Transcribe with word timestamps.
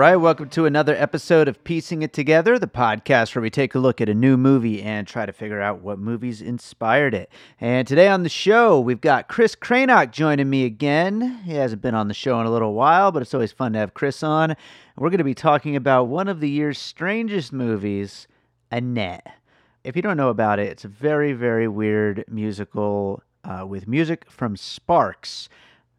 Right, 0.00 0.16
welcome 0.16 0.48
to 0.48 0.64
another 0.64 0.96
episode 0.96 1.46
of 1.46 1.62
Piecing 1.62 2.00
It 2.00 2.14
Together, 2.14 2.58
the 2.58 2.66
podcast 2.66 3.34
where 3.34 3.42
we 3.42 3.50
take 3.50 3.74
a 3.74 3.78
look 3.78 4.00
at 4.00 4.08
a 4.08 4.14
new 4.14 4.38
movie 4.38 4.80
and 4.82 5.06
try 5.06 5.26
to 5.26 5.32
figure 5.34 5.60
out 5.60 5.82
what 5.82 5.98
movies 5.98 6.40
inspired 6.40 7.12
it. 7.12 7.30
And 7.60 7.86
today 7.86 8.08
on 8.08 8.22
the 8.22 8.30
show, 8.30 8.80
we've 8.80 9.02
got 9.02 9.28
Chris 9.28 9.54
Cranock 9.54 10.10
joining 10.10 10.48
me 10.48 10.64
again. 10.64 11.42
He 11.44 11.52
hasn't 11.52 11.82
been 11.82 11.94
on 11.94 12.08
the 12.08 12.14
show 12.14 12.40
in 12.40 12.46
a 12.46 12.50
little 12.50 12.72
while, 12.72 13.12
but 13.12 13.20
it's 13.20 13.34
always 13.34 13.52
fun 13.52 13.74
to 13.74 13.78
have 13.78 13.92
Chris 13.92 14.22
on. 14.22 14.56
We're 14.96 15.10
going 15.10 15.18
to 15.18 15.24
be 15.24 15.34
talking 15.34 15.76
about 15.76 16.04
one 16.04 16.28
of 16.28 16.40
the 16.40 16.48
year's 16.48 16.78
strangest 16.78 17.52
movies, 17.52 18.26
Annette. 18.70 19.26
If 19.84 19.96
you 19.96 20.00
don't 20.00 20.16
know 20.16 20.30
about 20.30 20.58
it, 20.58 20.68
it's 20.68 20.86
a 20.86 20.88
very, 20.88 21.34
very 21.34 21.68
weird 21.68 22.24
musical 22.26 23.22
uh, 23.44 23.66
with 23.66 23.86
music 23.86 24.30
from 24.30 24.56
Sparks 24.56 25.50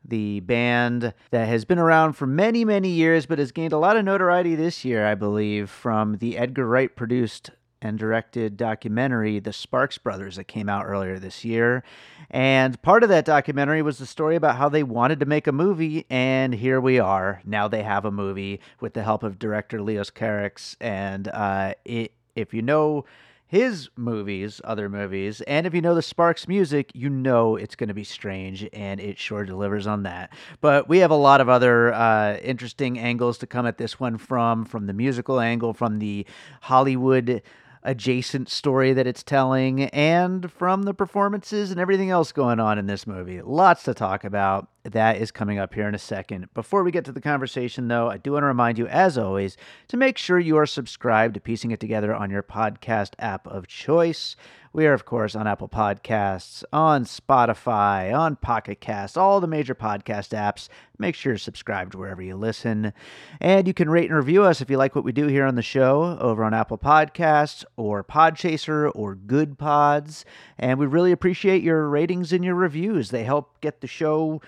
the 0.03 0.39
band 0.41 1.13
that 1.29 1.47
has 1.47 1.65
been 1.65 1.79
around 1.79 2.13
for 2.13 2.25
many, 2.25 2.65
many 2.65 2.89
years, 2.89 3.25
but 3.25 3.39
has 3.39 3.51
gained 3.51 3.73
a 3.73 3.77
lot 3.77 3.97
of 3.97 4.05
notoriety 4.05 4.55
this 4.55 4.83
year, 4.83 5.05
I 5.05 5.15
believe, 5.15 5.69
from 5.69 6.17
the 6.17 6.37
Edgar 6.37 6.67
Wright 6.67 6.95
produced 6.95 7.51
and 7.81 7.97
directed 7.97 8.57
documentary, 8.57 9.39
The 9.39 9.53
Sparks 9.53 9.97
Brothers, 9.97 10.35
that 10.35 10.43
came 10.43 10.69
out 10.69 10.85
earlier 10.85 11.17
this 11.17 11.43
year. 11.43 11.83
And 12.29 12.79
part 12.81 13.03
of 13.03 13.09
that 13.09 13.25
documentary 13.25 13.81
was 13.81 13.97
the 13.97 14.05
story 14.05 14.35
about 14.35 14.55
how 14.55 14.69
they 14.69 14.83
wanted 14.83 15.19
to 15.21 15.25
make 15.25 15.47
a 15.47 15.51
movie, 15.51 16.05
and 16.09 16.53
here 16.53 16.79
we 16.79 16.99
are. 16.99 17.41
Now 17.43 17.67
they 17.67 17.83
have 17.83 18.05
a 18.05 18.11
movie 18.11 18.59
with 18.79 18.93
the 18.93 19.03
help 19.03 19.23
of 19.23 19.39
director 19.39 19.81
Leos 19.81 20.11
Carax. 20.11 20.75
And 20.79 21.27
uh, 21.27 21.73
it, 21.83 22.13
if 22.35 22.53
you 22.53 22.61
know 22.61 23.05
his 23.51 23.89
movies, 23.97 24.61
other 24.63 24.87
movies, 24.87 25.41
and 25.41 25.67
if 25.67 25.73
you 25.73 25.81
know 25.81 25.93
the 25.93 26.01
Sparks 26.01 26.47
music, 26.47 26.89
you 26.93 27.09
know 27.09 27.57
it's 27.57 27.75
going 27.75 27.89
to 27.89 27.93
be 27.93 28.05
strange, 28.05 28.65
and 28.71 29.01
it 29.01 29.19
sure 29.19 29.43
delivers 29.43 29.85
on 29.85 30.03
that. 30.03 30.31
But 30.61 30.87
we 30.87 30.99
have 30.99 31.11
a 31.11 31.15
lot 31.15 31.41
of 31.41 31.49
other 31.49 31.93
uh, 31.93 32.37
interesting 32.37 32.97
angles 32.97 33.37
to 33.39 33.47
come 33.47 33.65
at 33.65 33.77
this 33.77 33.99
one 33.99 34.17
from, 34.17 34.63
from 34.63 34.87
the 34.87 34.93
musical 34.93 35.41
angle, 35.41 35.73
from 35.73 35.99
the 35.99 36.25
Hollywood 36.61 37.41
adjacent 37.83 38.47
story 38.47 38.93
that 38.93 39.05
it's 39.05 39.21
telling, 39.21 39.83
and 39.83 40.49
from 40.49 40.83
the 40.83 40.93
performances 40.93 41.71
and 41.71 41.79
everything 41.79 42.09
else 42.09 42.31
going 42.31 42.61
on 42.61 42.77
in 42.77 42.85
this 42.85 43.05
movie. 43.05 43.41
Lots 43.41 43.83
to 43.83 43.93
talk 43.93 44.23
about. 44.23 44.69
That 44.83 45.17
is 45.17 45.29
coming 45.29 45.59
up 45.59 45.75
here 45.75 45.87
in 45.87 45.93
a 45.93 45.99
second. 45.99 46.51
Before 46.55 46.83
we 46.83 46.91
get 46.91 47.05
to 47.05 47.11
the 47.11 47.21
conversation, 47.21 47.87
though, 47.87 48.09
I 48.09 48.17
do 48.17 48.31
want 48.31 48.41
to 48.41 48.47
remind 48.47 48.79
you, 48.79 48.87
as 48.87 49.15
always, 49.15 49.55
to 49.89 49.97
make 49.97 50.17
sure 50.17 50.39
you 50.39 50.57
are 50.57 50.65
subscribed 50.65 51.35
to 51.35 51.39
Piecing 51.39 51.69
It 51.69 51.79
Together 51.79 52.15
on 52.15 52.31
your 52.31 52.41
podcast 52.41 53.13
app 53.19 53.45
of 53.45 53.67
choice. 53.67 54.35
We 54.73 54.87
are, 54.87 54.93
of 54.93 55.05
course, 55.05 55.35
on 55.35 55.45
Apple 55.45 55.69
Podcasts, 55.69 56.63
on 56.73 57.03
Spotify, 57.03 58.17
on 58.17 58.37
Pocket 58.37 58.81
Cast, 58.81 59.19
all 59.19 59.39
the 59.39 59.45
major 59.45 59.75
podcast 59.75 60.29
apps. 60.29 60.67
Make 60.97 61.13
sure 61.13 61.33
you're 61.33 61.37
subscribed 61.37 61.93
wherever 61.93 62.21
you 62.21 62.35
listen. 62.35 62.93
And 63.39 63.67
you 63.67 63.75
can 63.75 63.89
rate 63.89 64.09
and 64.09 64.17
review 64.17 64.43
us 64.43 64.61
if 64.61 64.69
you 64.71 64.77
like 64.77 64.95
what 64.95 65.03
we 65.03 65.11
do 65.11 65.27
here 65.27 65.45
on 65.45 65.55
the 65.55 65.61
show 65.61 66.17
over 66.19 66.43
on 66.43 66.55
Apple 66.55 66.79
Podcasts 66.79 67.65
or 67.75 68.03
Podchaser 68.03 68.91
or 68.95 69.13
Good 69.13 69.59
Pods. 69.59 70.25
And 70.57 70.79
we 70.79 70.87
really 70.87 71.11
appreciate 71.11 71.61
your 71.61 71.87
ratings 71.87 72.33
and 72.33 72.43
your 72.43 72.55
reviews. 72.55 73.11
They 73.11 73.25
help 73.25 73.61
get 73.61 73.81
the 73.81 73.87
show 73.87 74.41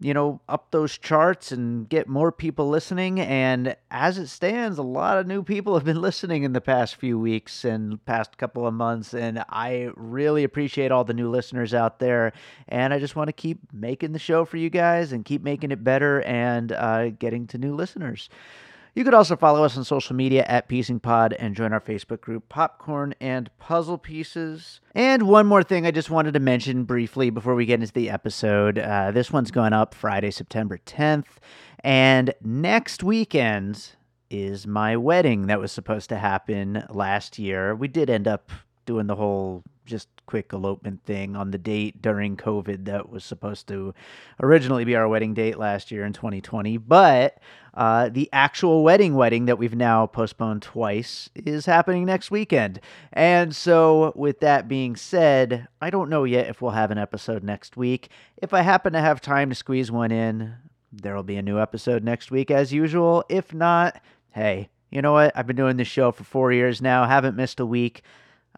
you 0.00 0.14
know, 0.14 0.40
up 0.48 0.70
those 0.70 0.98
charts 0.98 1.52
and 1.52 1.88
get 1.88 2.08
more 2.08 2.32
people 2.32 2.68
listening. 2.68 3.20
And 3.20 3.76
as 3.90 4.18
it 4.18 4.26
stands, 4.28 4.78
a 4.78 4.82
lot 4.82 5.18
of 5.18 5.26
new 5.26 5.42
people 5.42 5.74
have 5.74 5.84
been 5.84 6.00
listening 6.00 6.42
in 6.42 6.52
the 6.52 6.60
past 6.60 6.96
few 6.96 7.18
weeks 7.18 7.64
and 7.64 8.04
past 8.04 8.36
couple 8.38 8.66
of 8.66 8.74
months. 8.74 9.14
And 9.14 9.44
I 9.48 9.90
really 9.96 10.44
appreciate 10.44 10.90
all 10.90 11.04
the 11.04 11.14
new 11.14 11.30
listeners 11.30 11.74
out 11.74 11.98
there. 11.98 12.32
And 12.68 12.92
I 12.92 12.98
just 12.98 13.16
want 13.16 13.28
to 13.28 13.32
keep 13.32 13.60
making 13.72 14.12
the 14.12 14.18
show 14.18 14.44
for 14.44 14.56
you 14.56 14.70
guys 14.70 15.12
and 15.12 15.24
keep 15.24 15.42
making 15.42 15.70
it 15.70 15.84
better 15.84 16.22
and 16.22 16.72
uh, 16.72 17.10
getting 17.10 17.46
to 17.48 17.58
new 17.58 17.74
listeners. 17.74 18.28
You 18.94 19.04
could 19.04 19.14
also 19.14 19.36
follow 19.36 19.64
us 19.64 19.78
on 19.78 19.84
social 19.84 20.14
media 20.14 20.44
at 20.46 20.68
Piecing 20.68 21.00
Pod 21.00 21.32
and 21.32 21.56
join 21.56 21.72
our 21.72 21.80
Facebook 21.80 22.20
group 22.20 22.50
Popcorn 22.50 23.14
and 23.22 23.50
Puzzle 23.58 23.96
Pieces. 23.96 24.82
And 24.94 25.22
one 25.22 25.46
more 25.46 25.62
thing 25.62 25.86
I 25.86 25.90
just 25.90 26.10
wanted 26.10 26.34
to 26.34 26.40
mention 26.40 26.84
briefly 26.84 27.30
before 27.30 27.54
we 27.54 27.64
get 27.64 27.80
into 27.80 27.92
the 27.92 28.10
episode. 28.10 28.78
Uh, 28.78 29.10
this 29.10 29.30
one's 29.30 29.50
going 29.50 29.72
up 29.72 29.94
Friday, 29.94 30.30
September 30.30 30.76
10th. 30.76 31.38
And 31.82 32.34
next 32.42 33.02
weekend 33.02 33.92
is 34.30 34.66
my 34.66 34.98
wedding 34.98 35.46
that 35.46 35.58
was 35.58 35.72
supposed 35.72 36.10
to 36.10 36.18
happen 36.18 36.84
last 36.90 37.38
year. 37.38 37.74
We 37.74 37.88
did 37.88 38.10
end 38.10 38.28
up 38.28 38.50
doing 38.84 39.06
the 39.06 39.16
whole 39.16 39.62
just 39.86 40.08
quick 40.32 40.54
elopement 40.54 41.04
thing 41.04 41.36
on 41.36 41.50
the 41.50 41.58
date 41.58 42.00
during 42.00 42.38
COVID 42.38 42.86
that 42.86 43.10
was 43.10 43.22
supposed 43.22 43.68
to 43.68 43.92
originally 44.42 44.82
be 44.82 44.96
our 44.96 45.06
wedding 45.06 45.34
date 45.34 45.58
last 45.58 45.90
year 45.90 46.06
in 46.06 46.14
2020. 46.14 46.78
But 46.78 47.36
uh, 47.74 48.08
the 48.08 48.30
actual 48.32 48.82
wedding 48.82 49.14
wedding 49.14 49.44
that 49.44 49.58
we've 49.58 49.74
now 49.74 50.06
postponed 50.06 50.62
twice 50.62 51.28
is 51.34 51.66
happening 51.66 52.06
next 52.06 52.30
weekend. 52.30 52.80
And 53.12 53.54
so, 53.54 54.14
with 54.16 54.40
that 54.40 54.68
being 54.68 54.96
said, 54.96 55.68
I 55.82 55.90
don't 55.90 56.08
know 56.08 56.24
yet 56.24 56.48
if 56.48 56.62
we'll 56.62 56.70
have 56.70 56.90
an 56.90 56.96
episode 56.96 57.44
next 57.44 57.76
week. 57.76 58.08
If 58.38 58.54
I 58.54 58.62
happen 58.62 58.94
to 58.94 59.00
have 59.02 59.20
time 59.20 59.50
to 59.50 59.54
squeeze 59.54 59.92
one 59.92 60.12
in, 60.12 60.54
there 60.90 61.14
will 61.14 61.24
be 61.24 61.36
a 61.36 61.42
new 61.42 61.60
episode 61.60 62.02
next 62.02 62.30
week 62.30 62.50
as 62.50 62.72
usual. 62.72 63.22
If 63.28 63.52
not, 63.52 64.00
hey, 64.30 64.70
you 64.90 65.02
know 65.02 65.12
what? 65.12 65.32
I've 65.36 65.46
been 65.46 65.56
doing 65.56 65.76
this 65.76 65.88
show 65.88 66.10
for 66.10 66.24
four 66.24 66.52
years 66.52 66.80
now, 66.80 67.04
haven't 67.04 67.36
missed 67.36 67.60
a 67.60 67.66
week. 67.66 68.02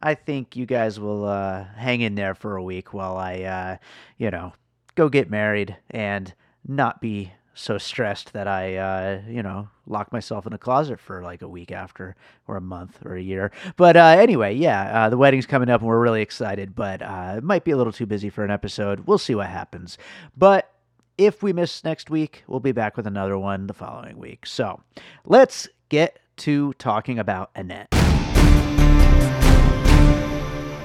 I 0.02 0.14
think 0.14 0.56
you 0.56 0.66
guys 0.66 0.98
will 1.00 1.24
uh, 1.24 1.64
hang 1.76 2.00
in 2.00 2.14
there 2.14 2.34
for 2.34 2.56
a 2.56 2.62
week 2.62 2.92
while 2.92 3.16
I, 3.16 3.42
uh, 3.42 3.76
you 4.18 4.30
know, 4.30 4.52
go 4.94 5.08
get 5.08 5.30
married 5.30 5.76
and 5.90 6.32
not 6.66 7.00
be 7.00 7.32
so 7.54 7.78
stressed 7.78 8.32
that 8.32 8.48
I, 8.48 8.76
uh, 8.76 9.22
you 9.28 9.42
know, 9.42 9.68
lock 9.86 10.12
myself 10.12 10.46
in 10.46 10.52
a 10.52 10.58
closet 10.58 10.98
for 10.98 11.22
like 11.22 11.40
a 11.42 11.48
week 11.48 11.70
after, 11.70 12.16
or 12.48 12.56
a 12.56 12.60
month, 12.60 12.98
or 13.04 13.14
a 13.14 13.22
year. 13.22 13.52
But 13.76 13.96
uh, 13.96 14.16
anyway, 14.18 14.54
yeah, 14.54 15.04
uh, 15.04 15.10
the 15.10 15.16
wedding's 15.16 15.46
coming 15.46 15.70
up, 15.70 15.80
and 15.80 15.88
we're 15.88 16.00
really 16.00 16.22
excited. 16.22 16.74
But 16.74 17.00
uh, 17.00 17.34
it 17.38 17.44
might 17.44 17.64
be 17.64 17.70
a 17.70 17.76
little 17.76 17.92
too 17.92 18.06
busy 18.06 18.28
for 18.28 18.44
an 18.44 18.50
episode. 18.50 19.06
We'll 19.06 19.18
see 19.18 19.34
what 19.34 19.48
happens. 19.48 19.98
But 20.36 20.70
if 21.16 21.42
we 21.42 21.52
miss 21.52 21.84
next 21.84 22.10
week, 22.10 22.42
we'll 22.48 22.60
be 22.60 22.72
back 22.72 22.96
with 22.96 23.06
another 23.06 23.38
one 23.38 23.68
the 23.68 23.74
following 23.74 24.18
week. 24.18 24.46
So 24.46 24.82
let's 25.24 25.68
get 25.88 26.18
to 26.38 26.72
talking 26.74 27.18
about 27.18 27.50
Annette. 27.54 28.03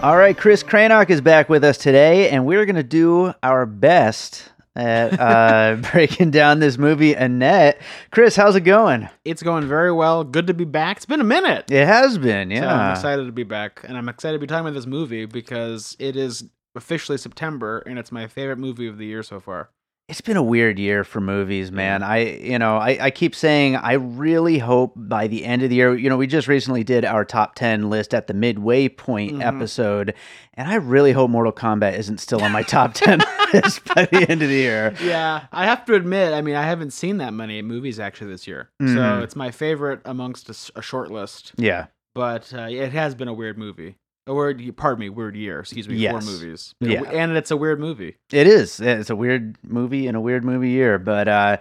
All 0.02 0.16
right, 0.16 0.38
Chris 0.38 0.64
Cranock 0.64 1.10
is 1.10 1.20
back 1.20 1.50
with 1.50 1.62
us 1.66 1.78
today, 1.78 2.30
and 2.30 2.46
we're 2.46 2.66
going 2.66 2.78
to 2.78 2.84
do 2.84 3.34
our 3.44 3.66
best 3.66 4.50
at 4.74 5.20
uh, 5.20 5.76
breaking 5.92 6.32
down 6.32 6.60
this 6.60 6.78
movie, 6.78 7.14
Annette. 7.14 7.82
Chris, 8.10 8.38
how's 8.38 8.56
it 8.56 8.62
going? 8.62 9.10
It's 9.26 9.44
going 9.44 9.68
very 9.68 9.92
well. 9.92 10.24
Good 10.24 10.48
to 10.48 10.54
be 10.54 10.64
back. 10.64 10.98
It's 10.98 11.06
been 11.06 11.20
a 11.20 11.26
minute. 11.26 11.70
It 11.70 11.86
has 11.86 12.18
been, 12.18 12.50
yeah. 12.50 12.62
So 12.62 12.68
I'm 12.70 12.92
excited 12.92 13.26
to 13.26 13.34
be 13.34 13.44
back, 13.44 13.82
and 13.84 13.98
I'm 13.98 14.08
excited 14.08 14.38
to 14.38 14.40
be 14.40 14.48
talking 14.48 14.68
about 14.68 14.74
this 14.74 14.86
movie 14.86 15.26
because 15.26 15.98
it 16.00 16.16
is 16.16 16.46
officially 16.76 17.18
September, 17.18 17.80
and 17.80 18.00
it's 18.00 18.10
my 18.12 18.28
favorite 18.28 18.58
movie 18.58 18.88
of 18.88 18.98
the 18.98 19.06
year 19.06 19.22
so 19.22 19.42
far. 19.42 19.70
It's 20.10 20.22
been 20.22 20.38
a 20.38 20.44
weird 20.44 20.80
year 20.80 21.04
for 21.04 21.22
movies, 21.22 21.72
man. 21.72 22.02
I, 22.02 22.18
you 22.38 22.58
know, 22.58 22.78
I, 22.78 22.98
I 23.00 23.12
keep 23.12 23.36
saying 23.36 23.76
I 23.76 23.94
really 23.94 24.58
hope 24.58 24.94
by 24.96 25.28
the 25.28 25.46
end 25.46 25.62
of 25.62 25.70
the 25.70 25.76
year, 25.76 25.96
you 25.96 26.10
know, 26.10 26.18
we 26.18 26.26
just 26.26 26.48
recently 26.48 26.84
did 26.84 27.06
our 27.06 27.24
top 27.24 27.54
10 27.54 27.92
list 27.92 28.16
at 28.16 28.26
the 28.26 28.34
midway 28.34 28.90
point 28.90 29.34
Mhm. 29.34 29.46
episode, 29.46 30.16
and 30.56 30.68
I 30.68 30.76
really 30.76 31.12
hope 31.12 31.30
Mortal 31.30 31.54
Kombat 31.54 31.96
isn't 32.00 32.18
still 32.20 32.42
on 32.42 32.52
my 32.52 32.64
top 32.64 32.96
10 32.96 33.20
list 33.54 33.86
by 33.94 34.06
the 34.06 34.26
end 34.28 34.42
of 34.42 34.50
the 34.50 34.56
year. 34.56 34.96
Yeah, 35.00 35.46
I 35.52 35.66
have 35.66 35.86
to 35.86 35.94
admit, 35.94 36.34
I 36.34 36.42
mean, 36.42 36.56
I 36.56 36.64
haven't 36.64 36.92
seen 36.92 37.18
that 37.20 37.32
many 37.34 37.62
movies 37.62 38.00
actually 38.00 38.32
this 38.32 38.48
year, 38.48 38.72
Mhm. 38.82 38.96
so 38.96 39.24
it's 39.24 39.36
my 39.36 39.52
favorite 39.52 40.02
amongst 40.06 40.50
a 40.76 40.82
short 40.82 41.12
list. 41.12 41.52
Yeah. 41.58 41.86
But 42.16 42.52
uh, 42.52 42.62
it 42.68 42.94
has 42.94 43.14
been 43.14 43.28
a 43.28 43.34
weird 43.34 43.60
movie. 43.60 43.98
A 44.28 44.34
weird, 44.34 44.62
pardon 44.78 45.00
me, 45.00 45.10
weird 45.10 45.36
year. 45.36 45.60
Excuse 45.62 45.90
me, 45.90 45.96
Yes. 45.96 46.12
four 46.12 46.22
movies. 46.22 46.76
Yeah. 46.80 47.02
and 47.04 47.36
it's 47.36 47.52
a 47.52 47.58
weird 47.58 47.80
movie. 47.80 48.16
It 48.32 48.46
is. 48.48 48.80
It's 48.80 49.10
a 49.10 49.16
weird 49.16 49.58
movie 49.64 50.08
and 50.08 50.16
a 50.16 50.22
weird 50.22 50.44
movie 50.44 50.70
year. 50.70 51.00
But 51.00 51.28
uh, 51.28 51.58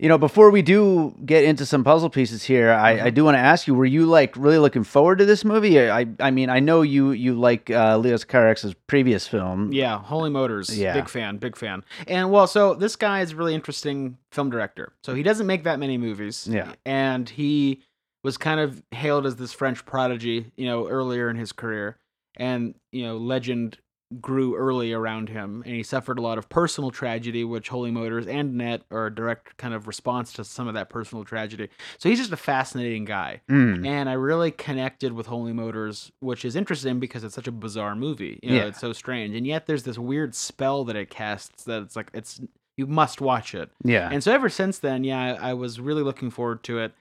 you 0.00 0.08
know, 0.08 0.16
before 0.16 0.50
we 0.50 0.62
do 0.62 1.14
get 1.26 1.44
into 1.44 1.66
some 1.66 1.84
puzzle 1.84 2.08
pieces 2.08 2.42
here, 2.42 2.70
I, 2.72 2.92
I 2.92 3.10
Mhm. 3.10 3.14
do 3.14 3.24
want 3.24 3.34
to 3.36 3.38
ask 3.40 3.66
you: 3.68 3.74
Were 3.74 3.84
you 3.84 4.06
like 4.06 4.34
really 4.36 4.56
looking 4.58 4.82
forward 4.82 5.18
to 5.18 5.26
this 5.26 5.44
movie? 5.44 5.78
I, 5.78 6.06
I 6.18 6.30
mean, 6.30 6.48
I 6.48 6.58
know 6.58 6.80
you 6.82 7.10
you 7.12 7.34
like 7.38 7.70
uh, 7.70 7.98
Leos 7.98 8.24
Carax's 8.24 8.74
previous 8.88 9.28
film. 9.28 9.72
Yeah, 9.72 9.98
Holy 9.98 10.30
Motors. 10.30 10.76
Yeah. 10.76 10.94
Big 10.94 11.08
fan, 11.08 11.36
big 11.36 11.54
fan. 11.54 11.84
And 12.08 12.32
well, 12.32 12.46
so 12.46 12.74
this 12.74 12.96
guy 12.96 13.20
is 13.20 13.32
a 13.32 13.36
really 13.36 13.54
interesting 13.54 14.16
film 14.32 14.48
director. 14.50 14.94
So 15.04 15.14
he 15.14 15.22
doesn't 15.22 15.46
make 15.46 15.64
that 15.64 15.78
many 15.78 15.98
movies. 15.98 16.48
Yeah. 16.50 16.72
And 16.86 17.28
he 17.28 17.82
was 18.22 18.36
kind 18.36 18.60
of 18.60 18.82
hailed 18.90 19.26
as 19.26 19.36
this 19.36 19.52
French 19.52 19.84
prodigy, 19.86 20.52
you 20.56 20.66
know, 20.66 20.86
earlier 20.88 21.30
in 21.30 21.36
his 21.36 21.52
career. 21.52 21.96
And, 22.36 22.74
you 22.92 23.02
know, 23.04 23.16
legend 23.16 23.78
grew 24.20 24.56
early 24.56 24.92
around 24.92 25.28
him 25.28 25.62
and 25.64 25.72
he 25.76 25.84
suffered 25.84 26.18
a 26.18 26.22
lot 26.22 26.36
of 26.36 26.48
personal 26.48 26.90
tragedy 26.90 27.44
which 27.44 27.68
holy 27.68 27.92
motors 27.92 28.26
and 28.26 28.56
net 28.56 28.82
are 28.90 29.06
a 29.06 29.14
direct 29.14 29.56
kind 29.56 29.72
of 29.72 29.86
response 29.86 30.32
to 30.32 30.42
some 30.42 30.66
of 30.66 30.74
that 30.74 30.90
personal 30.90 31.24
tragedy 31.24 31.68
so 31.96 32.08
he's 32.08 32.18
just 32.18 32.32
a 32.32 32.36
fascinating 32.36 33.04
guy 33.04 33.40
Mm. 33.48 33.86
and 33.86 34.08
I 34.10 34.14
really 34.14 34.50
connected 34.50 35.12
with 35.12 35.26
Holy 35.28 35.52
Motors, 35.52 36.10
which 36.18 36.44
is 36.44 36.56
interesting 36.56 36.98
because 36.98 37.22
it's 37.22 37.36
such 37.36 37.46
a 37.46 37.52
bizarre 37.52 37.94
movie. 37.94 38.40
You 38.42 38.50
know, 38.50 38.56
Yeah. 38.56 38.64
it's 38.64 38.80
so 38.80 38.92
strange, 38.92 39.36
and 39.36 39.46
yet 39.46 39.66
there's 39.66 39.84
this 39.84 39.96
weird 39.96 40.34
spell 40.34 40.82
that 40.86 40.96
it 40.96 41.08
casts 41.08 41.62
that 41.66 41.80
it's 41.82 41.94
like 41.94 42.10
it's 42.12 42.40
you 42.76 42.88
must 42.88 43.20
watch 43.20 43.54
it. 43.54 43.70
Yeah. 43.84 44.08
And 44.10 44.24
so 44.24 44.32
ever 44.32 44.48
since 44.48 44.80
then, 44.80 45.04
yeah, 45.04 45.36
I, 45.40 45.50
I 45.50 45.54
was 45.54 45.78
really 45.78 46.02
looking 46.02 46.30
forward 46.30 46.64
to 46.64 46.78
it. 46.80 46.94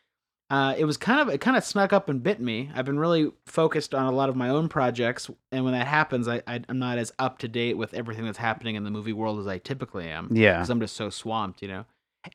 Uh, 0.49 0.73
it 0.77 0.85
was 0.85 0.97
kind 0.97 1.19
of 1.19 1.29
it 1.29 1.39
kind 1.39 1.55
of 1.55 1.63
snuck 1.63 1.93
up 1.93 2.09
and 2.09 2.23
bit 2.23 2.39
me. 2.39 2.71
I've 2.73 2.85
been 2.85 2.99
really 2.99 3.31
focused 3.45 3.93
on 3.93 4.05
a 4.05 4.11
lot 4.11 4.29
of 4.29 4.35
my 4.35 4.49
own 4.49 4.67
projects, 4.67 5.29
and 5.51 5.63
when 5.63 5.73
that 5.73 5.87
happens, 5.87 6.27
I, 6.27 6.41
I 6.47 6.61
I'm 6.67 6.79
not 6.79 6.97
as 6.97 7.11
up 7.19 7.37
to 7.39 7.47
date 7.47 7.77
with 7.77 7.93
everything 7.93 8.25
that's 8.25 8.39
happening 8.39 8.75
in 8.75 8.83
the 8.83 8.89
movie 8.89 9.13
world 9.13 9.39
as 9.39 9.47
I 9.47 9.59
typically 9.59 10.07
am 10.07 10.29
yeah. 10.31 10.53
because 10.53 10.69
I'm 10.69 10.79
just 10.79 10.95
so 10.95 11.09
swamped, 11.09 11.61
you 11.61 11.67
know. 11.67 11.85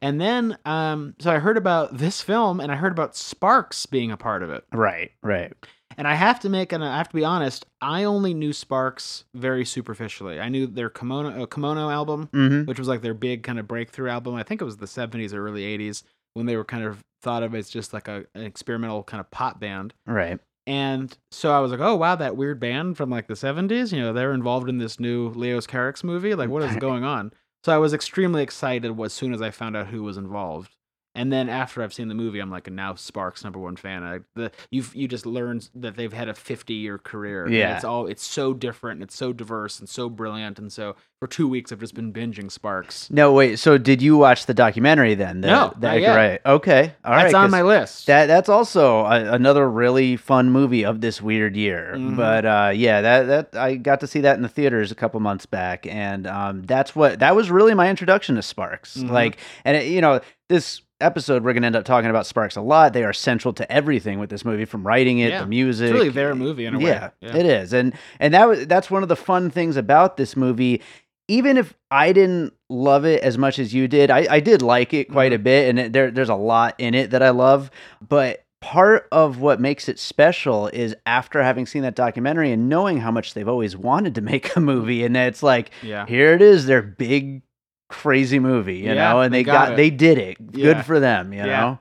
And 0.01 0.19
then, 0.21 0.57
um, 0.65 1.15
so 1.19 1.31
I 1.31 1.39
heard 1.41 1.59
about 1.59 1.99
this 1.99 2.23
film, 2.23 2.61
and 2.61 2.73
I 2.73 2.77
heard 2.77 2.93
about 2.93 3.17
Sparks 3.17 3.85
being 3.85 4.11
a 4.13 4.17
part 4.17 4.43
of 4.43 4.51
it. 4.51 4.65
Right. 4.73 5.11
Right. 5.23 5.53
And 5.97 6.09
I 6.09 6.15
have 6.15 6.41
to 6.41 6.49
make, 6.49 6.73
and 6.73 6.83
I 6.83 6.97
have 6.97 7.09
to 7.11 7.15
be 7.15 7.25
honest, 7.25 7.67
I 7.81 8.05
only 8.05 8.33
knew 8.35 8.53
Sparks 8.53 9.25
very 9.35 9.65
superficially. 9.65 10.41
I 10.41 10.49
knew 10.49 10.67
their 10.67 10.89
Kimono 10.89 11.43
uh, 11.43 11.47
Kimono 11.47 11.91
album, 11.91 12.29
Mm-hmm. 12.33 12.65
which 12.69 12.79
was 12.79 12.89
like 12.89 13.03
their 13.03 13.15
big 13.15 13.43
kind 13.43 13.59
of 13.59 13.69
breakthrough 13.69 14.09
album. 14.09 14.35
I 14.35 14.43
think 14.43 14.61
it 14.61 14.65
was 14.65 14.79
the 14.79 14.87
70s 14.87 15.33
or 15.33 15.47
early 15.47 15.63
80s 15.63 16.03
when 16.35 16.47
they 16.47 16.57
were 16.57 16.65
kind 16.65 16.85
of 16.85 17.03
thought 17.23 17.43
of 17.43 17.55
as 17.55 17.71
just 17.71 17.93
like 17.93 18.07
a, 18.07 18.25
an 18.35 18.43
experimental 18.43 19.03
kind 19.03 19.21
of 19.21 19.31
pop 19.31 19.59
band. 19.59 19.95
Right. 20.07 20.39
And 20.67 21.17
so 21.31 21.53
I 21.53 21.61
was 21.61 21.71
like, 21.71 21.81
oh, 21.81 21.95
wow, 21.95 22.17
that 22.17 22.37
weird 22.37 22.61
band 22.61 22.97
from 22.97 23.11
like 23.11 23.27
the 23.27 23.35
70s, 23.35 23.93
you 23.93 24.01
know, 24.01 24.13
they're 24.13 24.33
involved 24.33 24.69
in 24.69 24.79
this 24.79 24.99
new 24.99 25.29
Leos 25.31 25.67
Carax 25.67 26.03
movie. 26.05 26.35
Like, 26.35 26.49
what 26.49 26.63
is 26.63 26.77
going 26.79 27.05
on? 27.05 27.33
So 27.65 27.75
I 27.75 27.79
was 27.79 27.95
extremely 27.95 28.43
excited 28.43 28.99
as 29.01 29.13
soon 29.13 29.33
as 29.33 29.41
I 29.41 29.51
found 29.51 29.77
out 29.77 29.89
who 29.89 30.03
was 30.03 30.17
involved. 30.17 30.77
And 31.17 31.33
then 31.33 31.49
after 31.49 31.83
I've 31.83 31.95
seen 31.95 32.09
the 32.09 32.15
movie, 32.15 32.41
I'm 32.41 32.51
like, 32.51 32.71
now 32.71 32.95
Sparks 32.97 33.45
number 33.45 33.59
one 33.61 33.77
fan. 33.77 34.03
I, 34.03 34.19
the 34.35 34.51
you 34.71 34.83
you 34.95 35.07
just 35.07 35.27
learned 35.27 35.69
that 35.77 35.97
they've 35.97 36.13
had 36.13 36.29
a 36.29 36.35
50 36.35 36.75
year 36.75 36.99
career. 36.99 37.45
and 37.45 37.55
Yeah. 37.55 37.77
it's 37.77 37.85
all 37.85 38.07
it's 38.07 38.25
so 38.25 38.53
different. 38.53 38.97
And 39.01 39.05
it's 39.05 39.17
so 39.17 39.33
diverse 39.33 39.79
and 39.79 39.89
so 39.89 40.09
brilliant. 40.09 40.59
And 40.59 40.73
so 40.73 40.97
for 41.21 41.29
two 41.29 41.47
weeks, 41.47 41.71
I've 41.71 41.79
just 41.79 41.95
been 41.95 42.13
binging 42.13 42.51
Sparks. 42.51 43.09
No, 43.11 43.33
wait. 43.33 43.61
So 43.61 43.79
did 43.79 44.03
you 44.03 44.17
watch 44.17 44.47
the 44.47 44.55
documentary 44.55 45.15
then? 45.15 45.41
The- 45.41 45.47
No, 45.49 45.73
the. 45.79 45.87
Wright? 45.87 46.41
Okay. 46.45 46.93
All 47.05 47.13
right. 47.13 47.23
That's 47.23 47.35
on 47.35 47.51
my 47.53 47.63
list. 47.63 48.07
That 48.09 48.27
that's 48.27 48.49
also 48.49 49.05
a, 49.05 49.33
another 49.35 49.71
really 49.71 50.17
fun 50.17 50.51
movie 50.51 50.85
of 50.85 51.01
this 51.01 51.23
weird 51.23 51.55
year. 51.57 51.95
Mhm. 51.97 52.17
But 52.17 52.45
uh, 52.45 52.73
yeah, 52.75 53.01
that 53.01 53.51
that 53.53 53.57
I 53.61 53.77
got 53.77 54.01
to 54.01 54.07
see 54.09 54.21
that 54.23 54.35
in 54.37 54.43
the 54.43 54.49
theaters 54.49 54.91
a 54.91 54.95
couple 54.97 55.21
months 55.21 55.47
back, 55.47 55.87
and 55.87 56.27
um, 56.27 56.63
that's 56.65 56.97
what 56.97 57.21
that 57.21 57.37
was 57.37 57.51
really 57.53 57.75
my 57.75 57.89
introduction 57.89 58.35
to 58.35 58.43
Sparks. 58.43 58.97
Mhm. 58.97 59.11
Like, 59.11 59.39
and 59.65 59.77
it, 59.77 59.87
you 59.87 60.01
know, 60.01 60.21
this 60.49 60.83
episode 61.01 61.45
we're 61.45 61.53
gonna 61.53 61.67
end 61.67 61.77
up 61.77 61.85
talking 61.85 62.11
about 62.11 62.27
Sparks 62.27 62.57
a 62.57 62.61
lot. 62.61 62.93
They 62.93 63.05
are 63.05 63.13
central 63.13 63.53
to 63.55 63.71
everything 63.73 64.19
with 64.19 64.31
this 64.31 64.45
movie, 64.45 64.65
from 64.65 64.87
writing 64.87 65.19
it, 65.19 65.31
Yeah. 65.31 65.41
the 65.41 65.47
music. 65.47 65.87
it's 65.91 65.95
really 65.95 66.09
their 66.09 66.35
movie 66.35 66.67
in 66.67 66.75
a 66.75 66.79
way. 66.79 66.85
yeah, 66.91 67.11
it 67.21 67.47
is, 67.47 67.73
and 67.73 67.95
and 68.21 68.33
that 68.35 68.49
was 68.49 68.67
that's 68.67 68.91
one 68.91 69.03
of 69.03 69.09
the 69.09 69.17
fun 69.17 69.51
things 69.51 69.77
about 69.77 70.17
this 70.17 70.37
movie. 70.37 70.83
Even 71.27 71.57
if 71.57 71.73
I 71.91 72.13
didn't 72.13 72.53
love 72.69 73.07
it 73.07 73.23
as 73.23 73.39
much 73.39 73.59
as 73.59 73.73
you 73.73 73.89
did, 73.89 74.11
I, 74.11 74.27
I 74.31 74.41
did 74.41 74.61
like 74.61 74.93
it 74.93 75.11
quite 75.11 75.33
Mm-hmm. 75.33 75.41
a 75.41 75.45
bit, 75.45 75.69
and 75.71 75.79
it, 75.79 75.93
there 75.93 76.11
there's 76.11 76.29
a 76.29 76.35
lot 76.35 76.75
in 76.79 76.95
it 76.95 77.11
that 77.13 77.23
I 77.23 77.31
love. 77.31 77.71
But 78.07 78.45
part 78.61 79.09
of 79.13 79.41
what 79.41 79.61
makes 79.61 79.89
it 79.89 79.99
special 79.99 80.69
is 80.69 80.95
after 81.07 81.43
having 81.43 81.67
seen 81.67 81.83
that 81.83 81.95
documentary 81.95 82.51
and 82.53 82.69
knowing 82.69 82.99
how 82.99 83.11
much 83.11 83.35
they've 83.35 83.49
always 83.49 83.77
wanted 83.77 84.15
to 84.17 84.21
make 84.21 84.55
a 84.57 84.61
movie, 84.61 85.03
and 85.05 85.17
it's 85.17 85.43
like 85.43 85.71
Yeah. 85.83 86.07
here 86.07 86.33
it 86.35 86.43
is, 86.43 86.67
their 86.67 86.83
big 86.83 87.43
crazy 87.89 88.39
movie, 88.39 88.77
you 88.79 88.87
Yeah, 88.87 89.13
know, 89.13 89.21
and 89.21 89.33
they 89.33 89.39
they, 89.39 89.45
got 89.45 89.69
got, 89.69 89.77
they 89.77 89.91
did 89.91 90.19
it. 90.19 90.37
Yeah. 90.53 90.75
Good 90.75 90.85
for 90.87 91.01
them, 91.01 91.33
you 91.33 91.39
Yeah. 91.41 91.47
know. 91.47 91.79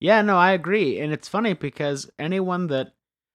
Yeah, 0.00 0.22
no, 0.22 0.36
I 0.36 0.52
agree, 0.52 1.00
and 1.00 1.12
it's 1.12 1.28
funny 1.28 1.54
because 1.54 2.08
anyone 2.20 2.68
that 2.68 2.92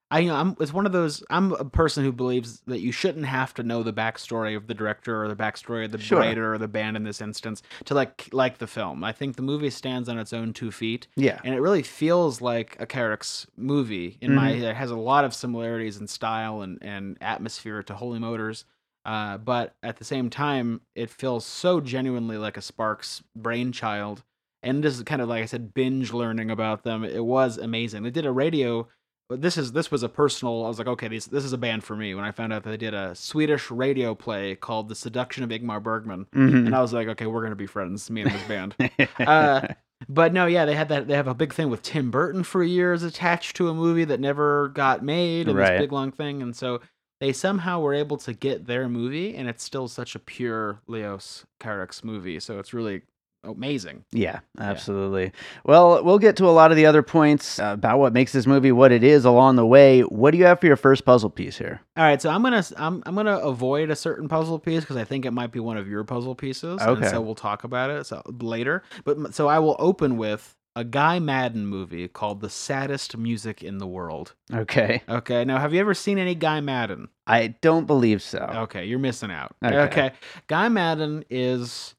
I, 0.09 0.19
you 0.19 0.27
know, 0.29 0.35
I'm 0.35 0.55
it's 0.61 0.71
one 0.71 0.85
of 0.85 0.91
those. 0.91 1.23
I'm 1.31 1.53
a 1.53 1.65
person 1.65 2.03
who 2.03 2.11
believes 2.11 2.61
that 2.67 2.79
you 2.81 2.91
shouldn't 2.91 3.25
have 3.25 3.53
to 3.55 3.63
know 3.63 3.81
the 3.81 3.91
backstory 3.91 4.55
of 4.55 4.67
the 4.67 4.75
director 4.75 5.23
or 5.23 5.27
the 5.27 5.35
backstory 5.35 5.85
of 5.85 5.91
the 5.91 5.97
Sure. 5.97 6.19
writer 6.19 6.53
or 6.53 6.59
the 6.59 6.67
band 6.67 6.95
in 6.95 7.03
this 7.03 7.19
instance 7.19 7.63
to 7.85 7.95
like 7.95 8.29
like 8.31 8.59
the 8.59 8.67
film. 8.67 9.03
I 9.03 9.11
think 9.11 9.35
the 9.35 9.41
movie 9.41 9.71
stands 9.71 10.07
on 10.07 10.19
its 10.19 10.31
own 10.31 10.53
two 10.53 10.71
feet, 10.71 11.07
Yeah, 11.15 11.39
and 11.43 11.55
it 11.55 11.59
really 11.61 11.81
feels 11.81 12.41
like 12.41 12.77
a 12.79 12.85
Carax 12.85 13.47
movie. 13.57 14.19
In 14.21 14.35
my, 14.35 14.51
Mm-hmm. 14.51 14.63
it 14.65 14.75
has 14.75 14.91
a 14.91 14.95
lot 14.95 15.25
of 15.25 15.33
similarities 15.33 15.97
in 15.97 16.07
style 16.07 16.61
and 16.61 16.77
and 16.83 17.17
atmosphere 17.19 17.81
to 17.83 17.95
Holy 17.95 18.19
Motors. 18.19 18.65
Uh, 19.05 19.37
but 19.37 19.73
at 19.83 19.97
the 19.97 20.05
same 20.05 20.29
time, 20.29 20.81
it 20.95 21.09
feels 21.09 21.45
so 21.45 21.81
genuinely 21.81 22.37
like 22.37 22.55
a 22.57 22.61
Sparks 22.61 23.21
brainchild. 23.35 24.23
And 24.61 24.81
this 24.83 24.95
is 24.95 25.03
kind 25.03 25.21
of 25.21 25.27
like 25.27 25.43
I 25.43 25.45
said, 25.45 25.73
binge 25.73 26.13
learning 26.13 26.49
about 26.49 26.83
them. 26.83 27.03
It 27.03 27.25
was 27.25 27.57
amazing. 27.57 28.03
They 28.03 28.11
did 28.11 28.25
a 28.25 28.31
radio. 28.31 28.87
But 29.29 29.41
this 29.41 29.57
is 29.57 29.71
this 29.71 29.89
was 29.89 30.03
a 30.03 30.09
personal. 30.09 30.65
I 30.65 30.67
was 30.67 30.77
like, 30.77 30.87
okay, 30.87 31.07
these, 31.07 31.25
this 31.25 31.45
is 31.45 31.53
a 31.53 31.57
band 31.57 31.83
for 31.83 31.95
me. 31.95 32.13
When 32.13 32.25
I 32.25 32.31
found 32.31 32.51
out 32.53 32.63
that 32.63 32.69
they 32.69 32.77
did 32.77 32.93
a 32.93 33.15
Swedish 33.15 33.71
radio 33.71 34.13
play 34.13 34.53
called 34.55 34.89
"The 34.89 34.95
Seduction 34.95 35.43
of 35.45 35.49
Ingmar 35.49 35.81
Bergman," 35.81 36.27
Mhm. 36.35 36.67
and 36.67 36.75
I 36.75 36.81
was 36.81 36.91
like, 36.93 37.07
okay, 37.07 37.25
we're 37.25 37.41
gonna 37.41 37.55
be 37.55 37.65
friends, 37.65 38.09
me 38.11 38.21
and 38.21 38.31
this 38.31 38.43
band. 38.47 38.75
uh, 39.19 39.67
but 40.09 40.33
no, 40.33 40.45
yeah, 40.45 40.65
they 40.65 40.75
had 40.75 40.89
that. 40.89 41.07
They 41.07 41.15
have 41.15 41.29
a 41.29 41.33
big 41.33 41.53
thing 41.53 41.69
with 41.69 41.81
Tim 41.81 42.11
Burton 42.11 42.43
for 42.43 42.61
years 42.63 43.01
attached 43.01 43.55
to 43.55 43.69
a 43.69 43.73
movie 43.73 44.03
that 44.05 44.19
never 44.19 44.67
got 44.69 45.03
made, 45.03 45.47
and 45.47 45.57
Right. 45.57 45.71
this 45.71 45.81
big 45.83 45.91
long 45.93 46.11
thing. 46.11 46.41
And 46.41 46.53
so 46.55 46.81
they 47.23 47.31
somehow 47.31 47.79
were 47.79 47.93
able 47.93 48.17
to 48.17 48.33
get 48.33 48.67
their 48.67 48.89
movie, 48.89 49.33
and 49.33 49.47
it's 49.47 49.63
still 49.63 49.87
such 49.87 50.13
a 50.13 50.19
pure 50.19 50.81
Leos 50.87 51.45
Carax 51.57 52.03
movie. 52.03 52.37
So 52.41 52.59
it's 52.59 52.73
really 52.73 53.03
amazing. 53.45 54.03
Yeah, 54.11 54.41
absolutely. 54.59 55.31
Well, 55.63 56.03
we'll 56.03 56.19
get 56.19 56.35
to 56.37 56.45
a 56.47 56.51
lot 56.51 56.71
of 56.71 56.75
the 56.75 56.85
other 56.85 57.01
points 57.01 57.59
uh, 57.59 57.71
about 57.75 57.99
what 57.99 58.11
makes 58.11 58.33
this 58.33 58.45
movie 58.45 58.73
what 58.73 58.91
it 58.91 59.05
is 59.05 59.23
along 59.23 59.55
the 59.55 59.65
way. 59.65 60.01
What 60.01 60.31
do 60.31 60.37
you 60.37 60.43
have 60.43 60.59
for 60.59 60.67
your 60.67 60.75
first 60.75 61.05
puzzle 61.05 61.29
piece 61.29 61.57
here? 61.57 61.79
All 61.95 62.03
right, 62.03 62.21
so 62.21 62.29
I'm 62.29 62.43
gonna 62.43 62.65
I'm 62.75 63.01
I'm 63.05 63.15
gonna 63.15 63.37
avoid 63.37 63.89
a 63.89 63.95
certain 63.95 64.27
puzzle 64.27 64.59
piece 64.59 64.81
because 64.81 64.97
I 64.97 65.05
think 65.05 65.23
it 65.23 65.31
might 65.31 65.53
be 65.53 65.61
one 65.61 65.77
of 65.77 65.87
your 65.87 66.03
puzzle 66.03 66.35
pieces. 66.35 66.81
Okay. 66.81 67.03
And 67.03 67.09
so 67.09 67.21
we'll 67.21 67.35
talk 67.35 67.63
about 67.63 67.89
it 67.89 68.05
so 68.05 68.21
later. 68.41 68.83
But 69.05 69.33
so 69.33 69.47
I 69.47 69.59
will 69.59 69.77
open 69.79 70.17
with 70.17 70.57
a 70.75 70.83
Guy 70.83 71.19
Maddin 71.19 71.65
movie 71.67 72.07
called 72.07 72.41
"The 72.41 72.49
Saddest 72.49 73.17
Music 73.17 73.61
in 73.63 73.77
the 73.77 73.87
World." 73.87 74.33
Okay. 74.53 75.03
Okay, 75.07 75.45
now 75.45 75.59
have 75.59 75.73
you 75.73 75.79
ever 75.79 75.93
seen 75.93 76.17
any 76.17 76.35
Guy 76.35 76.61
Maddin? 76.61 77.09
I 77.27 77.47
don't 77.61 77.85
believe 77.85 78.21
so. 78.21 78.39
Okay, 78.39 78.85
you're 78.85 78.99
missing 78.99 79.31
out. 79.31 79.55
Okay. 79.63 79.77
Okay. 79.77 80.11
Guy 80.47 80.69
Maddin 80.69 81.23
is 81.29 81.95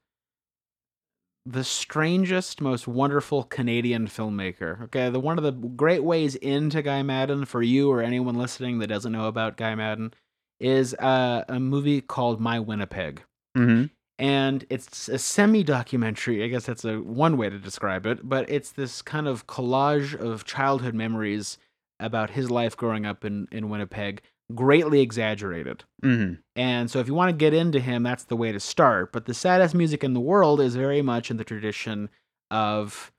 the 1.46 1.64
strangest, 1.64 2.60
most 2.60 2.88
wonderful 2.88 3.44
Canadian 3.44 4.06
filmmaker. 4.06 4.82
Okay, 4.84 5.10
the 5.10 5.20
one 5.20 5.38
of 5.38 5.44
the 5.44 5.52
great 5.52 6.02
ways 6.02 6.34
into 6.36 6.80
Guy 6.82 7.02
Maddin 7.02 7.44
for 7.44 7.62
you 7.62 7.90
or 7.90 8.00
anyone 8.02 8.34
listening 8.36 8.78
that 8.78 8.86
doesn't 8.86 9.12
know 9.12 9.26
about 9.26 9.56
Guy 9.56 9.74
Maddin 9.74 10.14
is 10.60 10.94
uh, 10.94 11.44
a 11.48 11.60
movie 11.60 12.00
called 12.00 12.40
My 12.40 12.58
Winnipeg. 12.60 13.22
hmm 13.54 13.84
And 14.18 14.64
it's 14.70 15.08
a 15.08 15.18
semi-documentary. 15.18 16.44
I 16.44 16.48
guess 16.48 16.66
that's 16.66 16.84
a 16.84 17.00
one 17.00 17.36
way 17.36 17.50
to 17.50 17.58
describe 17.58 18.06
it, 18.06 18.28
but 18.28 18.48
it's 18.48 18.70
this 18.70 19.02
kind 19.02 19.26
of 19.26 19.46
collage 19.46 20.14
of 20.14 20.44
childhood 20.44 20.94
memories 20.94 21.58
about 21.98 22.30
his 22.30 22.50
life 22.50 22.76
growing 22.76 23.06
up 23.06 23.24
in, 23.24 23.48
in 23.50 23.68
Winnipeg 23.70 24.22
greatly 24.54 25.00
exaggerated. 25.00 25.84
Mhm. 26.04 26.38
And 26.54 26.90
so 26.90 26.98
if 26.98 27.08
you 27.08 27.14
want 27.14 27.30
to 27.30 27.36
get 27.36 27.54
into 27.54 27.80
him, 27.80 28.02
that's 28.02 28.24
the 28.24 28.36
way 28.36 28.52
to 28.52 28.60
start. 28.60 29.12
But 29.12 29.24
the 29.24 29.34
saddest 29.34 29.74
music 29.74 30.04
in 30.04 30.12
the 30.12 30.20
world 30.20 30.60
is 30.60 30.76
very 30.76 31.02
much 31.02 31.30
in 31.30 31.38
the 31.38 31.44
tradition 31.44 32.10
of 32.50 33.10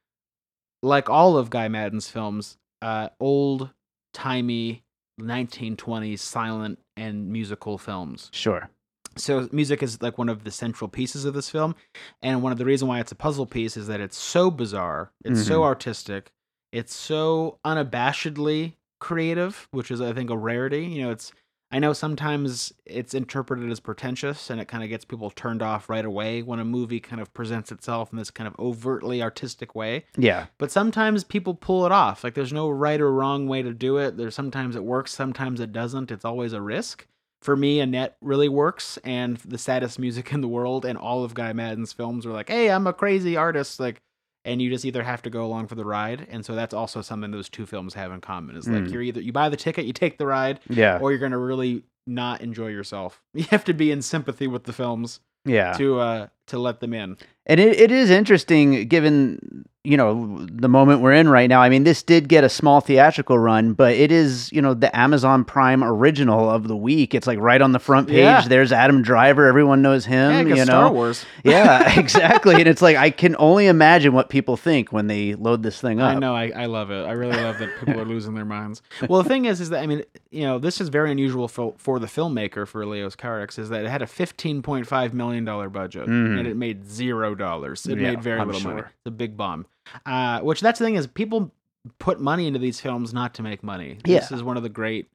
like 0.84 1.10
all 1.10 1.38
of 1.38 1.50
Guy 1.50 1.68
Maddin's 1.68 2.10
films, 2.10 2.58
uh, 2.82 3.10
old 3.20 3.72
timey 4.14 4.84
1920s 5.20 6.20
silent 6.22 6.80
and 6.96 7.30
musical 7.30 7.78
films. 7.78 8.30
Sure. 8.32 8.70
So 9.18 9.48
music 9.52 9.82
is 9.82 10.02
like 10.02 10.18
one 10.18 10.30
of 10.30 10.44
the 10.44 10.52
central 10.52 10.88
pieces 10.90 11.26
of 11.26 11.34
this 11.34 11.50
film, 11.50 11.76
and 12.22 12.42
one 12.44 12.52
of 12.52 12.58
the 12.58 12.66
reason 12.66 12.88
why 12.88 13.00
it's 13.00 13.12
a 13.12 13.16
puzzle 13.16 13.46
piece 13.46 13.78
is 13.78 13.88
that 13.88 14.02
it's 14.02 14.18
so 14.18 14.52
bizarre, 14.52 15.12
it's 15.24 15.44
so 15.44 15.62
Mhm. 15.62 15.66
artistic, 15.66 16.32
it's 16.72 16.94
so 16.96 17.60
unabashedly 17.66 18.74
creative, 19.00 19.68
which 19.72 19.92
is 19.92 20.02
I 20.02 20.14
think 20.14 20.30
a 20.30 20.38
rarity. 20.38 20.86
You 20.86 21.04
know, 21.04 21.12
it's 21.12 21.32
I 21.72 21.80
know 21.80 21.94
sometimes 21.94 22.72
it's 22.86 23.14
interpreted 23.14 23.70
as 23.72 23.80
pretentious 23.80 24.50
and 24.50 24.62
it 24.62 24.68
kind 24.68 24.84
of 24.84 24.90
gets 24.90 25.04
people 25.04 25.30
turned 25.32 25.62
off 25.64 25.90
right 25.90 26.06
away 26.06 26.42
when 26.44 26.60
a 26.60 26.64
movie 26.66 27.00
kind 27.00 27.20
of 27.22 27.34
presents 27.34 27.72
itself 27.72 28.12
in 28.14 28.18
this 28.18 28.30
kind 28.32 28.48
of 28.48 28.56
overtly 28.60 29.22
artistic 29.22 29.74
way. 29.76 30.06
Yeah. 30.16 30.46
But 30.60 30.72
sometimes 30.72 31.24
people 31.24 31.54
pull 31.56 31.86
it 31.86 31.92
off. 31.92 32.24
Like 32.24 32.36
there's 32.36 32.54
no 32.54 32.70
right 32.70 33.02
or 33.02 33.12
wrong 33.12 33.48
way 33.48 33.62
to 33.64 33.74
do 33.74 33.98
it. 33.98 34.16
There's 34.16 34.36
sometimes 34.36 34.76
it 34.76 34.84
works, 34.84 35.12
sometimes 35.14 35.60
it 35.60 35.72
doesn't. 35.74 36.12
It's 36.12 36.24
always 36.24 36.54
a 36.54 36.62
risk. 36.62 37.08
For 37.46 37.56
me, 37.56 37.80
Annette 37.80 38.18
really 38.22 38.50
works, 38.50 38.98
and 39.04 39.38
the 39.38 39.60
saddest 39.60 40.00
music 40.00 40.34
in 40.34 40.42
the 40.42 40.48
world, 40.48 40.84
and 40.84 40.98
all 40.98 41.24
of 41.24 41.36
Guy 41.36 41.54
Maddin's 41.54 41.94
films 41.94 42.26
are 42.26 42.32
like, 42.32 42.50
"Hey, 42.50 42.72
I'm 42.72 42.88
a 42.88 42.94
crazy 42.94 43.38
artist," 43.38 43.80
like, 43.80 44.02
and 44.44 44.60
you 44.62 44.70
just 44.72 44.84
either 44.84 45.04
have 45.04 45.22
to 45.22 45.30
go 45.30 45.46
along 45.46 45.68
for 45.68 45.76
the 45.76 45.86
ride, 45.86 46.26
and 46.32 46.44
so 46.44 46.56
that's 46.56 46.74
also 46.74 47.02
something 47.04 47.30
those 47.30 47.48
two 47.50 47.68
films 47.68 47.94
have 47.94 48.12
in 48.12 48.20
common. 48.20 48.56
Is 48.58 48.68
like 48.68 48.86
Mm. 48.86 48.92
you're 48.92 49.02
either 49.04 49.22
you 49.22 49.32
buy 49.32 49.50
the 49.50 49.58
ticket, 49.58 49.86
you 49.86 49.94
take 49.94 50.18
the 50.18 50.26
ride, 50.26 50.60
Yeah. 50.70 50.98
or 51.00 51.12
you're 51.12 51.20
gonna 51.20 51.38
really 51.38 51.84
not 52.08 52.42
enjoy 52.42 52.68
yourself. 52.70 53.22
You 53.36 53.44
have 53.52 53.64
to 53.66 53.74
be 53.74 53.92
in 53.92 54.02
sympathy 54.02 54.48
with 54.48 54.64
the 54.64 54.74
films 54.74 55.20
Yeah. 55.46 55.74
to 55.74 56.00
uh 56.00 56.28
to 56.48 56.58
let 56.58 56.80
them 56.80 56.94
in. 56.96 57.16
And 57.46 57.60
it, 57.60 57.80
it 57.80 57.92
is 57.92 58.10
interesting 58.10 58.88
given, 58.88 59.66
you 59.86 59.98
know, 59.98 60.46
the 60.52 60.68
moment 60.68 61.02
we're 61.02 61.14
in 61.14 61.30
right 61.30 61.48
now. 61.48 61.62
I 61.62 61.70
mean, 61.70 61.84
this 61.84 62.02
did 62.04 62.28
get 62.28 62.44
a 62.44 62.50
small 62.50 62.82
theatrical 62.82 63.38
run, 63.38 63.74
but 63.74 63.94
it 63.94 64.12
is, 64.12 64.52
you 64.52 64.62
know, 64.62 64.74
the 64.74 64.96
Amazon 64.98 65.44
Prime 65.46 65.84
original 65.84 66.50
of 66.50 66.68
the 66.68 66.76
week. 66.76 67.14
It's 67.14 67.28
like 67.28 67.40
right 67.40 67.62
on 67.62 67.72
the 67.72 67.80
front 67.80 68.08
page. 68.08 68.18
Yeah. 68.18 68.42
There's 68.48 68.72
Adam 68.72 69.02
Driver. 69.02 69.48
Everyone 69.48 69.82
knows 69.82 70.06
him, 70.06 70.48
Yeah, 70.48 70.56
you 70.56 70.64
Star. 70.66 70.92
Wars. 70.92 71.26
yeah, 71.44 72.00
exactly. 72.00 72.56
And 72.56 72.68
it's 72.68 72.82
like 72.82 72.98
I 72.98 73.10
can 73.10 73.36
only 73.40 73.68
imagine 73.68 74.14
what 74.14 74.30
people 74.30 74.58
think 74.58 74.92
when 74.92 75.08
they 75.08 75.36
load 75.36 75.64
this 75.64 75.80
thing 75.80 76.00
up. 76.02 76.16
I 76.16 76.20
know. 76.20 76.36
I, 76.36 76.50
I 76.56 76.66
love 76.66 76.92
it. 76.92 77.06
I 77.06 77.12
really 77.12 77.38
love 77.38 77.60
that 77.60 77.70
people 77.80 78.00
are 78.02 78.06
losing 78.06 78.34
their 78.34 78.46
minds. 78.46 78.82
Well, 79.08 79.22
the 79.22 79.30
thing 79.30 79.46
is, 79.46 79.62
is 79.62 79.70
that 79.70 79.84
I 79.84 79.88
mean, 79.88 80.04
you 80.32 80.42
know, 80.44 80.58
this 80.58 80.82
is 80.82 80.90
very 80.90 81.12
unusual 81.12 81.48
for 81.48 81.76
for 81.78 82.00
the 82.00 82.08
filmmaker 82.08 82.68
for 82.68 82.86
Leos 82.86 83.16
Carax 83.16 83.60
is 83.60 83.70
that 83.70 83.84
it 83.86 83.90
had 83.90 84.02
a 84.02 84.08
fifteen 84.08 84.62
point 84.62 84.88
five 84.88 85.14
million 85.14 85.46
dollar 85.46 85.70
budget 85.70 86.08
Mhm. 86.08 86.40
and 86.40 86.48
it 86.48 86.56
made 86.58 86.90
zero 86.90 87.36
dollars. 87.36 87.86
It 87.86 88.00
Yeah, 88.00 88.12
made 88.12 88.24
very 88.24 88.40
I'm 88.40 88.48
little 88.48 88.64
money. 88.64 88.82
It's 88.82 89.06
a 89.06 89.12
big 89.12 89.38
bomb. 89.38 89.66
Uh, 90.06 90.40
which 90.42 90.62
that's 90.62 90.80
the 90.80 90.86
thing 90.86 90.96
is 90.96 91.08
people 91.08 91.52
put 92.00 92.20
money 92.20 92.48
into 92.48 92.60
these 92.60 92.80
films 92.80 93.14
not 93.14 93.34
to 93.36 93.44
make 93.44 93.64
money. 93.64 93.98
Yeah. 94.06 94.20
This 94.20 94.32
is 94.32 94.44
one 94.44 94.58
of 94.58 94.64
the 94.64 94.70
great. 94.70 95.10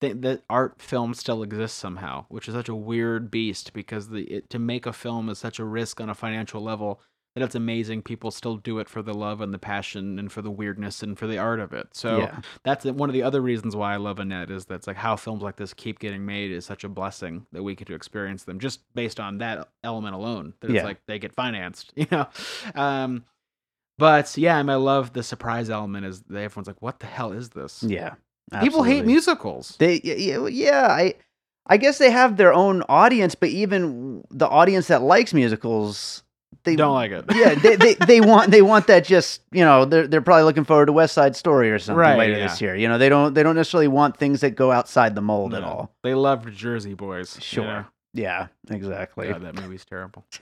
thi- 0.00 0.12
That 0.12 0.42
art 0.50 0.80
film 0.80 1.14
still 1.14 1.42
exists 1.42 1.78
somehow, 1.78 2.26
which 2.28 2.48
is 2.48 2.54
such 2.54 2.68
a 2.68 2.74
weird 2.74 3.30
beast 3.30 3.72
because 3.72 4.08
the 4.10 4.22
it, 4.24 4.50
to 4.50 4.58
make 4.58 4.86
a 4.86 4.92
film 4.92 5.28
is 5.28 5.38
such 5.38 5.58
a 5.58 5.64
risk 5.64 6.00
on 6.00 6.10
a 6.10 6.14
financial 6.14 6.60
level 6.62 7.00
that 7.36 7.44
it's 7.44 7.54
amazing 7.54 8.02
people 8.02 8.32
still 8.32 8.56
do 8.56 8.80
it 8.80 8.88
for 8.88 9.02
the 9.02 9.14
love 9.14 9.40
and 9.40 9.54
the 9.54 9.58
passion 9.58 10.18
and 10.18 10.32
for 10.32 10.42
the 10.42 10.50
weirdness 10.50 11.00
and 11.00 11.16
for 11.16 11.28
the 11.28 11.38
art 11.38 11.60
of 11.60 11.72
it. 11.72 11.86
So 11.92 12.18
yeah. 12.18 12.40
that's 12.64 12.84
one 12.84 13.08
of 13.08 13.12
the 13.14 13.22
other 13.22 13.40
reasons 13.40 13.76
why 13.76 13.94
I 13.94 13.98
love 13.98 14.18
Annette 14.18 14.50
is 14.50 14.64
that's 14.64 14.88
like 14.88 14.96
how 14.96 15.14
films 15.14 15.40
like 15.40 15.54
this 15.54 15.72
keep 15.72 16.00
getting 16.00 16.26
made 16.26 16.50
is 16.50 16.66
such 16.66 16.82
a 16.82 16.88
blessing 16.88 17.46
that 17.52 17.62
we 17.62 17.76
get 17.76 17.86
to 17.86 17.94
experience 17.94 18.42
them 18.42 18.58
just 18.58 18.80
based 18.94 19.20
on 19.20 19.38
that 19.38 19.68
element 19.84 20.16
alone. 20.16 20.54
That 20.60 20.72
it's 20.72 20.84
like 20.84 21.06
they 21.06 21.20
get 21.20 21.32
financed, 21.32 21.92
you 21.96 22.08
know. 22.10 22.26
Um, 22.74 23.24
but 24.00 24.36
yeah, 24.36 24.58
and 24.58 24.68
I 24.70 24.74
love 24.74 25.12
the 25.12 25.22
surprise 25.22 25.70
element 25.70 26.06
is 26.06 26.22
that 26.22 26.40
everyone's 26.42 26.66
like, 26.66 26.82
"What 26.82 26.98
the 26.98 27.06
hell 27.06 27.30
is 27.32 27.50
this?" 27.50 27.84
Yeah. 27.84 28.14
People 28.60 28.82
hate 28.82 29.04
musicals. 29.06 29.76
They 29.78 30.00
yeah, 30.02 30.48
yeah, 30.48 30.88
I 30.90 31.14
I 31.66 31.76
guess 31.76 31.98
they 31.98 32.10
have 32.10 32.36
their 32.36 32.52
own 32.52 32.82
audience, 32.88 33.36
but 33.36 33.50
even 33.50 34.24
the 34.30 34.48
audience 34.48 34.88
that 34.88 35.02
likes 35.02 35.32
musicals, 35.32 36.24
they 36.64 36.74
Don't 36.74 36.94
like 36.94 37.12
it. 37.12 37.24
yeah, 37.32 37.54
they, 37.54 37.76
they 37.76 37.94
they 38.06 38.20
want 38.20 38.50
they 38.50 38.60
want 38.62 38.88
that 38.88 39.04
just 39.04 39.42
you 39.52 39.64
know 39.64 39.84
they're 39.84 40.08
they're 40.08 40.20
probably 40.20 40.42
looking 40.42 40.64
forward 40.64 40.86
to 40.86 40.92
West 40.92 41.14
Side 41.14 41.36
Story 41.36 41.70
or 41.70 41.78
something 41.78 42.00
Right, 42.00 42.18
later 42.18 42.38
yeah. 42.38 42.48
this 42.48 42.60
year. 42.60 42.74
You 42.74 42.88
know 42.88 42.98
they 42.98 43.08
don't 43.08 43.34
they 43.34 43.44
don't 43.44 43.54
necessarily 43.54 43.86
want 43.88 44.16
things 44.16 44.40
that 44.40 44.56
go 44.56 44.72
outside 44.72 45.14
the 45.14 45.22
mold 45.22 45.54
at 45.54 45.62
all. 45.62 45.94
They 46.02 46.14
loved 46.14 46.52
Jersey 46.52 46.94
Boys. 46.94 47.38
Sure. 47.40 47.64
know? 47.64 47.84
Yeah, 48.12 48.48
exactly. 48.70 49.28
God, 49.28 49.42
that 49.42 49.54
movie's 49.60 49.84
terrible. 49.84 50.24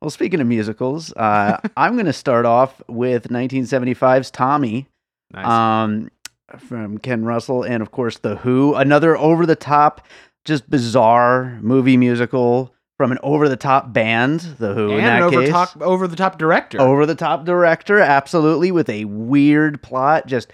Well, 0.00 0.10
speaking 0.10 0.40
of 0.40 0.46
musicals, 0.46 1.12
uh, 1.14 1.58
I'm 1.76 1.94
going 1.94 2.06
to 2.06 2.12
start 2.12 2.46
off 2.46 2.80
with 2.86 3.30
1975's 3.30 4.30
Tommy. 4.30 4.86
Nice. 5.32 5.44
um, 5.44 6.08
from 6.56 6.98
Ken 6.98 7.24
Russell, 7.24 7.64
and 7.64 7.82
of 7.82 7.90
course 7.90 8.18
The 8.18 8.36
Who, 8.36 8.74
another 8.76 9.16
over 9.16 9.44
the 9.44 9.56
top, 9.56 10.06
just 10.44 10.70
bizarre 10.70 11.58
movie 11.62 11.96
musical 11.96 12.72
from 12.96 13.10
an 13.10 13.18
over 13.24 13.48
the 13.48 13.56
top 13.56 13.92
band, 13.92 14.38
The 14.58 14.72
Who. 14.72 14.90
in 14.92 14.98
and 15.00 15.04
that 15.06 15.16
an 15.18 15.22
over 15.24 15.40
case. 15.42 15.50
top 15.50 15.82
over 15.82 16.06
the 16.06 16.14
top 16.16 16.38
director. 16.38 16.80
over 16.80 17.04
the 17.04 17.16
top 17.16 17.44
director, 17.44 17.98
absolutely, 17.98 18.70
with 18.70 18.88
a 18.88 19.04
weird 19.06 19.82
plot, 19.82 20.28
just 20.28 20.52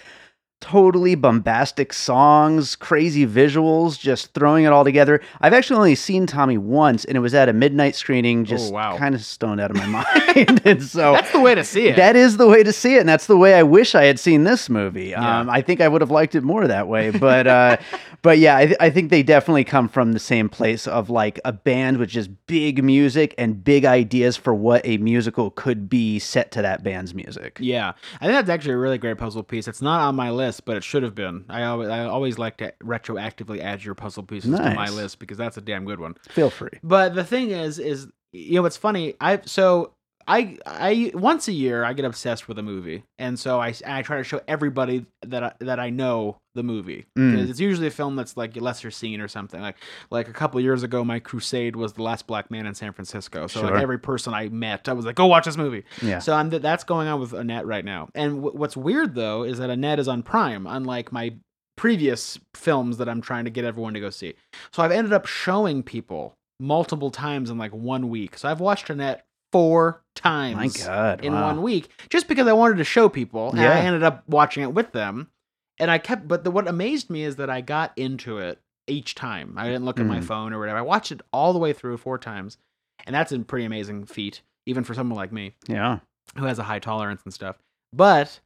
totally 0.64 1.14
bombastic 1.14 1.92
songs, 1.92 2.74
crazy 2.74 3.26
visuals, 3.26 3.98
just 3.98 4.32
throwing 4.32 4.64
it 4.64 4.68
all 4.72 4.82
together. 4.82 5.20
I've 5.42 5.52
actually 5.52 5.76
only 5.76 5.94
seen 5.94 6.26
Tommy 6.26 6.56
once, 6.56 7.04
and 7.04 7.16
it 7.16 7.20
was 7.20 7.34
at 7.34 7.50
a 7.50 7.52
midnight 7.52 7.94
screening, 7.94 8.46
just 8.46 8.70
Oh, 8.70 8.74
wow. 8.74 8.96
kind 8.96 9.14
of 9.14 9.22
stoned 9.22 9.60
out 9.60 9.70
of 9.70 9.76
my 9.76 9.86
mind. 10.36 10.62
and 10.64 10.82
so 10.82 11.12
That's 11.12 11.32
the 11.32 11.40
way 11.40 11.54
to 11.54 11.62
see 11.64 11.88
it. 11.88 11.96
that 11.96 12.16
is 12.16 12.38
the 12.38 12.46
way 12.48 12.62
to 12.62 12.72
see 12.72 12.94
it, 12.96 13.00
and 13.00 13.08
that's 13.08 13.26
the 13.26 13.36
way 13.36 13.54
I 13.54 13.62
wish 13.62 13.94
I 13.94 14.04
had 14.04 14.18
seen 14.18 14.44
this 14.44 14.70
movie. 14.70 15.08
Yeah. 15.08 15.40
Um, 15.40 15.50
I 15.50 15.60
think 15.60 15.80
I 15.82 15.88
would 15.88 16.00
have 16.00 16.10
liked 16.10 16.34
it 16.34 16.42
more 16.42 16.66
that 16.66 16.88
way, 16.88 17.10
but 17.10 17.46
uh, 17.46 17.76
but 18.22 18.38
yeah, 18.38 18.56
I, 18.56 18.64
th- 18.66 18.78
I 18.80 18.88
think 18.88 19.10
they 19.10 19.22
definitely 19.22 19.64
come 19.64 19.88
from 19.88 20.12
the 20.12 20.18
same 20.18 20.48
place 20.48 20.86
of 20.86 21.10
like 21.10 21.38
a 21.44 21.52
band 21.52 21.98
with 21.98 22.08
just 22.08 22.30
big 22.46 22.82
music 22.82 23.34
and 23.36 23.62
big 23.62 23.84
ideas 23.84 24.38
for 24.38 24.54
what 24.54 24.80
a 24.86 24.96
musical 24.96 25.50
could 25.50 25.90
be 25.90 26.18
set 26.18 26.50
to 26.52 26.62
that 26.62 26.82
band's 26.82 27.12
music. 27.14 27.58
Yeah, 27.60 27.92
I 28.20 28.24
think 28.24 28.32
that's 28.32 28.48
actually 28.48 28.74
a 28.74 28.78
really 28.78 28.96
great 28.98 29.18
puzzle 29.18 29.42
piece. 29.42 29.68
It's 29.68 29.82
not 29.82 30.00
on 30.00 30.14
my 30.14 30.30
list, 30.30 30.53
but 30.60 30.76
it 30.76 30.84
should 30.84 31.02
have 31.02 31.14
been. 31.14 31.44
I 31.48 31.64
always, 31.64 31.88
I 31.88 32.04
always 32.04 32.38
like 32.38 32.58
to 32.58 32.72
retroactively 32.82 33.60
add 33.60 33.84
your 33.84 33.94
puzzle 33.94 34.22
pieces 34.22 34.56
to 34.56 34.74
my 34.74 34.88
list 34.88 35.18
because 35.18 35.38
that's 35.38 35.56
a 35.56 35.60
damn 35.60 35.84
good 35.84 36.00
one. 36.00 36.14
Feel 36.28 36.50
free. 36.50 36.78
But 36.82 37.14
the 37.14 37.24
thing 37.24 37.50
is, 37.50 37.78
is 37.78 38.08
you 38.32 38.60
know, 38.60 38.64
it's 38.66 38.76
funny. 38.76 39.14
I 39.20 39.40
so 39.44 39.92
I 40.26 40.56
I 40.66 41.10
once 41.14 41.48
a 41.48 41.52
year 41.52 41.84
I 41.84 41.92
get 41.92 42.04
obsessed 42.04 42.48
with 42.48 42.58
a 42.58 42.62
movie, 42.62 43.04
and 43.18 43.38
so 43.38 43.60
I 43.60 43.74
I 43.86 44.02
try 44.02 44.18
to 44.18 44.24
show 44.24 44.40
everybody 44.48 45.06
that 45.26 45.42
I, 45.42 45.52
that 45.60 45.78
I 45.80 45.90
know 45.90 46.38
the 46.54 46.62
movie 46.62 47.06
Mm. 47.18 47.32
because 47.32 47.50
it's 47.50 47.60
usually 47.60 47.88
a 47.88 47.90
film 47.90 48.14
that's 48.16 48.36
like 48.36 48.54
lesser 48.56 48.90
seen 48.90 49.20
or 49.20 49.28
something. 49.28 49.60
Like 49.60 49.76
like 50.10 50.28
a 50.28 50.32
couple 50.32 50.60
years 50.60 50.82
ago, 50.82 51.04
my 51.04 51.18
crusade 51.18 51.76
was 51.76 51.92
the 51.94 52.02
last 52.02 52.26
black 52.26 52.50
man 52.50 52.66
in 52.66 52.74
San 52.74 52.92
Francisco. 52.92 53.46
So 53.48 53.60
Sure. 53.60 53.70
like 53.72 53.82
every 53.82 53.98
person 53.98 54.32
I 54.34 54.48
met, 54.48 54.88
I 54.88 54.92
was 54.92 55.04
like, 55.04 55.16
go 55.16 55.26
watch 55.26 55.44
this 55.46 55.56
movie. 55.56 55.84
Yeah. 56.00 56.20
So 56.20 56.32
I'm, 56.34 56.50
that's 56.50 56.84
going 56.84 57.08
on 57.08 57.18
with 57.20 57.32
Annette 57.32 57.66
right 57.66 57.84
now. 57.84 58.08
And 58.14 58.36
w- 58.42 58.56
what's 58.56 58.76
weird 58.76 59.14
though 59.14 59.42
is 59.42 59.58
that 59.58 59.68
Annette 59.70 59.98
is 59.98 60.06
on 60.08 60.22
Prime, 60.22 60.66
unlike 60.66 61.10
my 61.12 61.34
previous 61.76 62.38
films 62.54 62.98
that 62.98 63.08
I'm 63.08 63.20
trying 63.20 63.44
to 63.46 63.50
get 63.50 63.64
everyone 63.64 63.94
to 63.94 64.00
go 64.00 64.10
see. 64.10 64.34
So 64.72 64.82
I've 64.82 64.92
ended 64.92 65.12
up 65.12 65.26
showing 65.26 65.82
people 65.82 66.34
multiple 66.60 67.10
times 67.10 67.50
in 67.50 67.58
like 67.58 67.72
one 67.72 68.08
week. 68.08 68.38
So 68.38 68.48
I've 68.48 68.60
watched 68.60 68.90
Annette 68.90 69.24
four 69.54 70.02
times 70.16 70.56
My 70.56 70.84
God. 70.86 71.24
in 71.24 71.32
wow. 71.32 71.44
one 71.46 71.62
week 71.62 71.88
just 72.10 72.26
because 72.26 72.48
I 72.48 72.52
wanted 72.52 72.78
to 72.78 72.84
show 72.84 73.08
people. 73.08 73.50
And 73.52 73.60
I 73.60 73.78
ended 73.82 74.02
up 74.02 74.28
watching 74.28 74.64
it 74.64 74.74
with 74.74 74.90
them. 74.90 75.30
And 75.78 75.92
I 75.92 75.98
kept, 75.98 76.26
but 76.26 76.42
the, 76.42 76.50
what 76.50 76.66
amazed 76.66 77.08
me 77.08 77.22
is 77.22 77.36
that 77.36 77.48
I 77.50 77.60
got 77.60 77.92
into 77.96 78.38
it 78.38 78.60
each 78.88 79.14
time. 79.14 79.54
I 79.56 79.66
didn't 79.66 79.84
look 79.84 80.00
at 80.00 80.06
my 80.06 80.18
Mhm. 80.18 80.24
phone 80.24 80.52
or 80.52 80.58
whatever. 80.58 80.78
I 80.78 80.82
watched 80.82 81.12
it 81.12 81.20
all 81.32 81.52
the 81.52 81.60
way 81.60 81.72
through 81.72 81.98
four 81.98 82.18
times. 82.18 82.58
And 83.06 83.14
that's 83.14 83.30
a 83.30 83.38
pretty 83.38 83.64
amazing 83.64 84.06
feat, 84.06 84.42
even 84.66 84.82
for 84.82 84.92
someone 84.94 85.16
like 85.16 85.30
me 85.32 85.54
Yeah. 85.68 86.00
who 86.36 86.46
has 86.46 86.58
a 86.58 86.64
high 86.64 86.80
tolerance 86.80 87.22
and 87.24 87.32
stuff. 87.32 87.56
But 87.92 88.40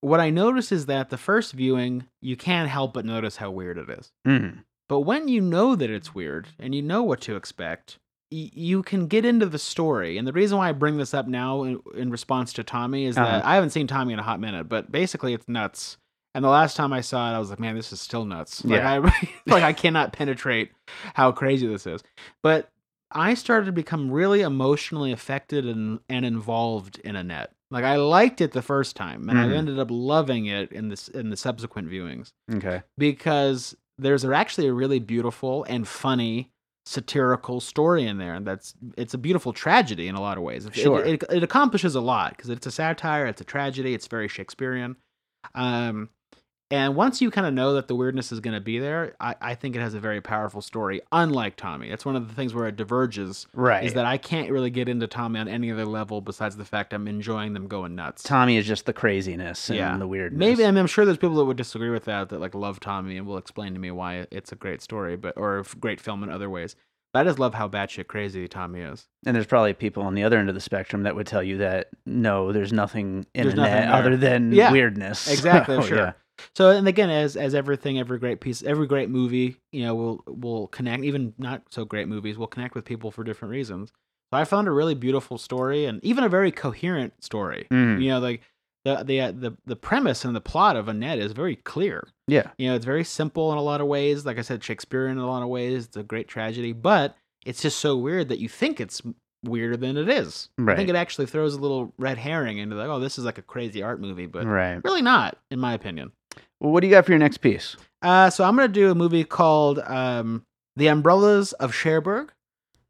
what 0.00 0.20
I 0.20 0.30
noticed 0.30 0.70
is 0.70 0.86
that 0.86 1.10
the 1.10 1.16
first 1.18 1.54
viewing, 1.54 2.06
you 2.20 2.36
can't 2.36 2.68
help 2.68 2.94
but 2.94 3.04
notice 3.04 3.36
how 3.38 3.50
weird 3.50 3.78
it 3.78 3.90
is. 3.90 4.12
Mm. 4.24 4.62
But 4.88 5.00
when 5.00 5.26
you 5.26 5.40
know 5.40 5.74
that 5.74 5.90
it's 5.90 6.14
weird 6.14 6.48
and 6.58 6.72
you 6.72 6.82
know 6.82 7.02
what 7.02 7.20
to 7.22 7.34
expect, 7.34 7.98
you 8.30 8.82
can 8.82 9.06
get 9.06 9.24
into 9.24 9.46
the 9.46 9.58
story. 9.58 10.18
And 10.18 10.26
the 10.26 10.32
reason 10.32 10.58
why 10.58 10.68
I 10.68 10.72
bring 10.72 10.96
this 10.96 11.14
up 11.14 11.26
now 11.28 11.62
in, 11.62 11.80
in 11.94 12.10
response 12.10 12.52
to 12.54 12.64
Tommy 12.64 13.06
is 13.06 13.14
that 13.14 13.22
Uh-huh. 13.40 13.42
I 13.48 13.54
haven't 13.54 13.70
seen 13.70 13.86
Tommy 13.86 14.12
in 14.12 14.18
a 14.18 14.22
hot 14.22 14.40
minute, 14.40 14.68
but 14.68 14.90
basically 14.90 15.32
it's 15.32 15.48
nuts. 15.48 15.96
And 16.34 16.44
the 16.44 16.48
last 16.50 16.76
time 16.76 16.92
I 16.92 17.00
saw 17.00 17.30
it, 17.32 17.36
I 17.36 17.38
was 17.38 17.50
like, 17.50 17.60
man, 17.60 17.76
this 17.76 17.92
is 17.92 18.00
still 18.00 18.24
nuts. 18.24 18.64
Like, 18.64 18.80
Yeah. 18.82 18.92
I, 18.92 18.98
like 19.46 19.62
I 19.62 19.72
cannot 19.72 20.12
penetrate 20.12 20.72
how 21.14 21.32
crazy 21.32 21.66
this 21.66 21.86
is. 21.86 22.02
But 22.42 22.68
I 23.12 23.34
started 23.34 23.66
to 23.66 23.72
become 23.72 24.10
really 24.10 24.40
emotionally 24.42 25.12
affected 25.12 25.64
and, 25.66 26.00
and 26.08 26.26
involved 26.26 26.98
in 26.98 27.14
Annette. 27.16 27.52
Like 27.70 27.84
I 27.84 27.96
liked 27.96 28.40
it 28.40 28.52
the 28.52 28.62
first 28.62 28.94
time, 28.96 29.28
and 29.28 29.38
I 29.38 29.46
Mhm. 29.46 29.56
ended 29.56 29.78
up 29.78 29.88
loving 29.90 30.46
it 30.46 30.70
in 30.72 30.88
this 30.88 31.08
in 31.08 31.30
the 31.30 31.36
subsequent 31.36 31.88
viewings 31.90 32.32
Okay. 32.54 32.82
because 32.98 33.76
there's 33.98 34.24
actually 34.24 34.66
a 34.68 34.72
really 34.72 34.98
beautiful 35.00 35.64
and 35.64 35.86
funny 35.88 36.50
satirical 36.86 37.60
story 37.60 38.06
in 38.06 38.18
there. 38.18 38.34
And 38.34 38.46
that's 38.46 38.74
it's 38.96 39.12
a 39.14 39.18
beautiful 39.18 39.52
tragedy 39.52 40.08
in 40.08 40.14
a 40.14 40.20
lot 40.20 40.38
of 40.38 40.44
ways. 40.44 40.66
It, 40.66 40.74
Sure. 40.74 41.04
it, 41.04 41.22
it, 41.22 41.36
it 41.36 41.42
accomplishes 41.42 41.94
a 41.94 42.00
lot 42.00 42.36
because 42.36 42.48
it's 42.50 42.66
a 42.66 42.70
satire, 42.70 43.26
it's 43.26 43.40
a 43.40 43.44
tragedy, 43.44 43.92
it's 43.92 44.06
very 44.06 44.28
Shakespearean. 44.28 44.96
Um, 45.54 46.10
and 46.70 46.96
once 46.96 47.20
you 47.20 47.30
kind 47.30 47.46
of 47.46 47.54
know 47.54 47.74
that 47.74 47.86
the 47.88 47.94
weirdness 47.94 48.32
is 48.32 48.40
going 48.40 48.54
to 48.54 48.60
be 48.60 48.78
there, 48.78 49.14
I, 49.20 49.36
I 49.40 49.54
think 49.54 49.76
it 49.76 49.80
has 49.80 49.94
a 49.94 50.00
very 50.00 50.20
powerful 50.20 50.60
story. 50.60 51.00
Unlike 51.12 51.56
Tommy, 51.56 51.88
that's 51.90 52.04
one 52.04 52.16
of 52.16 52.26
the 52.26 52.34
things 52.34 52.54
where 52.54 52.66
it 52.66 52.74
diverges. 52.76 53.46
Right. 53.54 53.84
Is 53.84 53.94
that 53.94 54.04
I 54.04 54.18
can't 54.18 54.50
really 54.50 54.70
get 54.70 54.88
into 54.88 55.06
Tommy 55.06 55.38
on 55.38 55.46
any 55.48 55.70
other 55.70 55.84
level 55.84 56.20
besides 56.20 56.56
the 56.56 56.64
fact 56.64 56.92
I'm 56.92 57.06
enjoying 57.06 57.52
them 57.52 57.68
going 57.68 57.94
nuts. 57.94 58.22
Tommy 58.24 58.56
is 58.56 58.66
just 58.66 58.84
the 58.86 58.92
craziness 58.92 59.68
and 59.70 59.78
Yeah. 59.78 59.96
the 59.96 60.08
weirdness. 60.08 60.38
Maybe 60.38 60.64
I 60.64 60.70
mean, 60.72 60.78
I'm 60.78 60.86
sure 60.88 61.04
there's 61.04 61.18
people 61.18 61.36
that 61.36 61.44
would 61.44 61.56
disagree 61.56 61.90
with 61.90 62.04
that 62.06 62.30
that 62.30 62.40
like 62.40 62.54
love 62.54 62.80
Tommy 62.80 63.16
and 63.16 63.26
will 63.26 63.38
explain 63.38 63.72
to 63.74 63.78
me 63.78 63.90
why 63.92 64.26
it's 64.32 64.50
a 64.50 64.56
great 64.56 64.82
story, 64.82 65.16
but 65.16 65.34
or 65.36 65.58
a 65.58 65.64
great 65.78 66.00
film 66.00 66.22
in 66.24 66.30
other 66.30 66.50
ways. 66.50 66.74
But 67.12 67.20
I 67.20 67.24
just 67.30 67.38
love 67.38 67.54
how 67.54 67.68
batshit 67.68 68.08
crazy 68.08 68.46
Tommy 68.48 68.80
is. 68.80 69.06
And 69.24 69.34
there's 69.36 69.46
probably 69.46 69.72
people 69.72 70.02
on 70.02 70.14
the 70.14 70.24
other 70.24 70.36
end 70.36 70.48
of 70.48 70.54
the 70.54 70.60
spectrum 70.60 71.04
that 71.04 71.14
would 71.14 71.26
tell 71.28 71.42
you 71.42 71.58
that 71.58 71.88
no, 72.04 72.52
there's 72.52 72.72
nothing 72.72 73.24
in 73.34 73.44
There's 73.44 73.54
nothing 73.54 73.88
other 73.88 74.16
than 74.16 74.52
Yeah, 74.52 74.72
weirdness. 74.72 75.30
exactly, 75.30 75.76
So, 75.76 75.82
oh, 75.82 75.86
sure. 75.86 75.96
yeah. 75.98 76.12
So 76.54 76.70
and 76.70 76.86
again, 76.88 77.10
as 77.10 77.36
as 77.36 77.54
everything, 77.54 77.98
every 77.98 78.18
great 78.18 78.40
piece, 78.40 78.62
every 78.62 78.86
great 78.86 79.10
movie, 79.10 79.56
you 79.72 79.82
know, 79.82 79.94
will 79.94 80.24
will 80.26 80.66
connect. 80.68 81.04
Even 81.04 81.34
not 81.38 81.62
so 81.70 81.84
great 81.84 82.08
movies 82.08 82.36
will 82.38 82.46
connect 82.46 82.74
with 82.74 82.84
people 82.84 83.10
for 83.10 83.24
different 83.24 83.52
reasons. 83.52 83.90
So 84.32 84.38
I 84.40 84.44
found 84.44 84.66
a 84.68 84.72
really 84.72 84.94
beautiful 84.94 85.38
story 85.38 85.84
and 85.86 86.04
even 86.04 86.24
a 86.24 86.28
very 86.28 86.50
coherent 86.52 87.22
story. 87.22 87.66
Mhm. 87.70 88.02
You 88.02 88.08
know, 88.10 88.18
like 88.18 88.42
the 88.84 89.02
the 89.04 89.20
uh, 89.20 89.32
the 89.32 89.56
the 89.66 89.76
premise 89.76 90.24
and 90.24 90.34
the 90.36 90.40
plot 90.40 90.76
of 90.76 90.88
Annette 90.88 91.18
is 91.18 91.32
very 91.32 91.56
clear. 91.56 92.08
Yeah. 92.28 92.50
You 92.58 92.68
know, 92.68 92.74
it's 92.76 92.84
very 92.84 93.04
simple 93.04 93.52
in 93.52 93.58
a 93.58 93.62
lot 93.62 93.80
of 93.80 93.86
ways. 93.86 94.26
Like 94.26 94.38
I 94.38 94.42
said, 94.42 94.62
Shakespearean 94.62 95.16
in 95.18 95.22
a 95.22 95.26
lot 95.26 95.42
of 95.42 95.48
ways. 95.48 95.86
It's 95.86 95.96
a 95.96 96.02
great 96.02 96.28
tragedy, 96.28 96.72
but 96.72 97.16
it's 97.44 97.62
just 97.62 97.78
so 97.78 97.96
weird 97.96 98.28
that 98.28 98.40
you 98.40 98.48
think 98.48 98.80
it's 98.80 99.00
weirder 99.44 99.76
than 99.76 99.96
it 99.96 100.08
is. 100.08 100.48
I 100.58 100.74
think 100.74 100.88
it 100.88 100.96
actually 100.96 101.26
throws 101.26 101.54
a 101.54 101.60
little 101.60 101.92
red 101.98 102.18
herring 102.18 102.58
into 102.58 102.74
like, 102.74 102.88
oh, 102.88 102.98
this 102.98 103.18
is 103.18 103.24
like 103.24 103.38
a 103.38 103.42
crazy 103.42 103.82
art 103.82 104.00
movie, 104.00 104.26
but 104.26 104.44
Right. 104.46 104.80
really 104.82 105.02
not, 105.02 105.38
in 105.52 105.60
my 105.60 105.72
opinion. 105.74 106.10
Well, 106.60 106.72
what 106.72 106.80
do 106.80 106.86
you 106.86 106.92
got 106.92 107.04
for 107.04 107.12
your 107.12 107.18
next 107.18 107.38
piece? 107.38 107.76
Uh, 108.02 108.30
so 108.30 108.44
I'm 108.44 108.56
gonna 108.56 108.68
do 108.68 108.90
a 108.90 108.94
movie 108.94 109.24
called 109.24 109.78
um, 109.80 110.44
The 110.76 110.86
Umbrellas 110.88 111.52
of 111.54 111.74
Cherbourg, 111.74 112.32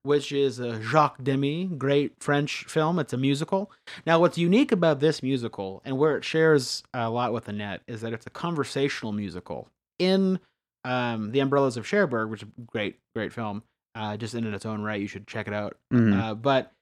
which 0.02 0.30
is 0.30 0.58
a 0.58 0.80
Jacques 0.80 1.22
Demy, 1.22 1.66
great 1.78 2.12
French 2.20 2.64
film. 2.64 2.98
It's 2.98 3.12
a 3.12 3.16
musical. 3.16 3.70
Now, 4.06 4.20
what's 4.20 4.38
unique 4.38 4.72
about 4.72 5.00
this 5.00 5.22
musical 5.22 5.82
and 5.84 5.98
where 5.98 6.16
it 6.16 6.24
shares 6.24 6.82
a 6.94 7.10
lot 7.10 7.32
with 7.32 7.48
Annette 7.48 7.82
is 7.88 8.00
that 8.02 8.12
it's 8.12 8.26
a 8.26 8.30
conversational 8.30 9.12
musical. 9.12 9.68
In 9.98 10.38
um, 10.84 11.32
The 11.32 11.40
Umbrellas 11.40 11.76
of 11.76 11.86
Cherbourg, 11.86 12.30
which 12.30 12.42
is 12.42 12.48
a 12.56 12.60
great, 12.62 12.98
great 13.14 13.32
film, 13.32 13.62
uh, 13.96 14.16
just 14.16 14.34
in 14.34 14.52
its 14.52 14.66
own 14.66 14.82
right, 14.82 15.00
you 15.00 15.08
should 15.08 15.26
check 15.26 15.48
it 15.48 15.54
out. 15.54 15.76
Mhm. 15.92 16.20
Uh, 16.20 16.34
but 16.34 16.72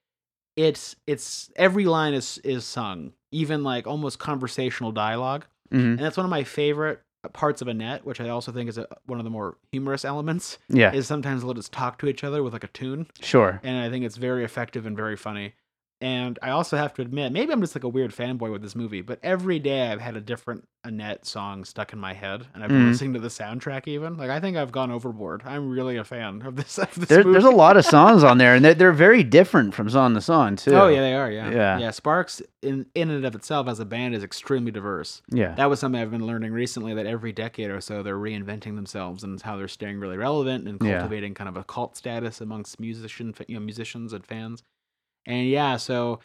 it's 0.57 0.95
it's 1.07 1.51
every 1.57 1.85
line 1.87 2.15
is 2.15 2.39
is 2.45 2.65
sung, 2.65 3.13
even 3.33 3.63
like 3.65 3.87
almost 3.87 4.19
conversational 4.19 4.93
dialogue 4.93 5.47
Mhm. 5.73 5.79
and 5.97 5.99
that's 5.99 6.17
one 6.17 6.27
of 6.27 6.31
my 6.31 6.45
favorite 6.45 7.01
parts 7.33 7.63
of 7.63 7.69
Annette, 7.69 8.05
which 8.05 8.21
I 8.21 8.29
also 8.29 8.53
think 8.53 8.69
is 8.69 8.77
a, 8.77 8.87
one 9.07 9.19
of 9.19 9.25
the 9.25 9.31
more 9.31 9.57
humorous 9.73 10.05
elements. 10.05 10.59
Yeah. 10.69 10.93
Is 10.93 11.07
sometimes 11.07 11.43
they'll 11.43 11.55
just 11.55 11.73
talk 11.73 11.99
to 12.01 12.07
each 12.07 12.23
other 12.23 12.43
with 12.43 12.53
like 12.53 12.65
a 12.65 12.69
tune, 12.69 13.07
Sure. 13.21 13.61
and 13.63 13.79
I 13.79 13.89
think 13.89 14.05
it's 14.05 14.17
very 14.19 14.45
effective 14.45 14.85
and 14.85 14.95
very 14.97 15.17
funny. 15.17 15.55
And 16.01 16.39
I 16.43 16.51
also 16.51 16.77
have 16.77 16.93
to 16.95 17.03
admit, 17.03 17.33
maybe 17.33 17.53
I'm 17.53 17.61
just 17.63 17.75
like 17.75 17.85
a 17.85 17.89
weird 17.89 18.11
fanboy 18.11 18.51
with 18.53 18.61
this 18.63 18.75
movie, 18.75 19.01
but 19.01 19.19
every 19.23 19.59
day 19.59 19.91
I've 19.91 20.01
had 20.01 20.17
a 20.17 20.21
different 20.21 20.69
Annette 20.87 21.25
song 21.25 21.65
stuck 21.65 21.95
in 21.95 21.99
my 21.99 22.13
head, 22.13 22.47
and 22.53 22.63
I've 22.63 22.69
been 22.69 22.83
Mhm. 22.85 22.89
listening 22.91 23.15
to 23.15 23.21
the 23.21 23.29
soundtrack. 23.29 23.89
Even 23.89 24.19
like 24.19 24.29
I 24.29 24.39
think 24.39 24.59
I've 24.59 24.71
gone 24.73 24.91
overboard. 24.91 25.43
I'm 25.47 25.71
really 25.71 25.97
a 25.97 26.05
fan 26.05 26.43
of 26.45 26.57
this. 26.57 26.77
Of 26.79 26.95
this 26.95 27.09
There, 27.09 27.23
there's 27.25 27.45
a 27.45 27.51
lot 27.51 27.79
of 27.79 27.87
songs 27.87 28.23
on 28.23 28.37
there, 28.37 28.55
and 28.55 28.63
they're, 28.63 28.75
they're 28.75 28.93
very 28.93 29.23
different 29.39 29.73
from 29.73 29.89
song 29.89 30.13
to 30.13 30.21
song 30.21 30.57
too. 30.57 30.75
Oh 30.75 30.89
yeah, 30.89 31.01
they 31.01 31.15
are. 31.15 31.31
Yeah, 31.31 31.51
Yeah. 31.51 31.79
yeah. 31.79 31.91
Sparks 31.91 32.43
in 32.61 32.85
in 32.95 33.09
and 33.09 33.25
of 33.25 33.35
itself 33.35 33.67
as 33.67 33.81
a 33.81 33.87
band 33.87 34.15
is 34.15 34.23
extremely 34.23 34.71
diverse. 34.73 35.23
yeah, 35.31 35.55
that 35.55 35.71
was 35.71 35.81
something 35.81 35.99
I've 36.03 36.11
been 36.11 36.27
learning 36.27 36.53
recently 36.53 36.93
that 36.93 37.07
every 37.07 37.33
decade 37.33 37.71
or 37.71 37.81
so 37.81 38.03
they're 38.03 38.19
reinventing 38.19 38.75
themselves 38.75 39.25
and 39.25 39.41
how 39.41 39.57
they're 39.57 39.69
staying 39.69 40.01
really 40.01 40.19
relevant 40.19 40.69
and 40.69 40.79
Yeah. 40.83 40.99
cultivating 40.99 41.33
kind 41.33 41.49
of 41.49 41.57
a 41.57 41.65
cult 41.65 41.97
status 41.97 42.43
amongst 42.43 42.79
musician 42.79 43.33
you 43.49 43.55
know 43.55 43.65
musicians 43.65 44.13
and 44.13 44.27
fans. 44.27 44.63
And 45.27 45.49
yeah, 45.49 45.77
so 45.77 46.21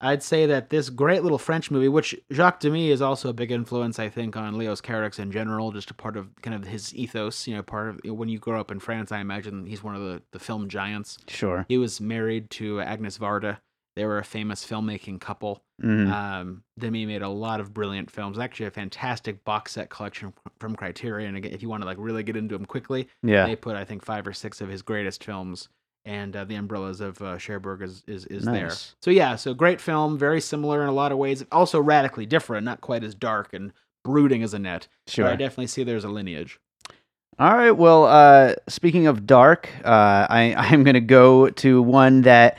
I'd 0.00 0.22
say 0.22 0.44
that 0.46 0.68
this 0.70 0.90
great 0.90 1.22
little 1.22 1.38
French 1.38 1.70
movie, 1.70 1.88
which 1.88 2.14
Jacques 2.32 2.60
Demy 2.60 2.90
is 2.90 3.00
also 3.00 3.30
a 3.30 3.32
big 3.32 3.50
influence, 3.50 3.98
I 3.98 4.08
think, 4.10 4.36
on 4.36 4.58
Leos 4.58 4.80
Carax 4.82 5.18
in 5.18 5.30
general, 5.32 5.72
just 5.72 5.90
a 5.90 5.94
part 5.94 6.16
of 6.16 6.28
kind 6.42 6.54
of 6.54 6.66
his 6.66 6.94
ethos. 6.94 7.46
You 7.46 7.56
know, 7.56 7.62
part 7.62 7.88
of 7.88 8.00
when 8.04 8.28
you 8.28 8.38
grow 8.38 8.60
up 8.60 8.70
in 8.70 8.80
France, 8.80 9.12
I 9.12 9.20
imagine 9.20 9.64
he's 9.66 9.82
one 9.82 9.94
of 9.94 10.02
the 10.02 10.22
the 10.32 10.38
film 10.38 10.68
giants. 10.68 11.18
sure. 11.28 11.64
He 11.68 11.78
was 11.78 12.00
married 12.00 12.50
to 12.50 12.80
Agnes 12.80 13.18
Varda. 13.18 13.58
They 13.96 14.04
were 14.04 14.18
a 14.18 14.24
famous 14.24 14.66
filmmaking 14.66 15.20
couple. 15.20 15.62
Mhm. 15.80 16.10
Um, 16.12 16.64
Demy 16.80 17.06
made 17.06 17.22
a 17.22 17.28
lot 17.28 17.60
of 17.60 17.72
brilliant 17.72 18.10
films. 18.10 18.40
Actually, 18.40 18.66
a 18.66 18.70
fantastic 18.72 19.44
box 19.44 19.72
set 19.72 19.88
collection 19.88 20.34
from 20.58 20.74
Criterion. 20.74 21.36
Again, 21.36 21.52
if 21.52 21.62
you 21.62 21.68
want 21.68 21.82
to 21.82 21.86
like 21.86 21.96
really 22.00 22.24
get 22.24 22.36
into 22.36 22.56
them 22.58 22.66
quickly, 22.66 23.08
yeah, 23.22 23.46
they 23.46 23.54
put 23.56 23.76
I 23.76 23.84
think 23.84 24.04
five 24.04 24.26
or 24.26 24.32
six 24.32 24.60
of 24.60 24.68
his 24.68 24.82
greatest 24.82 25.22
films, 25.22 25.68
and 26.04 26.36
uh, 26.36 26.44
the 26.44 26.54
Umbrellas 26.54 27.00
of 27.00 27.20
uh, 27.22 27.38
Cherbourg 27.38 27.82
is 27.82 28.02
is, 28.06 28.26
is 28.26 28.44
there. 28.44 28.70
So 29.00 29.10
yeah, 29.10 29.36
so 29.36 29.54
great 29.54 29.80
film, 29.80 30.18
very 30.18 30.40
similar 30.40 30.82
in 30.82 30.88
a 30.88 30.92
lot 30.92 31.12
of 31.12 31.18
ways, 31.18 31.44
also 31.50 31.80
radically 31.80 32.26
different, 32.26 32.64
not 32.64 32.80
quite 32.80 33.04
as 33.04 33.14
dark 33.14 33.52
and 33.52 33.72
brooding 34.04 34.42
as 34.42 34.54
Annette. 34.54 34.88
sure. 35.06 35.24
But 35.24 35.32
I 35.32 35.36
definitely 35.36 35.68
see 35.68 35.82
there's 35.82 36.04
a 36.04 36.08
lineage. 36.08 36.58
All 37.38 37.56
right. 37.56 37.72
Well, 37.72 38.04
uh, 38.04 38.54
speaking 38.68 39.06
of 39.06 39.26
dark, 39.26 39.68
uh, 39.84 40.26
I 40.30 40.54
I'm 40.56 40.84
gonna 40.84 41.00
go 41.00 41.50
to 41.50 41.82
one 41.82 42.22
that 42.22 42.58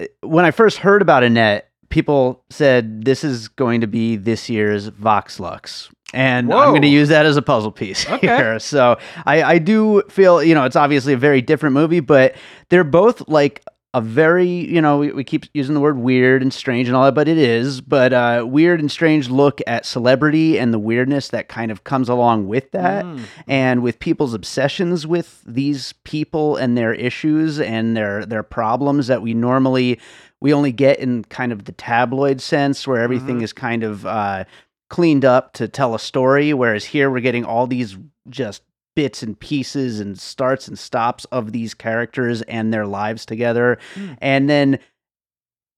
uh, 0.00 0.06
when 0.22 0.44
I 0.44 0.50
first 0.50 0.78
heard 0.78 1.02
about 1.02 1.22
Annette, 1.22 1.70
people 1.90 2.42
said 2.50 3.04
this 3.04 3.22
is 3.22 3.48
going 3.48 3.82
to 3.82 3.86
be 3.86 4.16
this 4.16 4.48
year's 4.48 4.86
Vox 4.86 5.38
Lux. 5.38 5.90
And 6.12 6.52
I'm 6.52 6.70
going 6.70 6.82
to 6.82 6.88
use 6.88 7.08
that 7.10 7.24
as 7.26 7.36
a 7.36 7.42
puzzle 7.42 7.70
piece 7.72 8.06
Okay. 8.10 8.26
here. 8.26 8.58
So 8.58 8.98
I, 9.26 9.42
I 9.42 9.58
do 9.58 10.02
feel, 10.08 10.42
you 10.42 10.54
know, 10.54 10.64
it's 10.64 10.76
obviously 10.76 11.12
a 11.12 11.16
very 11.18 11.40
different 11.40 11.74
movie, 11.74 12.00
but 12.00 12.34
they're 12.68 12.84
both 12.84 13.28
like 13.28 13.62
a 13.92 14.00
very, 14.00 14.46
you 14.48 14.80
know, 14.80 14.98
we, 14.98 15.10
we 15.10 15.24
keep 15.24 15.46
using 15.52 15.74
the 15.74 15.80
word 15.80 15.98
weird 15.98 16.42
and 16.42 16.54
strange 16.54 16.86
and 16.86 16.96
all 16.96 17.04
that, 17.04 17.14
but 17.14 17.26
it 17.26 17.38
is, 17.38 17.80
but 17.80 18.12
uh, 18.12 18.44
weird 18.48 18.78
and 18.78 18.88
strange 18.88 19.28
look 19.28 19.60
at 19.66 19.84
celebrity 19.84 20.58
and 20.60 20.72
the 20.72 20.78
weirdness 20.78 21.28
that 21.28 21.48
kind 21.48 21.72
of 21.72 21.82
comes 21.82 22.08
along 22.08 22.46
with 22.46 22.70
that 22.70 23.04
Mm. 23.04 23.20
and 23.48 23.82
with 23.82 23.98
people's 23.98 24.32
obsessions 24.34 25.08
with 25.08 25.42
these 25.44 25.92
people 26.04 26.56
and 26.56 26.78
their 26.78 26.92
issues 26.94 27.58
and 27.60 27.96
their 27.96 28.24
their 28.26 28.42
problems 28.44 29.08
that 29.08 29.22
we 29.22 29.34
normally 29.34 29.98
we 30.40 30.54
only 30.54 30.70
get 30.72 31.00
in 31.00 31.24
kind 31.24 31.50
of 31.50 31.64
the 31.64 31.72
tabloid 31.72 32.40
sense 32.40 32.86
where 32.86 33.00
everything 33.02 33.38
Mhm. 33.40 33.42
is 33.42 33.52
kind 33.52 33.82
of 33.82 34.06
uh, 34.06 34.44
cleaned 34.90 35.24
up 35.24 35.52
to 35.54 35.66
tell 35.66 35.94
a 35.94 35.98
story 35.98 36.52
whereas 36.52 36.84
here 36.84 37.10
we're 37.10 37.20
getting 37.20 37.44
all 37.44 37.66
these 37.66 37.96
just 38.28 38.62
bits 38.96 39.22
and 39.22 39.38
pieces 39.40 40.00
and 40.00 40.18
starts 40.18 40.68
and 40.68 40.78
stops 40.78 41.24
of 41.26 41.52
these 41.52 41.72
characters 41.74 42.42
and 42.42 42.74
their 42.74 42.86
lives 42.86 43.24
together 43.24 43.78
Mm. 43.94 44.18
and 44.20 44.50
then 44.50 44.78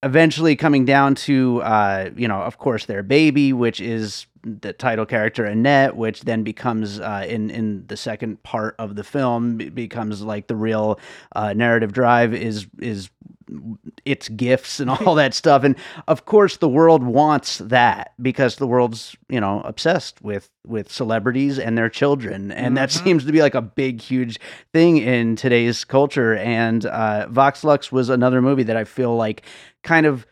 eventually 0.02 0.56
coming 0.56 0.84
down 0.84 1.14
to 1.14 1.62
uh, 1.62 2.10
you 2.16 2.26
know 2.26 2.42
of 2.42 2.58
course 2.58 2.86
their 2.86 3.02
baby 3.04 3.52
which 3.52 3.80
is 3.80 4.26
the 4.42 4.72
title 4.72 5.06
character 5.06 5.44
Annette 5.44 5.94
which 5.96 6.22
then 6.22 6.42
becomes 6.42 6.98
uh, 6.98 7.24
in 7.28 7.50
in 7.50 7.86
the 7.86 7.96
second 7.96 8.42
part 8.42 8.74
of 8.80 8.96
the 8.96 9.04
film 9.04 9.58
becomes 9.58 10.22
like 10.22 10.48
the 10.48 10.56
real 10.56 10.98
uh, 11.36 11.52
narrative 11.52 11.92
drive 11.92 12.34
is 12.34 12.66
is 12.80 13.10
its 14.04 14.28
gifts 14.28 14.80
and 14.80 14.90
all 15.06 15.14
that 15.14 15.34
stuff. 15.34 15.64
And 15.64 15.76
of 16.08 16.24
course 16.24 16.56
the 16.58 16.68
world 16.68 17.02
wants 17.02 17.58
that 17.58 18.12
because 18.20 18.56
the 18.56 18.66
world's 18.66 19.16
you 19.28 19.40
know 19.40 19.60
obsessed 19.62 20.20
with 20.22 20.50
with 20.66 20.90
celebrities 20.92 21.58
and 21.58 21.76
their 21.76 21.88
children. 21.88 22.52
And 22.52 22.76
that 22.76 22.90
Mhm. 22.90 23.02
seems 23.04 23.24
to 23.26 23.32
be 23.32 23.42
like 23.42 23.54
a 23.54 23.62
big 23.62 24.00
huge 24.00 24.38
thing 24.72 24.96
in 24.98 25.36
today's 25.36 25.84
culture. 25.84 26.36
And 26.36 26.86
uh, 26.86 27.26
vox 27.28 27.64
lux 27.64 27.90
was 27.90 28.08
another 28.08 28.40
movie 28.42 28.62
that 28.64 28.76
i 28.76 28.84
feel 28.84 29.16
like 29.16 29.42
kind 29.82 30.06
of 30.06 30.26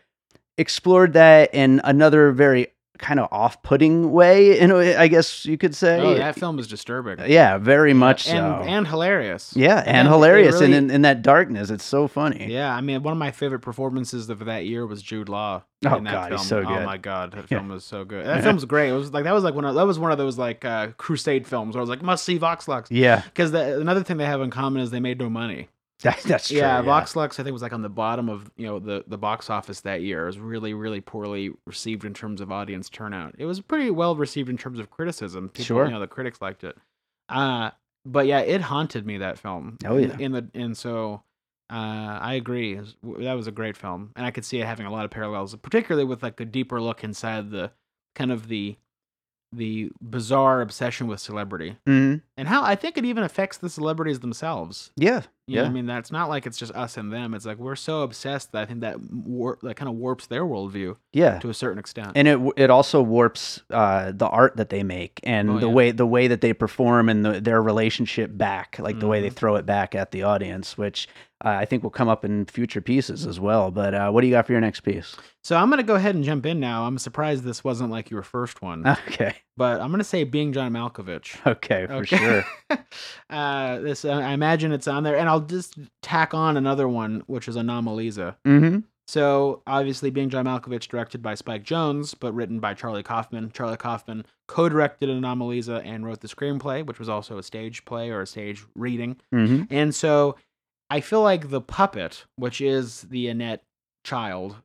explored 0.57 1.13
that 1.13 1.53
in 1.53 1.81
another 1.83 2.31
very 2.31 2.67
kind 3.01 3.19
of 3.19 3.27
off-putting 3.31 4.11
way 4.11 4.57
in 4.59 4.71
a 4.71 4.75
way, 4.75 4.95
i 4.95 5.07
guess 5.07 5.45
you 5.45 5.57
could 5.57 5.75
say 5.75 5.99
Oh, 5.99 6.13
that 6.13 6.35
film 6.35 6.59
is 6.59 6.67
disturbing. 6.67 7.17
yeah 7.29 7.57
very 7.57 7.93
much 7.93 8.27
and, 8.29 8.37
so 8.37 8.69
and 8.69 8.87
hilarious. 8.87 9.53
yeah 9.55 9.81
Again, 9.81 9.95
and 9.95 10.07
hilarious 10.07 10.53
really- 10.61 10.65
and 10.67 10.75
in, 10.75 10.91
in 10.91 11.01
that 11.01 11.21
darkness 11.21 11.69
it's 11.69 11.83
so 11.83 12.07
funny 12.07 12.47
Yeah, 12.51 12.73
I 12.73 12.79
mean, 12.81 13.03
one 13.03 13.11
of 13.11 13.17
my 13.17 13.31
favorite 13.31 13.59
performances 13.61 14.29
of 14.29 14.39
that 14.45 14.65
year 14.65 14.85
was 14.85 15.01
Jude 15.01 15.27
Law. 15.29 15.63
Oh, 15.83 15.95
in 15.95 16.03
that 16.03 16.11
God, 16.11 16.27
film. 16.29 16.39
he's 16.39 16.47
so 16.47 16.59
Oh 16.65 16.85
my 16.85 16.97
god, 16.97 17.31
that 17.31 17.45
Yeah. 17.49 17.57
film 17.57 17.69
was 17.69 17.83
so 17.83 18.05
good. 18.05 18.23
That 18.25 18.43
film's 18.45 18.65
great. 18.65 18.89
It 18.89 18.93
was 18.93 19.11
like 19.11 19.23
that 19.23 19.33
was 19.33 19.43
like 19.43 19.55
one 19.55 19.65
of 19.65 19.73
that 19.73 19.87
was 19.87 19.97
one 19.97 20.11
of 20.11 20.19
those 20.19 20.37
like 20.37 20.63
uh, 20.63 20.89
crusade 20.97 21.47
films 21.47 21.73
where 21.75 21.79
I 21.81 21.83
was 21.83 21.89
like 21.89 22.03
must 22.03 22.23
see 22.23 22.37
Vox 22.37 22.67
Lux 22.67 22.91
yeah 22.91 23.21
because 23.25 23.51
another 23.53 24.03
thing 24.03 24.17
they 24.17 24.25
have 24.25 24.41
in 24.41 24.51
common 24.51 24.81
is 24.83 24.91
they 24.91 24.99
made 24.99 25.17
no 25.19 25.27
money. 25.29 25.69
that, 26.03 26.21
that's 26.23 26.47
true 26.47 26.57
yeah, 26.57 26.81
Vox 26.81 27.15
Lux 27.15 27.39
I 27.39 27.43
think 27.43 27.53
was 27.53 27.61
like 27.61 27.73
on 27.73 27.81
the 27.81 27.89
bottom 27.89 28.29
of 28.29 28.51
you 28.57 28.65
know 28.65 28.79
the 28.79 29.03
the 29.07 29.17
box 29.17 29.49
office 29.49 29.81
that 29.81 30.01
year. 30.01 30.23
It 30.23 30.27
was 30.27 30.39
really 30.39 30.73
really 30.73 31.01
poorly 31.01 31.51
received 31.65 32.05
in 32.05 32.13
terms 32.13 32.41
of 32.41 32.51
audience 32.51 32.89
turnout. 32.89 33.35
It 33.37 33.45
was 33.45 33.61
pretty 33.61 33.91
well 33.91 34.15
received 34.15 34.49
in 34.49 34.57
terms 34.57 34.79
of 34.79 34.89
criticism. 34.89 35.49
People, 35.49 35.65
Sure. 35.65 35.85
you 35.85 35.91
know 35.91 35.99
the 35.99 36.07
critics 36.07 36.41
liked 36.41 36.63
it. 36.63 36.77
Uh 37.29 37.71
but 38.05 38.25
yeah, 38.25 38.39
it 38.39 38.61
haunted 38.61 39.05
me 39.05 39.19
that 39.19 39.37
film. 39.37 39.77
Oh, 39.85 39.97
In- 39.97 40.09
yeah. 40.09 40.17
in 40.19 40.31
the 40.31 40.47
and 40.55 40.75
so 40.77 41.21
uh, 41.71 42.17
I 42.19 42.33
agree. 42.33 42.75
Was- 42.75 42.95
That 43.19 43.33
was 43.33 43.47
a 43.47 43.51
great 43.51 43.77
film, 43.77 44.11
and 44.17 44.25
I 44.25 44.31
could 44.31 44.43
see 44.43 44.59
it 44.59 44.65
having 44.65 44.85
a 44.87 44.91
lot 44.91 45.05
of 45.05 45.11
parallels, 45.11 45.55
particularly 45.55 46.03
with 46.05 46.21
like 46.23 46.39
a 46.41 46.45
deeper 46.45 46.81
look 46.81 47.03
inside 47.03 47.51
the 47.51 47.71
kind 48.15 48.31
of 48.31 48.47
the 48.49 48.75
the 49.53 49.91
bizarre 50.01 50.61
obsession 50.61 51.07
with 51.07 51.19
celebrity 51.19 51.75
hmm 51.85 52.15
and 52.41 52.47
how 52.49 52.63
I 52.63 52.73
think 52.73 52.97
it 52.97 53.05
even 53.05 53.23
affects 53.23 53.57
the 53.59 53.69
celebrities 53.69 54.19
themselves. 54.21 54.89
Yeah. 54.95 55.21
You 55.45 55.57
Yeah. 55.59 55.65
I 55.65 55.69
mean, 55.69 55.85
that's 55.85 56.11
not 56.11 56.27
like 56.27 56.47
it's 56.47 56.57
just 56.57 56.71
us 56.73 56.97
and 56.97 57.11
them. 57.13 57.33
It's 57.35 57.45
like 57.45 57.57
we're 57.59 57.75
so 57.75 58.01
obsessed 58.01 58.51
that 58.53 58.63
I 58.63 58.65
think 58.65 58.81
that 58.81 58.97
war- 59.11 59.59
that 59.61 59.75
kind 59.75 59.89
of 59.89 59.95
warps 59.95 60.25
their 60.25 60.43
worldview 60.43 60.95
Yeah. 61.13 61.37
to 61.39 61.49
a 61.49 61.53
certain 61.53 61.77
extent. 61.77 62.13
and 62.15 62.27
it 62.27 62.39
it 62.57 62.69
also 62.71 63.01
warps 63.01 63.61
uh, 63.69 64.11
the 64.15 64.27
art 64.27 64.57
that 64.57 64.69
they 64.69 64.81
make 64.83 65.19
and 65.23 65.49
Oh, 65.51 65.59
the 65.59 65.67
yeah. 65.67 65.73
way 65.73 65.91
the 65.91 66.05
way 66.07 66.27
that 66.27 66.41
they 66.41 66.53
perform 66.53 67.09
and 67.09 67.23
the, 67.23 67.39
their 67.41 67.61
relationship 67.61 68.31
back, 68.35 68.77
like 68.79 68.99
the 68.99 69.07
way 69.07 69.21
they 69.21 69.29
Mhm. 69.29 69.35
throw 69.35 69.55
it 69.55 69.65
back 69.67 69.93
at 69.93 70.09
the 70.11 70.23
audience, 70.23 70.77
which 70.79 71.07
uh, 71.43 71.49
I 71.49 71.65
think 71.65 71.81
will 71.81 71.89
come 71.89 72.07
up 72.07 72.23
in 72.23 72.45
future 72.45 72.81
pieces 72.81 73.25
as 73.25 73.39
well. 73.39 73.71
But 73.71 73.95
uh, 73.95 74.11
what 74.11 74.21
do 74.21 74.27
you 74.27 74.33
got 74.33 74.45
for 74.45 74.51
your 74.51 74.61
next 74.61 74.81
piece? 74.81 75.15
so 75.43 75.55
I'm 75.57 75.71
gonna 75.71 75.81
go 75.83 75.95
ahead 75.95 76.13
and 76.15 76.23
jump 76.23 76.45
in 76.45 76.59
now. 76.59 76.85
I'm 76.85 76.99
surprised 76.99 77.43
this 77.43 77.63
wasn't 77.63 77.89
like 77.89 78.11
your 78.11 78.21
first 78.21 78.61
one, 78.61 78.85
Okay, 79.07 79.33
but 79.57 79.81
I'm 79.81 79.89
gonna 79.91 80.03
say 80.03 80.23
being 80.23 80.53
John 80.53 80.71
Malkovich. 80.73 81.35
okay, 81.47 81.87
for 81.87 81.93
Okay. 82.05 82.15
sure. 82.17 82.30
uh, 83.29 83.79
this 83.79 84.05
uh, 84.05 84.09
I 84.11 84.31
imagine 84.33 84.71
it's 84.71 84.87
on 84.87 85.03
there, 85.03 85.17
and 85.17 85.27
I'll 85.29 85.41
just 85.41 85.77
tack 86.01 86.33
on 86.33 86.57
another 86.57 86.87
one, 86.87 87.23
which 87.27 87.47
is 87.47 87.55
Anomalisa. 87.55 88.35
hmm 88.45 88.79
So 89.07 89.61
obviously, 89.67 90.09
being 90.09 90.29
John 90.29 90.45
Malkovich, 90.45 90.87
directed 90.87 91.21
by 91.21 91.35
Spike 91.35 91.63
Jonze, 91.63 92.15
but 92.19 92.33
written 92.33 92.59
by 92.59 92.73
Charlie 92.73 93.03
Kaufman. 93.03 93.51
Charlie 93.53 93.77
Kaufman 93.77 94.25
co-directed 94.47 95.09
Anomalisa 95.09 95.85
and 95.85 96.05
wrote 96.05 96.21
the 96.21 96.27
screenplay, 96.27 96.85
which 96.85 96.99
was 96.99 97.09
also 97.09 97.37
a 97.37 97.43
stage 97.43 97.85
play 97.85 98.09
or 98.09 98.21
a 98.21 98.27
stage 98.27 98.63
reading. 98.75 99.17
hmm 99.31 99.63
And 99.69 99.93
so, 99.93 100.37
I 100.89 100.99
feel 101.01 101.21
like 101.21 101.49
the 101.49 101.61
puppet, 101.61 102.25
which 102.35 102.59
is 102.61 103.03
the 103.03 103.27
Annette 103.27 103.63
child. 104.03 104.57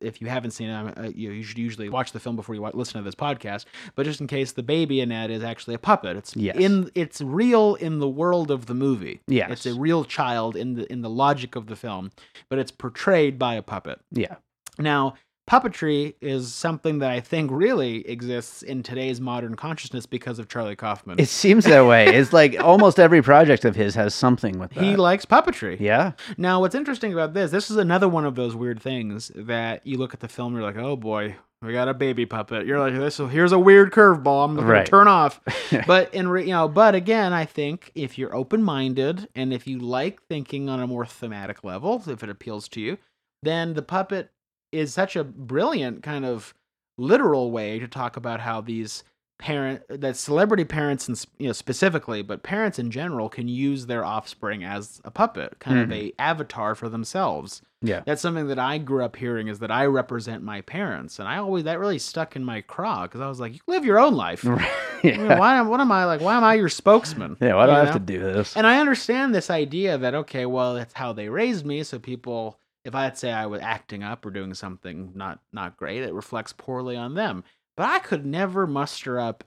If 0.00 0.20
you 0.20 0.26
haven't 0.28 0.52
seen 0.52 0.68
it, 0.70 0.98
uh, 0.98 1.02
you, 1.14 1.30
you 1.30 1.42
should 1.42 1.58
usually 1.58 1.88
watch 1.88 2.12
the 2.12 2.20
film 2.20 2.36
before 2.36 2.54
you 2.54 2.62
wa- 2.62 2.70
listen 2.74 2.94
to 3.00 3.04
this 3.04 3.14
podcast. 3.14 3.64
But 3.94 4.04
just 4.06 4.20
in 4.20 4.26
case, 4.26 4.52
the 4.52 4.62
baby 4.62 5.00
Annette 5.00 5.30
is 5.30 5.42
actually 5.42 5.74
a 5.74 5.78
puppet. 5.78 6.16
It's 6.16 6.36
Yes. 6.36 6.56
in 6.56 6.90
it's 6.94 7.20
real 7.20 7.74
in 7.76 7.98
the 7.98 8.08
world 8.08 8.50
of 8.50 8.66
the 8.66 8.74
movie. 8.74 9.20
Yes. 9.26 9.50
It's 9.50 9.66
a 9.66 9.74
real 9.74 10.04
child 10.04 10.56
in 10.56 10.74
the 10.74 10.90
in 10.92 11.02
the 11.02 11.10
logic 11.10 11.56
of 11.56 11.66
the 11.66 11.76
film, 11.76 12.10
but 12.48 12.58
it's 12.58 12.70
portrayed 12.70 13.38
by 13.38 13.54
a 13.54 13.62
puppet. 13.62 14.00
Yeah. 14.10 14.36
Now, 14.78 15.14
puppetry 15.52 16.14
is 16.22 16.54
something 16.54 17.00
that 17.00 17.10
I 17.10 17.20
think 17.20 17.50
really 17.52 18.08
exists 18.08 18.62
in 18.62 18.82
today's 18.82 19.20
modern 19.20 19.54
consciousness 19.54 20.06
because 20.06 20.38
of 20.38 20.48
Charlie 20.48 20.76
Kaufman. 20.76 21.18
It 21.20 21.28
seems 21.28 21.66
that 21.66 21.84
way. 21.86 22.06
It's 22.06 22.32
like 22.32 22.58
almost 22.58 22.98
every 22.98 23.20
project 23.20 23.66
of 23.66 23.76
his 23.76 23.94
has 23.94 24.14
something 24.14 24.58
with 24.58 24.70
that. 24.72 24.82
he 24.82 24.96
likes 24.96 25.26
puppetry. 25.26 25.78
yeah. 25.78 26.12
Now, 26.38 26.60
what's 26.60 26.74
interesting 26.74 27.12
about 27.12 27.34
this, 27.34 27.50
this 27.50 27.70
is 27.70 27.76
another 27.76 28.08
one 28.08 28.24
of 28.24 28.34
those 28.34 28.56
weird 28.56 28.80
things 28.80 29.30
that 29.34 29.86
you 29.86 29.98
look 29.98 30.14
at 30.14 30.20
the 30.20 30.28
film, 30.28 30.54
you're 30.54 30.62
like, 30.62 30.78
oh 30.78 30.96
boy, 30.96 31.36
we 31.60 31.72
got 31.74 31.86
a 31.86 31.94
baby 31.94 32.24
puppet. 32.24 32.66
You're 32.66 32.80
like, 32.80 32.94
this 32.94 33.18
here's 33.18 33.52
a 33.52 33.58
weird 33.58 33.92
curveball. 33.92 34.46
I'm 34.46 34.56
gonna 34.56 34.66
Right. 34.66 34.86
turn 34.86 35.06
off. 35.06 35.40
but 35.86 36.12
in 36.14 36.28
re- 36.28 36.44
you 36.44 36.50
know, 36.52 36.66
but 36.66 36.94
again, 36.94 37.34
I 37.34 37.44
think 37.44 37.92
if 37.94 38.16
you're 38.16 38.34
open 38.34 38.62
minded 38.62 39.28
and 39.34 39.52
if 39.52 39.66
you 39.66 39.78
like 39.78 40.22
thinking 40.22 40.70
on 40.70 40.80
a 40.80 40.86
more 40.86 41.04
thematic 41.04 41.62
level, 41.62 42.02
if 42.06 42.22
it 42.22 42.30
appeals 42.30 42.68
to 42.70 42.80
you, 42.80 42.96
then 43.44 43.74
the 43.74 43.82
puppet 43.82 44.30
is 44.72 44.92
such 44.92 45.16
a 45.16 45.24
brilliant 45.24 46.02
kind 46.02 46.24
of 46.24 46.54
literal 46.98 47.50
way 47.50 47.78
to 47.78 47.88
talk 47.88 48.16
about 48.16 48.40
how 48.40 48.60
these 48.60 49.04
parent 49.38 49.82
that 49.88 50.16
celebrity 50.16 50.64
parents 50.64 51.08
and 51.08 51.26
you 51.38 51.48
know 51.48 51.52
specifically 51.52 52.22
but 52.22 52.44
parents 52.44 52.78
in 52.78 52.92
general 52.92 53.28
can 53.28 53.48
use 53.48 53.86
their 53.86 54.04
offspring 54.04 54.62
as 54.62 55.00
a 55.04 55.10
puppet 55.10 55.58
kind 55.58 55.80
of 55.80 55.90
a 55.90 55.94
mm-hmm. 55.94 56.20
avatar 56.20 56.76
for 56.76 56.88
themselves 56.88 57.60
Yeah. 57.80 58.02
that's 58.06 58.22
something 58.22 58.46
that 58.46 58.60
i 58.60 58.78
grew 58.78 59.02
up 59.04 59.16
hearing 59.16 59.48
is 59.48 59.58
that 59.58 59.72
i 59.72 59.84
represent 59.84 60.44
my 60.44 60.60
parents 60.60 61.18
and 61.18 61.26
i 61.26 61.38
always 61.38 61.64
that 61.64 61.80
really 61.80 61.98
stuck 61.98 62.36
in 62.36 62.44
my 62.44 62.60
craw 62.60 63.02
because 63.02 63.20
i 63.20 63.28
was 63.28 63.40
like 63.40 63.54
you 63.54 63.60
live 63.66 63.84
your 63.84 63.98
own 63.98 64.14
life 64.14 64.46
I 64.46 64.58
mean, 65.02 65.26
why, 65.38 65.56
am- 65.56 65.68
what 65.68 65.80
am 65.80 65.90
I 65.90 66.04
like? 66.04 66.20
Why 66.20 66.36
am 66.36 66.44
I 66.44 66.54
your 66.54 66.68
spokesman? 66.68 67.36
Yeah. 67.40 67.54
Why 67.54 67.66
do 67.66 67.72
You 67.72 67.78
I 67.78 67.84
have 67.84 67.94
to 67.94 67.98
do 67.98 68.20
this? 68.20 68.56
And 68.56 68.66
I 68.66 68.78
understand 68.78 69.34
this 69.34 69.50
idea 69.50 69.98
that 69.98 70.14
okay, 70.14 70.46
well, 70.46 70.74
that's 70.74 70.94
how 70.94 71.12
they 71.12 71.28
raised 71.28 71.66
me. 71.66 71.82
So 71.82 71.98
people, 71.98 72.58
if 72.84 72.94
I'd 72.94 73.16
say 73.18 73.32
I 73.32 73.46
was 73.46 73.60
acting 73.60 74.02
up 74.02 74.24
or 74.26 74.30
doing 74.30 74.54
something 74.54 75.12
not 75.14 75.40
not 75.52 75.76
great, 75.76 76.02
it 76.02 76.12
reflects 76.14 76.52
poorly 76.52 76.96
on 76.96 77.14
them. 77.14 77.44
But 77.76 77.88
I 77.88 77.98
could 78.00 78.26
never 78.26 78.66
muster 78.66 79.18
up 79.18 79.44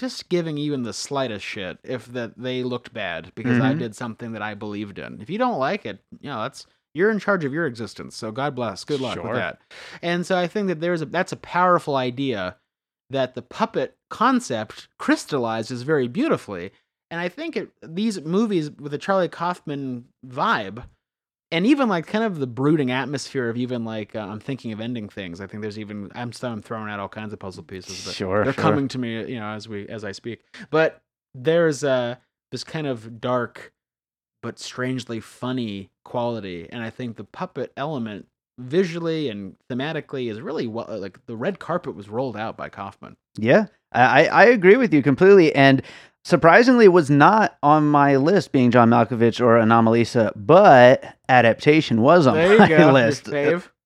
just 0.00 0.28
giving 0.28 0.58
even 0.58 0.82
the 0.82 0.92
slightest 0.92 1.44
shit 1.44 1.78
if 1.84 2.06
that 2.06 2.36
they 2.36 2.62
looked 2.64 2.92
bad 2.92 3.32
because 3.36 3.60
I 3.60 3.74
Mhm. 3.74 3.78
did 3.78 3.94
something 3.96 4.32
that 4.32 4.42
I 4.42 4.54
believed 4.54 4.98
in. 4.98 5.20
If 5.20 5.30
you 5.30 5.38
don't 5.38 5.58
like 5.58 5.86
it, 5.86 6.02
you 6.20 6.28
know 6.28 6.42
that's 6.42 6.66
you're 6.94 7.10
in 7.10 7.18
charge 7.18 7.44
of 7.44 7.52
your 7.52 7.66
existence. 7.66 8.16
So 8.16 8.30
God 8.32 8.54
bless. 8.54 8.84
Good 8.84 9.00
luck 9.00 9.14
Sure. 9.14 9.24
with 9.24 9.34
that. 9.34 9.60
And 10.02 10.24
so 10.26 10.36
I 10.36 10.46
think 10.46 10.68
that 10.68 10.80
there's 10.80 11.02
a 11.02 11.06
that's 11.06 11.32
a 11.32 11.36
powerful 11.36 11.96
idea 11.96 12.56
that 13.10 13.34
the 13.34 13.42
puppet 13.42 13.96
concept 14.10 14.88
crystallizes 14.98 15.82
very 15.82 16.08
beautifully. 16.08 16.72
And 17.10 17.20
I 17.20 17.28
think 17.28 17.56
it, 17.56 17.70
these 17.82 18.20
movies 18.22 18.70
with 18.72 18.90
the 18.90 18.98
Charlie 18.98 19.28
Kaufman 19.28 20.06
vibe, 20.26 20.84
and 21.54 21.66
even 21.66 21.88
like 21.88 22.08
kind 22.08 22.24
of 22.24 22.40
the 22.40 22.48
brooding 22.48 22.90
atmosphere 22.90 23.48
of 23.48 23.56
even 23.56 23.84
like 23.84 24.16
uh, 24.16 24.18
I'm 24.18 24.40
thinking 24.40 24.72
of 24.72 24.80
ending 24.80 25.08
things. 25.08 25.40
I 25.40 25.46
think 25.46 25.62
there's 25.62 25.78
even 25.78 26.10
I'm 26.14 26.32
still 26.32 26.50
I'm 26.50 26.60
throwing 26.62 26.90
out 26.90 26.98
all 26.98 27.08
kinds 27.08 27.32
of 27.32 27.38
puzzle 27.38 27.62
pieces, 27.62 28.04
but 28.04 28.12
Sure. 28.14 28.42
they're 28.42 28.52
sure. 28.52 28.62
coming 28.62 28.88
to 28.88 28.98
me, 28.98 29.24
you 29.32 29.38
know, 29.38 29.46
as 29.46 29.68
we 29.68 29.86
as 29.88 30.04
I 30.04 30.10
speak. 30.10 30.42
But 30.70 31.00
there's 31.32 31.84
uh 31.84 32.16
this 32.50 32.64
kind 32.64 32.88
of 32.88 33.20
dark 33.20 33.72
but 34.42 34.58
strangely 34.58 35.20
funny 35.20 35.90
quality, 36.04 36.68
and 36.70 36.82
I 36.82 36.90
think 36.90 37.16
the 37.16 37.24
puppet 37.24 37.72
element 37.76 38.26
visually 38.58 39.28
and 39.30 39.56
thematically 39.70 40.30
is 40.30 40.40
really 40.40 40.66
well 40.66 40.86
like 40.98 41.24
the 41.26 41.36
red 41.36 41.60
carpet 41.60 41.94
was 41.94 42.08
rolled 42.08 42.36
out 42.36 42.56
by 42.56 42.68
Kaufman. 42.68 43.16
Yeah, 43.38 43.66
I, 43.92 44.02
I 44.02 44.42
I 44.42 44.44
agree 44.46 44.76
with 44.76 44.92
you 44.92 45.02
completely. 45.02 45.54
And 45.54 45.82
surprisingly, 46.24 46.86
it 46.86 46.92
was 46.92 47.10
not 47.10 47.56
on 47.62 47.86
my 47.86 48.16
list 48.16 48.52
being 48.52 48.70
John 48.70 48.90
Malkovich 48.90 49.40
or 49.40 49.58
Anomalisa, 49.58 50.32
but 50.34 51.04
adaptation 51.28 52.02
was 52.02 52.26
on 52.26 52.34
There 52.34 52.58
my 52.58 52.68
go, 52.68 52.92
list. 52.92 53.28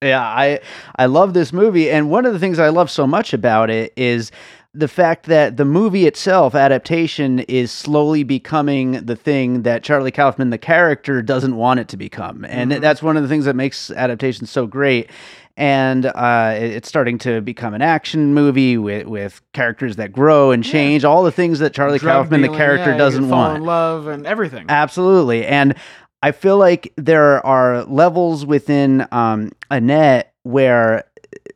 Yeah, 0.01 0.21
I 0.21 0.61
I 0.95 1.05
love 1.07 1.33
this 1.33 1.51
movie, 1.53 1.91
and 1.91 2.09
one 2.09 2.25
of 2.25 2.33
the 2.33 2.39
things 2.39 2.57
I 2.57 2.69
love 2.69 2.89
so 2.89 3.05
much 3.05 3.33
about 3.33 3.69
it 3.69 3.93
is 3.95 4.31
the 4.73 4.87
fact 4.87 5.25
that 5.25 5.57
the 5.57 5.65
movie 5.65 6.05
itself, 6.05 6.53
adaptation, 6.53 7.39
is 7.39 7.71
slowly 7.71 8.23
becoming 8.23 8.91
the 9.03 9.15
thing 9.15 9.63
that 9.63 9.83
Charlie 9.83 10.11
Kaufman, 10.11 10.51
the 10.51 10.57
character, 10.59 11.21
doesn't 11.21 11.55
want 11.55 11.79
it 11.79 11.87
to 11.89 11.97
become, 11.97 12.45
and 12.45 12.71
Mhm. 12.71 12.79
that's 12.81 13.01
one 13.01 13.17
of 13.17 13.23
the 13.23 13.29
things 13.29 13.45
that 13.45 13.55
makes 13.55 13.89
adaptation 13.91 14.45
so 14.45 14.67
great. 14.67 15.09
And 15.57 16.05
uh, 16.05 16.53
it's 16.55 16.87
starting 16.87 17.17
to 17.19 17.41
become 17.41 17.73
an 17.73 17.81
action 17.81 18.33
movie 18.33 18.77
with, 18.77 19.07
with 19.07 19.41
characters 19.51 19.97
that 19.97 20.13
grow 20.13 20.51
and 20.51 20.65
Yeah. 20.65 20.71
change, 20.71 21.03
all 21.03 21.23
the 21.23 21.33
things 21.33 21.59
that 21.59 21.73
Charlie 21.73 21.99
Drug 21.99 22.23
Kaufman, 22.23 22.41
the 22.41 22.47
character, 22.49 22.91
yeah, 22.91 22.97
doesn't 22.97 23.27
fall 23.27 23.39
want. 23.39 23.57
in 23.57 23.65
love 23.65 24.07
and 24.07 24.25
everything. 24.25 24.67
Absolutely. 24.69 25.45
And 25.45 25.75
I 26.23 26.31
feel 26.31 26.57
like 26.57 26.93
there 26.95 27.45
are 27.45 27.83
levels 27.83 28.45
within 28.45 29.05
um, 29.11 29.51
Annette 29.69 30.31
where 30.43 31.03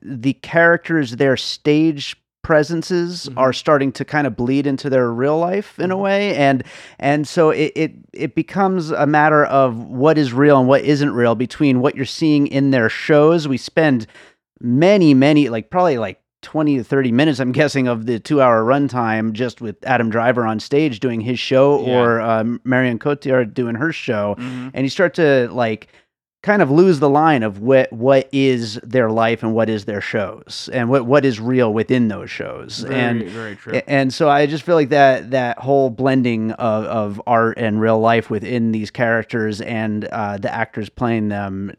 the 0.02 0.34
characters, 0.34 1.15
their 1.15 1.38
stage 1.38 2.17
presences 2.44 3.30
Mhm. 3.30 3.38
are 3.38 3.52
starting 3.54 3.92
to 3.94 4.06
kind 4.06 4.28
of 4.28 4.36
bleed 4.36 4.68
into 4.68 4.90
their 4.90 5.12
real 5.12 5.40
life 5.40 5.80
in 5.80 5.90
a 5.92 5.96
Mhm. 5.96 6.02
way 6.02 6.36
and 6.36 6.64
and 7.00 7.28
so 7.28 7.50
it, 7.50 7.72
it 7.76 7.92
it 8.14 8.36
becomes 8.36 8.92
a 8.92 9.08
matter 9.08 9.44
of 9.46 9.78
what 9.88 10.18
is 10.18 10.34
real 10.34 10.60
and 10.60 10.68
what 10.68 10.82
isn't 10.84 11.14
real 11.14 11.34
between 11.36 11.80
what 11.80 11.96
you're 11.96 12.06
seeing 12.06 12.46
in 12.48 12.70
their 12.72 12.90
shows 12.90 13.48
we 13.48 13.58
spend 13.58 14.06
many 14.62 15.14
many 15.14 15.50
like 15.50 15.70
probably 15.70 15.98
like 15.98 16.20
20 16.42 16.78
to 16.78 16.84
30 16.84 17.12
minutes 17.12 17.40
i'm 17.40 17.52
guessing 17.62 17.88
of 17.88 18.06
the 18.06 18.20
two 18.20 18.42
hour 18.42 18.64
runtime 18.64 19.32
just 19.32 19.62
with 19.62 19.76
adam 19.86 20.10
driver 20.10 20.46
on 20.46 20.60
stage 20.60 21.00
doing 21.00 21.22
his 21.22 21.40
show 21.40 21.84
Yeah. 21.86 21.94
or 21.98 22.22
um, 22.22 22.60
marion 22.66 23.00
cotillard 23.00 23.54
doing 23.54 23.76
her 23.76 23.92
show 23.92 24.36
Mhm. 24.38 24.72
and 24.74 24.86
you 24.86 24.90
start 24.90 25.14
to 25.16 25.48
like 25.52 25.88
kind 26.44 26.62
of 26.62 26.70
lose 26.70 27.00
the 27.00 27.10
line 27.10 27.42
of 27.42 27.60
what 27.60 27.92
what 27.92 28.28
is 28.34 28.76
their 28.84 29.10
life 29.10 29.44
and 29.44 29.56
what 29.56 29.70
is 29.70 29.86
their 29.86 30.02
shows 30.02 30.70
and 30.74 30.90
what 30.90 31.06
what 31.06 31.24
is 31.24 31.40
real 31.40 31.74
within 31.74 32.10
those 32.10 32.30
shows 32.30 32.80
Very, 32.80 33.00
and 33.00 33.24
very 33.30 33.56
true. 33.56 33.82
And 33.88 34.14
so 34.14 34.30
I 34.30 34.46
just 34.46 34.64
feel 34.64 34.76
like 34.76 34.90
that 34.90 35.32
that 35.32 35.58
whole 35.60 35.90
blending 35.90 36.52
of, 36.52 36.84
of 36.86 37.22
art 37.26 37.58
and 37.58 37.80
real 37.80 38.00
life 38.00 38.30
within 38.30 38.74
these 38.74 38.92
characters 38.92 39.62
and 39.62 40.04
uh, 40.06 40.38
the 40.38 40.54
actors 40.54 40.90
playing 40.90 41.30
them 41.30 41.74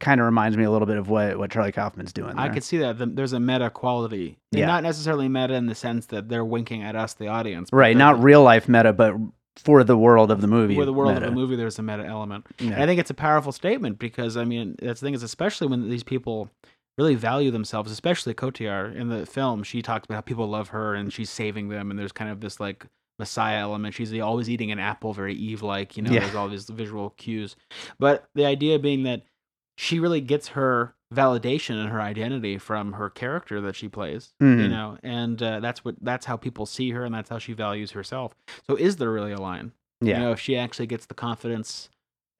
kind 0.00 0.20
of 0.20 0.24
reminds 0.24 0.56
me 0.56 0.64
a 0.64 0.70
little 0.70 0.86
bit 0.86 0.96
of 0.96 1.10
what, 1.10 1.38
what 1.38 1.50
Charlie 1.50 1.72
Kaufman's 1.72 2.12
doing. 2.12 2.34
There. 2.34 2.44
I 2.44 2.48
could 2.48 2.64
see 2.64 2.78
that 2.78 2.98
the, 2.98 3.06
there's 3.06 3.34
a 3.34 3.40
meta 3.40 3.68
quality. 3.68 4.38
Yeah. 4.50 4.64
Not 4.64 4.82
necessarily 4.82 5.28
meta 5.28 5.52
in 5.52 5.66
the 5.66 5.74
sense 5.74 6.06
that 6.06 6.30
they're 6.30 6.44
winking 6.44 6.82
at 6.82 6.96
us, 6.96 7.12
the 7.12 7.28
audience. 7.28 7.68
right, 7.70 7.94
not 7.94 8.22
real 8.22 8.42
life 8.42 8.66
meta, 8.66 8.94
but 8.94 9.14
for 9.58 9.84
the 9.84 9.96
world 9.96 10.30
of 10.30 10.40
the 10.40 10.46
movie. 10.46 10.74
For 10.74 10.84
the 10.84 10.92
world 10.92 11.14
meta. 11.14 11.26
of 11.26 11.32
the 11.32 11.36
movie, 11.36 11.56
there's 11.56 11.78
a 11.78 11.82
meta 11.82 12.04
element. 12.04 12.46
Yeah. 12.58 12.82
I 12.82 12.86
think 12.86 13.00
it's 13.00 13.10
a 13.10 13.14
powerful 13.14 13.52
statement 13.52 13.98
because, 13.98 14.36
I 14.36 14.44
mean, 14.44 14.76
that's 14.80 15.00
the 15.00 15.06
thing 15.06 15.14
is, 15.14 15.22
especially 15.22 15.66
when 15.66 15.88
these 15.90 16.02
people 16.02 16.50
really 16.96 17.14
value 17.14 17.50
themselves, 17.50 17.90
especially 17.90 18.34
Cotillard 18.34 18.94
in 18.96 19.08
the 19.08 19.26
film, 19.26 19.62
she 19.62 19.82
talks 19.82 20.04
about 20.04 20.14
how 20.16 20.20
people 20.20 20.48
love 20.48 20.68
her 20.68 20.94
and 20.94 21.12
she's 21.12 21.30
saving 21.30 21.68
them. 21.68 21.90
And 21.90 21.98
there's 21.98 22.12
kind 22.12 22.30
of 22.30 22.40
this 22.40 22.60
like 22.60 22.86
messiah 23.18 23.60
element. 23.60 23.94
She's 23.94 24.10
the, 24.10 24.20
always 24.20 24.48
eating 24.50 24.70
an 24.72 24.78
apple, 24.78 25.12
very 25.12 25.34
Eve 25.34 25.62
like. 25.62 25.96
You 25.96 26.02
know, 26.02 26.10
Yeah. 26.10 26.20
there's 26.20 26.34
all 26.34 26.48
these 26.48 26.68
visual 26.68 27.10
cues. 27.10 27.56
But 27.98 28.28
the 28.34 28.46
idea 28.46 28.78
being 28.78 29.04
that 29.04 29.22
she 29.76 30.00
really 30.00 30.20
gets 30.20 30.48
her 30.48 30.94
validation 31.14 31.80
and 31.80 31.88
her 31.88 32.00
identity 32.00 32.58
from 32.58 32.92
her 32.92 33.08
character 33.10 33.60
that 33.62 33.74
she 33.76 33.88
plays. 33.88 34.32
You 34.40 34.46
Mhm. 34.46 34.70
know, 34.70 34.98
and 35.02 35.42
uh, 35.42 35.60
that's 35.60 35.84
what 35.84 35.96
that's 36.02 36.26
how 36.26 36.36
people 36.36 36.66
see 36.66 36.90
her, 36.90 37.04
and 37.04 37.14
that's 37.14 37.30
how 37.30 37.38
she 37.38 37.52
values 37.52 37.92
herself. 37.92 38.34
So, 38.66 38.76
is 38.76 38.96
there 38.96 39.10
really 39.10 39.32
a 39.32 39.40
line? 39.40 39.72
Yeah. 40.00 40.18
You 40.18 40.24
know, 40.26 40.32
if 40.32 40.40
she 40.40 40.56
actually 40.56 40.86
gets 40.86 41.06
the 41.06 41.14
confidence 41.14 41.88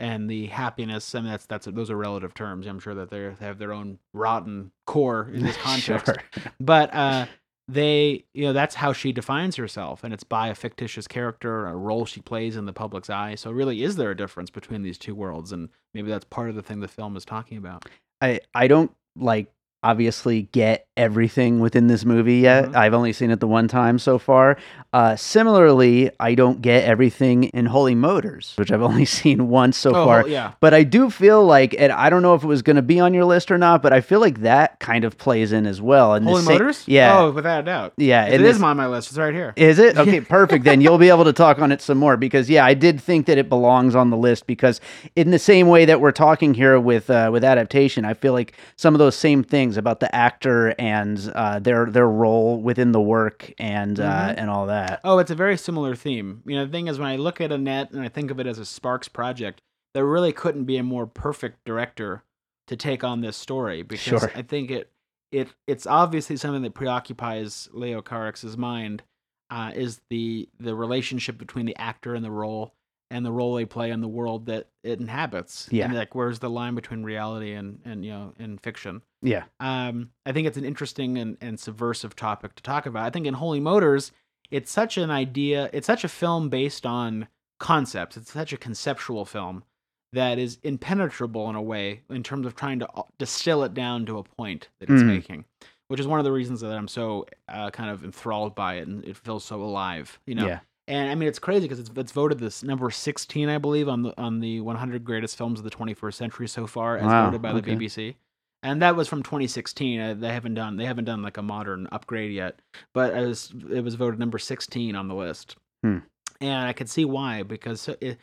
and 0.00 0.30
the 0.30 0.46
happiness, 0.46 1.14
I 1.14 1.20
mean, 1.20 1.30
that's 1.30 1.46
that's 1.46 1.66
those 1.66 1.90
are 1.90 1.96
relative 1.96 2.34
terms. 2.34 2.66
I'm 2.66 2.78
sure 2.78 2.94
that 2.94 3.10
they 3.10 3.34
have 3.40 3.58
their 3.58 3.72
own 3.72 3.98
rotten 4.12 4.70
core 4.86 5.30
in 5.32 5.42
this 5.42 5.56
context, 5.68 6.06
Sure. 6.06 6.42
but 6.60 6.92
uh, 6.94 7.26
they, 7.70 8.24
you 8.32 8.44
know, 8.44 8.52
that's 8.52 8.76
how 8.76 8.92
she 8.92 9.12
defines 9.12 9.56
herself, 9.56 10.04
and 10.04 10.14
it's 10.14 10.24
by 10.24 10.48
a 10.48 10.54
fictitious 10.54 11.06
character, 11.08 11.66
a 11.66 11.76
role 11.76 12.06
she 12.06 12.20
plays 12.20 12.56
in 12.56 12.64
the 12.66 12.72
public's 12.72 13.10
eye. 13.10 13.34
So, 13.34 13.50
really, 13.50 13.82
is 13.82 13.96
there 13.96 14.10
a 14.10 14.16
difference 14.16 14.50
between 14.50 14.82
these 14.82 14.98
two 14.98 15.14
worlds? 15.14 15.52
And 15.52 15.68
maybe 15.94 16.08
that's 16.10 16.24
part 16.24 16.48
of 16.50 16.54
the 16.54 16.62
thing 16.62 16.80
the 16.80 16.88
film 16.88 17.16
is 17.16 17.24
talking 17.24 17.58
about. 17.58 17.86
I 18.20 18.40
I 18.54 18.66
don't 18.68 18.90
like 19.16 19.52
obviously 19.82 20.42
get 20.52 20.86
everything 20.96 21.60
within 21.60 21.86
this 21.86 22.04
movie 22.04 22.38
yet. 22.38 22.66
Mhm. 22.66 22.74
I've 22.76 22.92
only 22.94 23.12
seen 23.12 23.30
it 23.30 23.38
the 23.38 23.46
one 23.46 23.68
time 23.68 23.98
so 24.00 24.18
far. 24.18 24.56
Uh, 24.92 25.14
similarly, 25.14 26.10
I 26.18 26.34
don't 26.34 26.60
get 26.60 26.82
everything 26.84 27.44
in 27.44 27.66
Holy 27.66 27.94
Motors, 27.94 28.54
which 28.56 28.72
I've 28.72 28.82
only 28.90 29.04
seen 29.04 29.48
once 29.48 29.76
so 29.76 29.90
oh, 29.94 30.04
far. 30.06 30.26
yeah, 30.26 30.52
But 30.60 30.74
I 30.74 30.82
do 30.82 31.10
feel 31.10 31.44
like, 31.44 31.76
and 31.78 31.92
I 31.92 32.10
don't 32.10 32.22
know 32.22 32.34
if 32.34 32.42
it 32.42 32.46
was 32.48 32.62
going 32.62 32.76
to 32.76 32.82
be 32.82 32.98
on 32.98 33.14
your 33.14 33.24
list 33.24 33.52
or 33.52 33.58
not, 33.58 33.80
but 33.82 33.92
I 33.92 34.00
feel 34.00 34.18
like 34.18 34.40
that 34.40 34.80
kind 34.80 35.04
of 35.04 35.16
plays 35.16 35.52
in 35.52 35.66
as 35.66 35.80
well. 35.80 36.14
And 36.14 36.26
Holy 36.26 36.42
Motors. 36.42 36.82
yeah, 36.88 37.16
oh, 37.16 37.30
without 37.30 37.60
a 37.60 37.62
doubt. 37.62 37.92
yeah. 37.96 38.26
It 38.26 38.40
is 38.40 38.60
on 38.60 38.76
my 38.76 38.88
list. 38.88 39.10
It's 39.10 39.18
right 39.18 39.32
here. 39.34 39.52
Is 39.56 39.78
it? 39.78 39.96
Okay, 40.08 40.20
perfect. 40.20 40.64
Then 40.64 40.80
you'll 40.80 40.96
be 40.98 41.10
able 41.10 41.24
to 41.24 41.32
talk 41.32 41.58
on 41.60 41.70
it 41.70 41.80
some 41.82 41.98
more 41.98 42.16
because 42.16 42.48
yeah, 42.50 42.64
I 42.64 42.72
did 42.74 43.00
think 43.00 43.26
that 43.26 43.36
it 43.36 43.48
belongs 43.48 43.94
on 43.94 44.10
the 44.10 44.16
list 44.16 44.46
because 44.46 44.80
in 45.16 45.30
the 45.32 45.38
same 45.38 45.68
way 45.68 45.84
that 45.84 46.00
we're 46.00 46.12
talking 46.12 46.54
here 46.54 46.80
with 46.80 47.10
uh, 47.10 47.28
with 47.32 47.44
adaptation, 47.44 48.04
I 48.06 48.14
feel 48.14 48.32
like 48.32 48.54
some 48.76 48.94
of 48.94 48.98
those 48.98 49.14
same 49.16 49.42
things 49.44 49.76
about 49.78 50.00
the 50.00 50.14
actor 50.14 50.74
and 50.78 51.30
uh, 51.34 51.58
their 51.58 51.86
their 51.86 52.08
role 52.08 52.60
within 52.60 52.92
the 52.92 53.00
work 53.00 53.52
and 53.58 53.98
uh, 54.00 54.28
Mhm. 54.28 54.34
and 54.38 54.50
all 54.50 54.66
that. 54.66 55.00
Oh, 55.04 55.18
it's 55.18 55.30
a 55.30 55.34
very 55.34 55.56
similar 55.56 55.94
theme. 55.94 56.42
You 56.46 56.56
know, 56.56 56.66
the 56.66 56.72
thing 56.72 56.88
is, 56.88 56.98
when 56.98 57.08
I 57.08 57.16
look 57.16 57.40
at 57.40 57.52
Annette 57.52 57.90
and 57.92 58.00
I 58.02 58.08
think 58.08 58.30
of 58.30 58.38
it 58.40 58.46
as 58.46 58.58
a 58.58 58.64
Sparks 58.64 59.08
project, 59.08 59.62
there 59.94 60.04
really 60.06 60.32
couldn't 60.32 60.64
be 60.64 60.76
a 60.76 60.82
more 60.82 61.06
perfect 61.06 61.64
director 61.64 62.22
to 62.66 62.76
take 62.76 63.02
on 63.02 63.20
this 63.22 63.36
story 63.36 63.82
because 63.82 64.20
Sure. 64.20 64.30
I 64.34 64.42
think 64.42 64.70
it 64.70 64.90
it 65.32 65.48
it's 65.66 65.86
obviously 65.86 66.36
something 66.36 66.62
that 66.62 66.74
preoccupies 66.74 67.68
Leo 67.72 68.02
Carax's 68.02 68.56
mind 68.56 69.02
uh, 69.50 69.72
is 69.74 70.00
the 70.10 70.48
the 70.60 70.74
relationship 70.74 71.38
between 71.38 71.66
the 71.66 71.76
actor 71.76 72.14
and 72.14 72.24
the 72.24 72.30
role 72.30 72.74
and 73.10 73.24
the 73.24 73.32
role 73.32 73.54
they 73.54 73.64
play 73.64 73.90
in 73.90 74.00
the 74.00 74.08
world 74.08 74.46
that 74.46 74.68
it 74.82 75.00
inhabits. 75.00 75.68
Yeah. 75.70 75.86
and 75.86 75.94
like 75.94 76.14
where's 76.14 76.38
the 76.40 76.50
line 76.50 76.74
between 76.74 77.02
reality 77.04 77.52
and 77.52 77.80
and 77.84 78.04
you 78.04 78.12
know 78.12 78.34
and 78.38 78.60
fiction 78.60 79.02
Yeah, 79.22 79.44
um, 79.60 80.10
I 80.26 80.32
think 80.32 80.46
it's 80.46 80.56
an 80.58 80.64
interesting 80.64 81.18
and, 81.18 81.36
and 81.40 81.58
subversive 81.58 82.14
topic 82.16 82.54
to 82.56 82.62
talk 82.62 82.86
about. 82.86 83.04
I 83.04 83.10
think 83.10 83.26
in 83.26 83.34
Holy 83.34 83.60
Motors, 83.60 84.12
it's 84.50 84.70
such 84.70 84.96
an 84.98 85.10
idea, 85.10 85.68
it's 85.72 85.86
such 85.86 86.04
a 86.04 86.08
film 86.08 86.48
based 86.48 86.84
on 86.86 87.28
concepts. 87.58 88.16
It's 88.16 88.32
such 88.32 88.52
a 88.52 88.56
conceptual 88.56 89.24
film 89.24 89.64
that 90.12 90.38
is 90.38 90.58
impenetrable 90.62 91.50
in 91.50 91.56
a 91.56 91.60
way 91.62 92.02
in 92.08 92.22
terms 92.22 92.46
of 92.46 92.54
trying 92.54 92.78
to 92.78 92.88
uh, 92.94 93.02
distill 93.18 93.62
it 93.64 93.74
down 93.74 94.06
to 94.06 94.16
a 94.18 94.22
point 94.22 94.68
that 94.78 94.88
it's 94.88 95.02
Mhm. 95.02 95.06
making, 95.06 95.44
which 95.88 96.00
is 96.00 96.06
one 96.06 96.18
of 96.18 96.24
the 96.24 96.32
reasons 96.32 96.60
that 96.62 96.72
I'm 96.72 96.88
so 96.88 97.26
uh, 97.48 97.70
kind 97.70 97.90
of 97.90 98.04
enthralled 98.04 98.54
by 98.54 98.74
it 98.76 98.86
and 98.88 99.04
it 99.04 99.16
feels 99.18 99.44
so 99.44 99.60
alive, 99.62 100.18
you 100.26 100.34
know. 100.34 100.46
yeah, 100.46 100.60
And 100.88 101.10
I 101.10 101.14
mean, 101.14 101.28
it's 101.28 101.38
crazy 101.38 101.66
because 101.68 101.78
it's, 101.78 101.90
it's 101.94 102.12
voted 102.12 102.38
this 102.38 102.62
number 102.62 102.90
16, 102.90 103.48
I 103.48 103.58
believe, 103.58 103.88
on 103.88 104.02
the 104.02 104.14
on 104.20 104.40
the 104.40 104.60
100 104.62 105.04
greatest 105.04 105.36
films 105.36 105.60
of 105.60 105.64
the 105.64 105.70
21st 105.70 106.14
century 106.14 106.48
so 106.48 106.66
far, 106.66 106.96
as 106.96 107.04
Wow, 107.04 107.26
voted 107.26 107.42
by 107.42 107.52
the 107.52 107.58
okay. 107.58 107.76
BBC. 107.76 108.14
And 108.62 108.82
that 108.82 108.96
was 108.96 109.06
from 109.06 109.22
2016. 109.22 110.00
Uh, 110.00 110.14
they 110.14 110.32
haven't 110.32 110.54
done 110.54 110.76
they 110.78 110.86
haven't 110.86 111.04
done 111.04 111.22
like 111.22 111.36
a 111.36 111.42
modern 111.42 111.86
upgrade 111.92 112.32
yet, 112.32 112.60
but 112.94 113.14
it 113.14 113.26
was 113.26 113.52
it 113.70 113.84
was 113.84 113.94
voted 113.96 114.18
number 114.18 114.38
16 114.38 114.96
on 114.96 115.08
the 115.08 115.14
list. 115.14 115.56
Hmm. 115.84 115.98
And 116.40 116.66
I 116.66 116.72
could 116.72 116.88
see 116.88 117.04
why 117.04 117.42
because 117.42 117.88
it- 118.00 118.18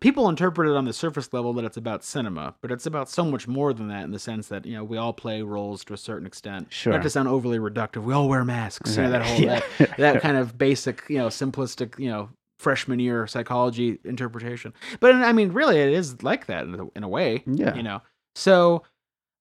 people 0.00 0.28
interpret 0.28 0.68
it 0.68 0.76
on 0.76 0.84
the 0.84 0.92
surface 0.92 1.32
level 1.32 1.52
that 1.54 1.64
it's 1.64 1.76
about 1.76 2.04
cinema, 2.04 2.54
but 2.60 2.70
it's 2.70 2.86
about 2.86 3.08
so 3.08 3.24
much 3.24 3.46
more 3.48 3.72
than 3.72 3.88
that 3.88 4.04
in 4.04 4.10
the 4.12 4.18
sense 4.18 4.48
that 4.48 4.66
you 4.66 4.74
know 4.74 4.84
we 4.84 4.96
all 4.96 5.12
play 5.12 5.42
roles 5.42 5.84
to 5.86 5.94
a 5.94 5.96
certain 5.98 6.26
extent. 6.26 6.72
Sure. 6.72 6.92
Not 6.92 7.02
to 7.02 7.10
sound 7.10 7.28
overly 7.28 7.58
reductive, 7.58 8.02
we 8.04 8.12
all 8.14 8.28
wear 8.28 8.44
masks. 8.44 8.96
You 8.96 9.02
know 9.04 9.10
that 9.10 9.22
whole 9.22 9.40
Yeah. 9.40 9.60
that, 9.78 9.96
that 9.98 10.22
kind 10.22 10.36
of 10.36 10.56
basic, 10.58 11.04
you 11.08 11.18
know, 11.18 11.28
simplistic, 11.28 11.98
you 11.98 12.08
know, 12.10 12.30
freshman 12.58 12.98
year 12.98 13.26
psychology 13.26 13.98
interpretation. 14.04 14.72
But 15.00 15.14
I 15.14 15.32
mean, 15.32 15.52
really, 15.52 15.78
it 15.78 15.92
is 15.92 16.22
like 16.22 16.46
that 16.46 16.64
in 16.64 16.74
a, 16.80 16.86
in 16.96 17.02
a 17.04 17.08
way. 17.08 17.42
Yeah. 17.46 17.74
You 17.74 17.82
know, 17.82 18.02
so 18.34 18.82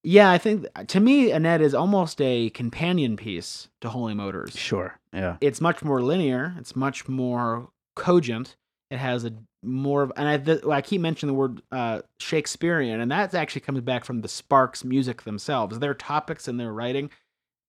yeah, 0.04 0.30
I 0.32 0.38
think 0.38 0.66
to 0.88 1.00
me, 1.00 1.32
Annette 1.32 1.62
is 1.62 1.74
almost 1.74 2.22
a 2.22 2.50
companion 2.52 3.18
piece 3.18 3.68
to 3.82 3.90
Holy 3.90 4.14
Motors. 4.14 4.56
sure, 4.56 5.00
yeah, 5.12 5.38
It's 5.42 5.60
much 5.60 5.84
more 5.84 6.02
linear. 6.02 6.56
It's 6.60 6.76
much 6.76 7.10
more 7.10 7.70
cogent. 7.96 8.56
It 8.90 8.98
has 8.98 9.26
a 9.26 9.34
more 9.64 10.04
of, 10.04 10.12
and 10.16 10.28
I, 10.28 10.38
th- 10.38 10.64
I 10.66 10.82
keep 10.82 11.02
mentioning 11.02 11.34
the 11.34 11.38
word 11.40 11.62
uh, 11.72 12.02
Shakespearean, 12.20 13.02
and 13.02 13.12
that 13.12 13.34
actually 13.36 13.62
comes 13.62 13.82
back 13.82 14.06
from 14.06 14.22
the 14.22 14.28
Sparks 14.30 14.86
music 14.86 15.24
themselves. 15.24 15.80
Their 15.80 15.94
topics 15.94 16.48
and 16.48 16.60
their 16.60 16.72
writing 16.72 17.10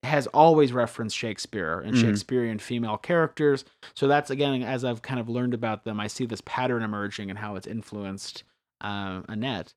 has 0.05 0.29
always 0.29 0.73
referenced 0.73 1.17
Shakespeare 1.17 1.81
and 1.81 1.95
Mhm. 1.97 2.01
Shakespearean 2.03 2.61
female 2.61 2.99
characters. 2.99 3.65
So 3.97 4.07
that's 4.07 4.31
again, 4.31 4.63
as 4.63 4.85
I've 4.85 5.03
kind 5.03 5.19
of 5.19 5.29
learned 5.29 5.55
about 5.55 5.83
them, 5.85 5.99
I 5.99 6.07
see 6.07 6.25
this 6.25 6.41
pattern 6.45 6.83
emerging 6.85 7.31
and 7.31 7.39
how 7.41 7.57
it's 7.57 7.67
influenced 7.67 8.45
uh, 8.81 9.23
Annette. 9.29 9.75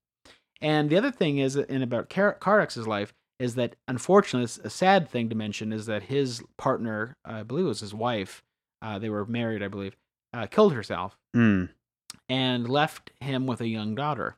And 0.62 0.92
the 0.92 0.98
other 0.98 1.10
thing 1.12 1.40
is, 1.40 1.56
in 1.56 1.82
about 1.82 2.10
Car- 2.10 2.38
life, 2.86 3.14
is 3.40 3.56
that 3.56 3.76
unfortunately, 3.88 4.44
it's 4.44 4.60
a 4.60 4.70
sad 4.70 5.10
thing 5.10 5.28
to 5.30 5.36
mention 5.36 5.74
is 5.74 5.88
that 5.88 6.04
his 6.04 6.44
partner, 6.60 7.18
I 7.26 7.42
believe 7.42 7.66
it 7.66 7.70
was 7.70 7.80
his 7.80 7.96
wife, 7.96 8.44
uh, 8.84 9.00
they 9.00 9.10
were 9.10 9.26
married, 9.26 9.64
I 9.64 9.70
believe, 9.70 9.98
uh, 10.34 10.46
killed 10.46 10.74
herself 10.74 11.18
Mm, 11.36 11.70
and 12.30 12.70
left 12.70 13.12
him 13.20 13.46
with 13.48 13.62
a 13.62 13.68
young 13.68 13.96
daughter. 13.96 14.36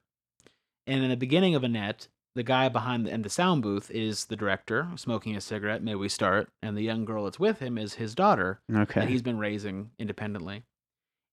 And 0.85 1.03
in 1.03 1.09
the 1.09 1.17
beginning 1.17 1.55
of 1.55 1.63
Annette, 1.63 2.07
the 2.35 2.43
guy 2.43 2.67
behind 2.69 3.05
the, 3.05 3.11
and 3.11 3.23
the 3.23 3.29
sound 3.29 3.61
booth 3.61 3.91
is 3.91 4.25
the 4.25 4.35
director 4.35 4.87
smoking 4.95 5.35
a 5.35 5.41
cigarette. 5.41 5.83
May 5.83 5.95
we 5.95 6.09
start? 6.09 6.49
And 6.61 6.75
the 6.75 6.81
young 6.81 7.05
girl 7.05 7.25
that's 7.25 7.39
with 7.39 7.59
him 7.59 7.77
is 7.77 7.95
his 7.95 8.15
daughter 8.15 8.59
that 8.69 8.89
okay, 8.89 9.05
he's 9.05 9.21
been 9.21 9.37
raising 9.37 9.91
independently. 9.99 10.63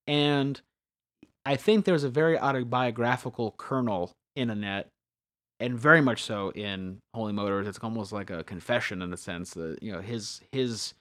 And 0.07 0.61
I 1.47 1.57
think 1.57 1.85
there's 1.85 2.05
a 2.05 2.11
very 2.11 2.39
autobiographical 2.39 3.55
kernel 3.57 4.13
in 4.37 4.51
Annette, 4.51 4.89
and 5.59 5.79
very 5.79 6.01
much 6.01 6.23
so 6.23 6.51
in 6.53 6.99
Holy 7.15 7.33
Motors. 7.33 7.67
It's 7.67 7.79
almost 7.79 8.13
like 8.13 8.31
a 8.31 8.45
confession 8.45 9.03
in 9.03 9.13
a 9.13 9.17
sense 9.17 9.55
that 9.55 9.83
you 9.83 9.93
know 9.93 10.01
his 10.01 10.41
his 10.53 10.95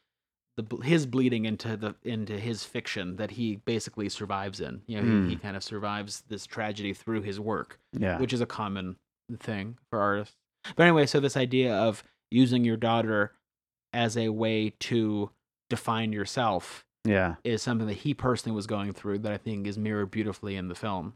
the 0.61 0.77
his 0.77 1.05
bleeding 1.05 1.45
into 1.45 1.77
the 1.77 1.95
into 2.03 2.37
his 2.37 2.63
fiction 2.63 3.15
that 3.17 3.31
he 3.31 3.57
basically 3.57 4.09
survives 4.09 4.59
in. 4.59 4.81
You 4.87 5.01
know, 5.01 5.03
he, 5.03 5.29
he 5.29 5.35
hmm. 5.35 5.41
kind 5.41 5.57
of 5.57 5.63
survives 5.63 6.23
this 6.27 6.45
tragedy 6.45 6.93
through 6.93 7.21
his 7.21 7.39
work 7.39 7.79
yeah, 7.97 8.17
which 8.19 8.33
is 8.33 8.41
a 8.41 8.45
common 8.45 8.97
thing 9.39 9.77
for 9.89 9.99
artists. 9.99 10.35
But 10.75 10.83
anyway, 10.83 11.05
so 11.05 11.19
this 11.19 11.37
idea 11.37 11.73
of 11.73 12.03
using 12.31 12.63
your 12.63 12.77
daughter 12.77 13.33
as 13.93 14.17
a 14.17 14.29
way 14.29 14.73
to 14.79 15.31
define 15.69 16.11
yourself 16.13 16.85
yeah. 17.05 17.35
is 17.43 17.61
something 17.61 17.87
that 17.87 17.97
he 17.97 18.13
personally 18.13 18.55
was 18.55 18.67
going 18.67 18.93
through 18.93 19.19
that 19.19 19.31
I 19.31 19.37
think 19.37 19.67
is 19.67 19.77
mirrored 19.77 20.11
beautifully 20.11 20.55
in 20.55 20.67
the 20.67 20.75
film. 20.75 21.15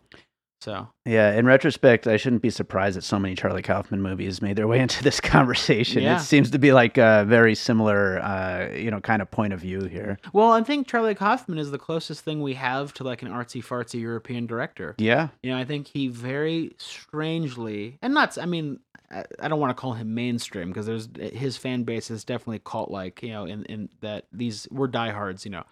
So 0.63 0.87
Yeah, 1.05 1.33
in 1.33 1.45
retrospect, 1.45 2.07
I 2.07 2.15
shouldn't 2.15 2.41
be 2.41 2.49
surprised 2.49 2.95
that 2.95 3.03
so 3.03 3.19
many 3.19 3.35
Charlie 3.35 3.61
Kaufman 3.61 4.01
movies 4.01 4.41
made 4.41 4.55
their 4.55 4.67
way 4.67 4.79
into 4.85 5.03
this 5.03 5.19
conversation. 5.19 6.03
Yeah. 6.03 6.15
It 6.17 6.21
seems 6.21 6.51
to 6.51 6.57
be 6.57 6.71
like 6.71 6.97
a 6.97 7.25
very 7.27 7.53
similar, 7.53 8.19
uh, 8.19 8.69
you 8.73 8.89
know, 8.89 9.01
kind 9.01 9.21
of 9.21 9.29
point 9.29 9.51
of 9.51 9.59
view 9.59 9.81
here. 9.83 10.19
Well, 10.31 10.53
I 10.53 10.63
think 10.63 10.87
Charlie 10.87 11.15
Kaufman 11.15 11.57
is 11.57 11.71
the 11.71 11.77
closest 11.77 12.23
thing 12.23 12.41
we 12.41 12.53
have 12.53 12.93
to 12.93 13.03
like 13.03 13.21
an 13.21 13.27
artsy 13.27 13.61
fartsy 13.61 13.99
European 13.99 14.45
director. 14.45 14.95
Yeah, 14.97 15.29
You 15.41 15.51
know, 15.51 15.57
I 15.57 15.65
think 15.65 15.87
he 15.87 16.07
very 16.07 16.73
strangely, 16.77 17.97
and 18.01 18.13
not, 18.13 18.37
I 18.37 18.45
mean, 18.45 18.79
I, 19.11 19.25
I 19.41 19.47
don't 19.49 19.59
want 19.59 19.75
to 19.75 19.79
call 19.81 19.93
him 19.93 20.15
mainstream 20.15 20.69
because 20.69 20.85
there's 20.85 21.09
his 21.17 21.57
fan 21.57 21.83
base 21.83 22.09
is 22.09 22.23
definitely 22.23 22.61
cult 22.63 22.89
like, 22.89 23.21
you 23.21 23.29
know, 23.29 23.45
in, 23.45 23.65
in 23.65 23.89
that 23.99 24.27
these, 24.31 24.65
we're 24.71 24.87
diehards, 24.87 25.43
you 25.43 25.51
know, 25.51 25.63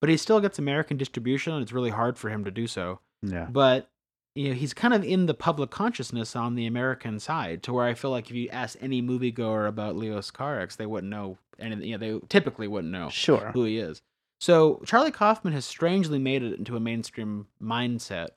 but 0.00 0.10
he 0.10 0.16
still 0.16 0.40
gets 0.40 0.58
American 0.58 0.96
distribution 0.96 1.52
and 1.52 1.62
it's 1.62 1.72
really 1.72 1.90
hard 1.90 2.18
for 2.18 2.30
him 2.30 2.44
to 2.44 2.50
do 2.50 2.66
so. 2.66 2.98
yeah, 3.22 3.46
But, 3.48 3.88
you 4.34 4.48
know, 4.48 4.54
he's 4.54 4.72
kind 4.72 4.94
of 4.94 5.04
in 5.04 5.26
the 5.26 5.34
public 5.34 5.70
consciousness 5.70 6.36
on 6.36 6.54
the 6.54 6.66
American 6.66 7.18
side 7.18 7.62
to 7.64 7.72
where 7.72 7.86
I 7.86 7.94
feel 7.94 8.10
like 8.10 8.30
if 8.30 8.36
you 8.36 8.48
ask 8.50 8.78
any 8.80 9.02
moviegoer 9.02 9.66
about 9.66 9.96
Leos 9.96 10.30
Carax, 10.30 10.76
they 10.76 10.86
wouldn't 10.86 11.10
know 11.10 11.38
anything, 11.58 11.88
you 11.88 11.98
know, 11.98 12.20
they 12.20 12.26
typically 12.28 12.68
wouldn't 12.68 12.92
know 12.92 13.08
sure. 13.10 13.50
who 13.52 13.64
he 13.64 13.78
is. 13.78 14.02
So 14.40 14.80
Charlie 14.86 15.10
Kaufman 15.10 15.52
has 15.52 15.64
strangely 15.64 16.18
made 16.18 16.42
it 16.42 16.58
into 16.58 16.76
a 16.76 16.80
mainstream 16.80 17.46
mindset, 17.62 18.28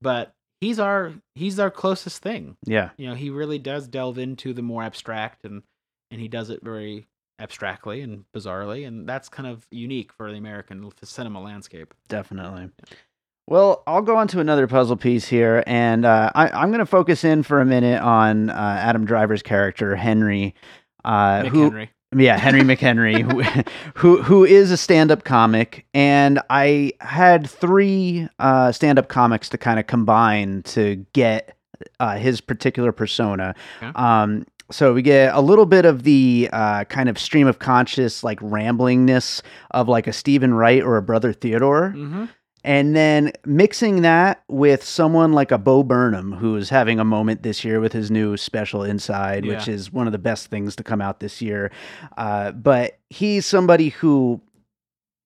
but 0.00 0.34
he's 0.60 0.78
our 0.80 1.12
he's 1.34 1.60
our 1.60 1.70
closest 1.70 2.22
thing. 2.22 2.56
Yeah, 2.64 2.90
You 2.96 3.08
know, 3.08 3.14
he 3.14 3.30
really 3.30 3.58
does 3.58 3.86
delve 3.86 4.18
into 4.18 4.52
the 4.52 4.62
more 4.62 4.82
abstract 4.82 5.44
and 5.44 5.62
and 6.10 6.20
he 6.20 6.28
does 6.28 6.50
it 6.50 6.60
very 6.62 7.06
abstractly 7.38 8.00
and 8.00 8.24
bizarrely, 8.34 8.86
and 8.86 9.08
that's 9.08 9.28
kind 9.28 9.48
of 9.48 9.66
unique 9.70 10.12
for 10.12 10.30
the 10.30 10.38
American 10.38 10.90
cinema 11.02 11.40
landscape. 11.40 11.94
Definitely. 12.08 12.70
Well, 13.48 13.82
I'll 13.86 14.02
go 14.02 14.16
on 14.16 14.28
to 14.28 14.40
another 14.40 14.66
puzzle 14.66 14.96
piece 14.96 15.26
here, 15.26 15.64
and 15.66 16.04
uh, 16.04 16.30
I, 16.34 16.50
I'm 16.50 16.68
going 16.68 16.80
to 16.80 16.86
focus 16.86 17.24
in 17.24 17.42
for 17.42 17.62
a 17.62 17.64
minute 17.64 18.02
on 18.02 18.50
uh, 18.50 18.52
Adam 18.52 19.06
Driver's 19.06 19.42
character 19.42 19.96
Henry, 19.96 20.54
uh, 21.02 21.44
who 21.44 21.62
Henry. 21.62 21.90
yeah 22.14 22.36
Henry 22.36 22.60
McHenry, 22.60 23.22
who, 23.22 23.62
who 23.94 24.22
who 24.22 24.44
is 24.44 24.70
a 24.70 24.76
stand-up 24.76 25.24
comic, 25.24 25.86
and 25.94 26.40
I 26.50 26.92
had 27.00 27.48
three 27.48 28.28
uh, 28.38 28.70
stand-up 28.70 29.08
comics 29.08 29.48
to 29.48 29.56
kind 29.56 29.80
of 29.80 29.86
combine 29.86 30.62
to 30.64 31.06
get 31.14 31.56
uh, 32.00 32.16
his 32.16 32.42
particular 32.42 32.92
persona. 32.92 33.54
Okay. 33.78 33.92
Um, 33.94 34.44
so 34.70 34.92
we 34.92 35.00
get 35.00 35.34
a 35.34 35.40
little 35.40 35.64
bit 35.64 35.86
of 35.86 36.02
the 36.02 36.50
uh, 36.52 36.84
kind 36.84 37.08
of 37.08 37.18
stream 37.18 37.46
of 37.46 37.58
conscious, 37.58 38.22
like 38.22 38.38
ramblingness 38.40 39.40
of 39.70 39.88
like 39.88 40.06
a 40.06 40.12
Steven 40.12 40.52
Wright 40.52 40.82
or 40.82 40.98
a 40.98 41.02
Brother 41.02 41.32
Theodore. 41.32 41.94
Mm-hmm. 41.96 42.26
And 42.68 42.94
then 42.94 43.32
mixing 43.46 44.02
that 44.02 44.42
with 44.48 44.84
someone 44.84 45.32
like 45.32 45.50
a 45.50 45.56
Bo 45.56 45.82
Burnham, 45.82 46.32
who 46.32 46.54
is 46.56 46.68
having 46.68 47.00
a 47.00 47.04
moment 47.04 47.42
this 47.42 47.64
year 47.64 47.80
with 47.80 47.94
his 47.94 48.10
new 48.10 48.36
special 48.36 48.82
Inside, 48.82 49.46
which 49.46 49.68
is 49.68 49.90
one 49.90 50.06
of 50.06 50.12
the 50.12 50.18
best 50.18 50.48
things 50.48 50.76
to 50.76 50.82
come 50.82 51.00
out 51.00 51.20
this 51.20 51.40
year. 51.40 51.70
Uh, 52.18 52.52
but 52.52 52.98
he's 53.08 53.46
somebody 53.46 53.88
who, 53.88 54.42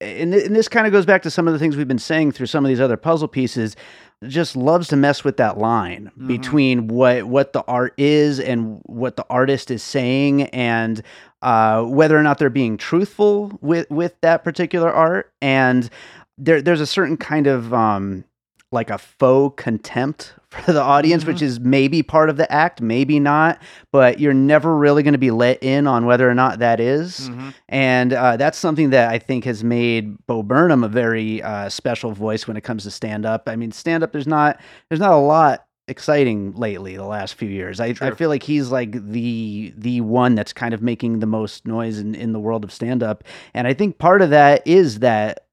and, 0.01 0.33
th- 0.33 0.47
and 0.47 0.55
this 0.55 0.69
kind 0.69 0.87
of 0.87 0.93
goes 0.93 1.05
back 1.05 1.23
to 1.23 1.31
some 1.31 1.49
of 1.49 1.53
the 1.53 1.59
things 1.59 1.77
we've 1.77 1.89
been 1.89 1.99
saying 1.99 2.31
through 2.31 2.47
some 2.47 2.65
of 2.65 2.69
these 2.69 2.81
other 2.81 2.97
puzzle 2.97 3.27
pieces, 3.27 3.75
just 4.29 4.55
loves 4.55 4.87
to 4.87 4.97
mess 4.97 5.25
with 5.25 5.37
that 5.39 5.59
line 5.59 6.13
Mhm. 6.17 6.29
between 6.29 6.87
what 6.87 7.25
what 7.25 7.53
the 7.53 7.65
art 7.67 7.93
is 7.99 8.39
and 8.39 8.81
what 8.87 9.17
the 9.17 9.27
artist 9.29 9.69
is 9.73 9.83
saying 9.83 10.43
and 10.51 11.03
uh, 11.43 11.83
whether 11.83 12.17
or 12.17 12.23
not 12.23 12.39
they're 12.39 12.49
being 12.49 12.77
truthful 12.77 13.59
with 13.61 13.91
with 13.91 14.15
that 14.21 14.45
particular 14.45 14.93
art 14.93 15.33
and 15.43 15.91
there 16.39 16.63
there's 16.63 16.81
a 16.81 16.87
certain 16.87 17.17
kind 17.17 17.47
of 17.47 17.73
um 17.73 18.25
like 18.71 18.89
a 18.89 18.97
faux 18.97 19.63
contempt 19.63 20.35
for 20.49 20.73
the 20.73 20.81
audience 20.81 21.25
which 21.25 21.43
is 21.43 21.61
maybe 21.61 22.03
part 22.03 22.29
of 22.29 22.37
the 22.37 22.51
act 22.51 22.81
maybe 22.81 23.19
not 23.19 23.61
but 23.91 24.19
you're 24.19 24.35
never 24.35 24.77
really 24.77 25.03
going 25.03 25.13
to 25.13 25.19
be 25.19 25.31
let 25.31 25.63
in 25.63 25.87
on 25.87 26.07
whether 26.07 26.29
or 26.29 26.35
not 26.35 26.59
that 26.59 26.81
is. 26.81 27.29
Mm-hmm. 27.29 27.51
and 27.69 28.13
uh, 28.13 28.37
that's 28.37 28.59
something 28.59 28.91
that 28.91 29.11
i 29.11 29.19
think 29.19 29.45
has 29.45 29.63
made 29.63 30.17
bo 30.27 30.43
burnham 30.43 30.85
a 30.85 30.89
very 30.89 31.43
uh, 31.43 31.69
special 31.69 32.13
voice 32.13 32.47
when 32.47 32.57
it 32.57 32.63
comes 32.63 32.85
to 32.85 32.91
stand 32.91 33.25
up 33.27 33.49
i 33.49 33.57
mean 33.57 33.73
stand 33.73 34.03
up 34.03 34.13
there's 34.13 34.27
not 34.27 34.61
there's 34.89 35.01
not 35.01 35.13
a 35.13 35.17
lot 35.17 35.67
exciting 35.89 36.53
lately 36.55 36.97
the 36.97 37.05
last 37.05 37.35
few 37.35 37.49
years. 37.49 37.81
I, 37.81 37.95
I 38.01 38.13
feel 38.13 38.29
like 38.29 38.43
he's 38.43 38.71
like 38.71 38.93
the 38.93 39.75
the 39.77 40.01
one 40.01 40.35
that's 40.35 40.53
kind 40.53 40.75
of 40.75 40.83
making 40.83 41.19
the 41.19 41.27
most 41.27 41.67
noise 41.67 41.99
in, 41.99 42.15
in 42.15 42.33
the 42.33 42.39
world 42.41 42.65
of 42.65 42.73
stand 42.73 43.03
up 43.03 43.25
and 43.53 43.67
i 43.67 43.75
think 43.75 43.99
part 43.99 44.23
of 44.23 44.31
that 44.31 44.67
is 44.67 45.01
that 45.01 45.47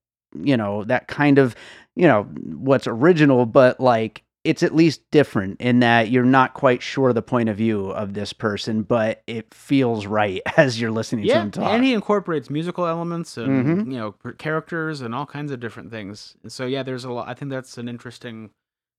you 0.43 0.55
know 0.57 0.83
that 0.83 1.07
kind 1.07 1.37
of 1.39 1.55
you 1.95 2.07
know 2.07 2.23
what's 2.23 2.87
original 2.87 3.45
but 3.45 3.79
like 3.79 4.23
it's 4.45 4.63
at 4.63 4.73
least 4.73 5.01
different 5.11 5.59
in 5.59 5.79
that 5.81 6.09
you're 6.09 6.23
not 6.23 6.53
quite 6.53 6.81
sure 6.81 7.11
the 7.11 7.21
point 7.21 7.49
of 7.49 7.57
view 7.57 7.87
of 7.89 8.13
this 8.13 8.31
person 8.31 8.83
but 8.83 9.21
it 9.27 9.53
feels 9.53 10.05
right 10.05 10.41
as 10.57 10.79
you're 10.79 10.91
listening 10.91 11.25
to 11.27 11.33
him 11.33 11.51
talk 11.51 11.65
and 11.65 11.83
he 11.83 11.93
incorporates 11.93 12.49
musical 12.49 12.85
elements 12.85 13.37
and 13.37 13.65
Mhm. 13.87 13.91
you 13.91 13.97
know 13.97 14.11
characters 14.37 15.01
and 15.01 15.13
all 15.13 15.25
kinds 15.25 15.51
of 15.51 15.59
different 15.59 15.91
things. 15.91 16.35
And 16.41 16.51
so 16.51 16.65
yeah, 16.65 16.83
there's 16.83 17.03
a 17.03 17.11
lot. 17.11 17.27
I 17.27 17.33
think 17.33 17.51
that's 17.51 17.77
an 17.77 17.89
interesting 17.89 18.51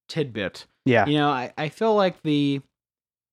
tidbit. 0.09 0.67
yeah 0.85 1.07
You 1.07 1.19
know, 1.19 1.31
I, 1.31 1.53
I 1.57 1.69
feel 1.71 1.95
like 1.95 2.23
the 2.23 2.61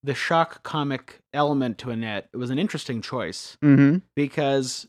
the 0.03 0.13
shock 0.13 0.63
comic 0.63 1.19
element 1.33 1.77
to 1.79 1.89
Annette 1.89 2.29
was 2.33 2.51
an 2.51 2.59
interesting 2.59 3.01
choice 3.01 3.57
mm-hmm 3.61 3.97
because 4.15 4.87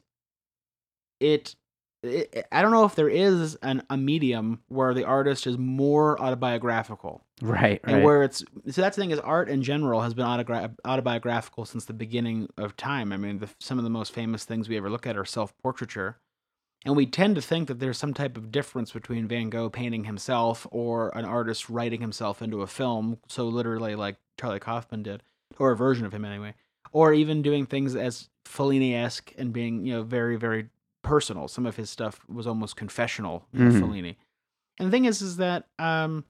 it, 1.20 1.56
it 2.02 2.46
I 2.52 2.62
don't 2.62 2.70
know 2.70 2.84
if 2.84 2.94
there 2.94 3.08
is 3.08 3.56
an, 3.56 3.82
a 3.90 3.96
medium 3.96 4.60
where 4.68 4.94
the 4.94 5.04
artist 5.04 5.46
is 5.46 5.58
more 5.58 6.20
autobiographical 6.20 7.24
right 7.42 7.80
and 7.84 7.96
right 7.96 8.04
where 8.04 8.22
it's 8.22 8.44
so 8.70 8.80
that's 8.80 8.96
the 8.96 9.02
thing 9.02 9.10
is 9.10 9.18
art 9.20 9.48
in 9.48 9.62
general 9.62 10.00
has 10.02 10.14
been 10.14 10.24
autogra- 10.24 10.74
autobiographical 10.84 11.64
since 11.64 11.84
the 11.84 11.92
beginning 11.92 12.48
of 12.56 12.76
time. 12.76 13.12
I 13.12 13.16
mean, 13.16 13.38
the, 13.38 13.48
some 13.58 13.78
of 13.78 13.84
the 13.84 13.90
most 13.90 14.12
famous 14.12 14.44
things 14.44 14.68
we 14.68 14.76
ever 14.76 14.90
look 14.90 15.06
at 15.06 15.16
are 15.16 15.24
self 15.24 15.56
portraiture, 15.58 16.18
and 16.84 16.96
we 16.96 17.06
tend 17.06 17.34
to 17.36 17.42
think 17.42 17.68
that 17.68 17.80
there's 17.80 17.98
some 17.98 18.14
type 18.14 18.36
of 18.36 18.52
difference 18.52 18.92
between 18.92 19.26
Van 19.26 19.50
Gogh 19.50 19.70
painting 19.70 20.04
himself 20.04 20.66
or 20.70 21.16
an 21.16 21.24
artist 21.24 21.68
writing 21.68 22.00
himself 22.00 22.42
into 22.42 22.62
a 22.62 22.66
film. 22.66 23.18
So 23.28 23.46
literally, 23.48 23.94
like 23.94 24.16
Charlie 24.38 24.60
Kaufman 24.60 25.02
did, 25.02 25.22
or 25.58 25.72
a 25.72 25.76
version 25.76 26.06
of 26.06 26.14
him 26.14 26.24
anyway, 26.24 26.54
or 26.92 27.12
even 27.12 27.42
doing 27.42 27.66
things 27.66 27.96
as 27.96 28.28
Fellini 28.46 28.94
esque 28.94 29.32
and 29.36 29.52
being 29.52 29.84
you 29.84 29.94
know 29.94 30.02
very 30.02 30.36
very 30.36 30.68
personal. 31.08 31.48
Some 31.48 31.66
of 31.66 31.76
his 31.76 31.88
stuff 31.90 32.20
was 32.28 32.46
almost 32.46 32.76
confessional, 32.76 33.46
you 33.52 33.60
know, 33.64 33.70
Mhm. 33.70 33.80
Fellini. 33.80 34.16
And 34.78 34.86
the 34.88 34.90
thing 34.90 35.06
is, 35.06 35.22
is 35.22 35.36
that 35.38 35.66
um, 35.78 36.24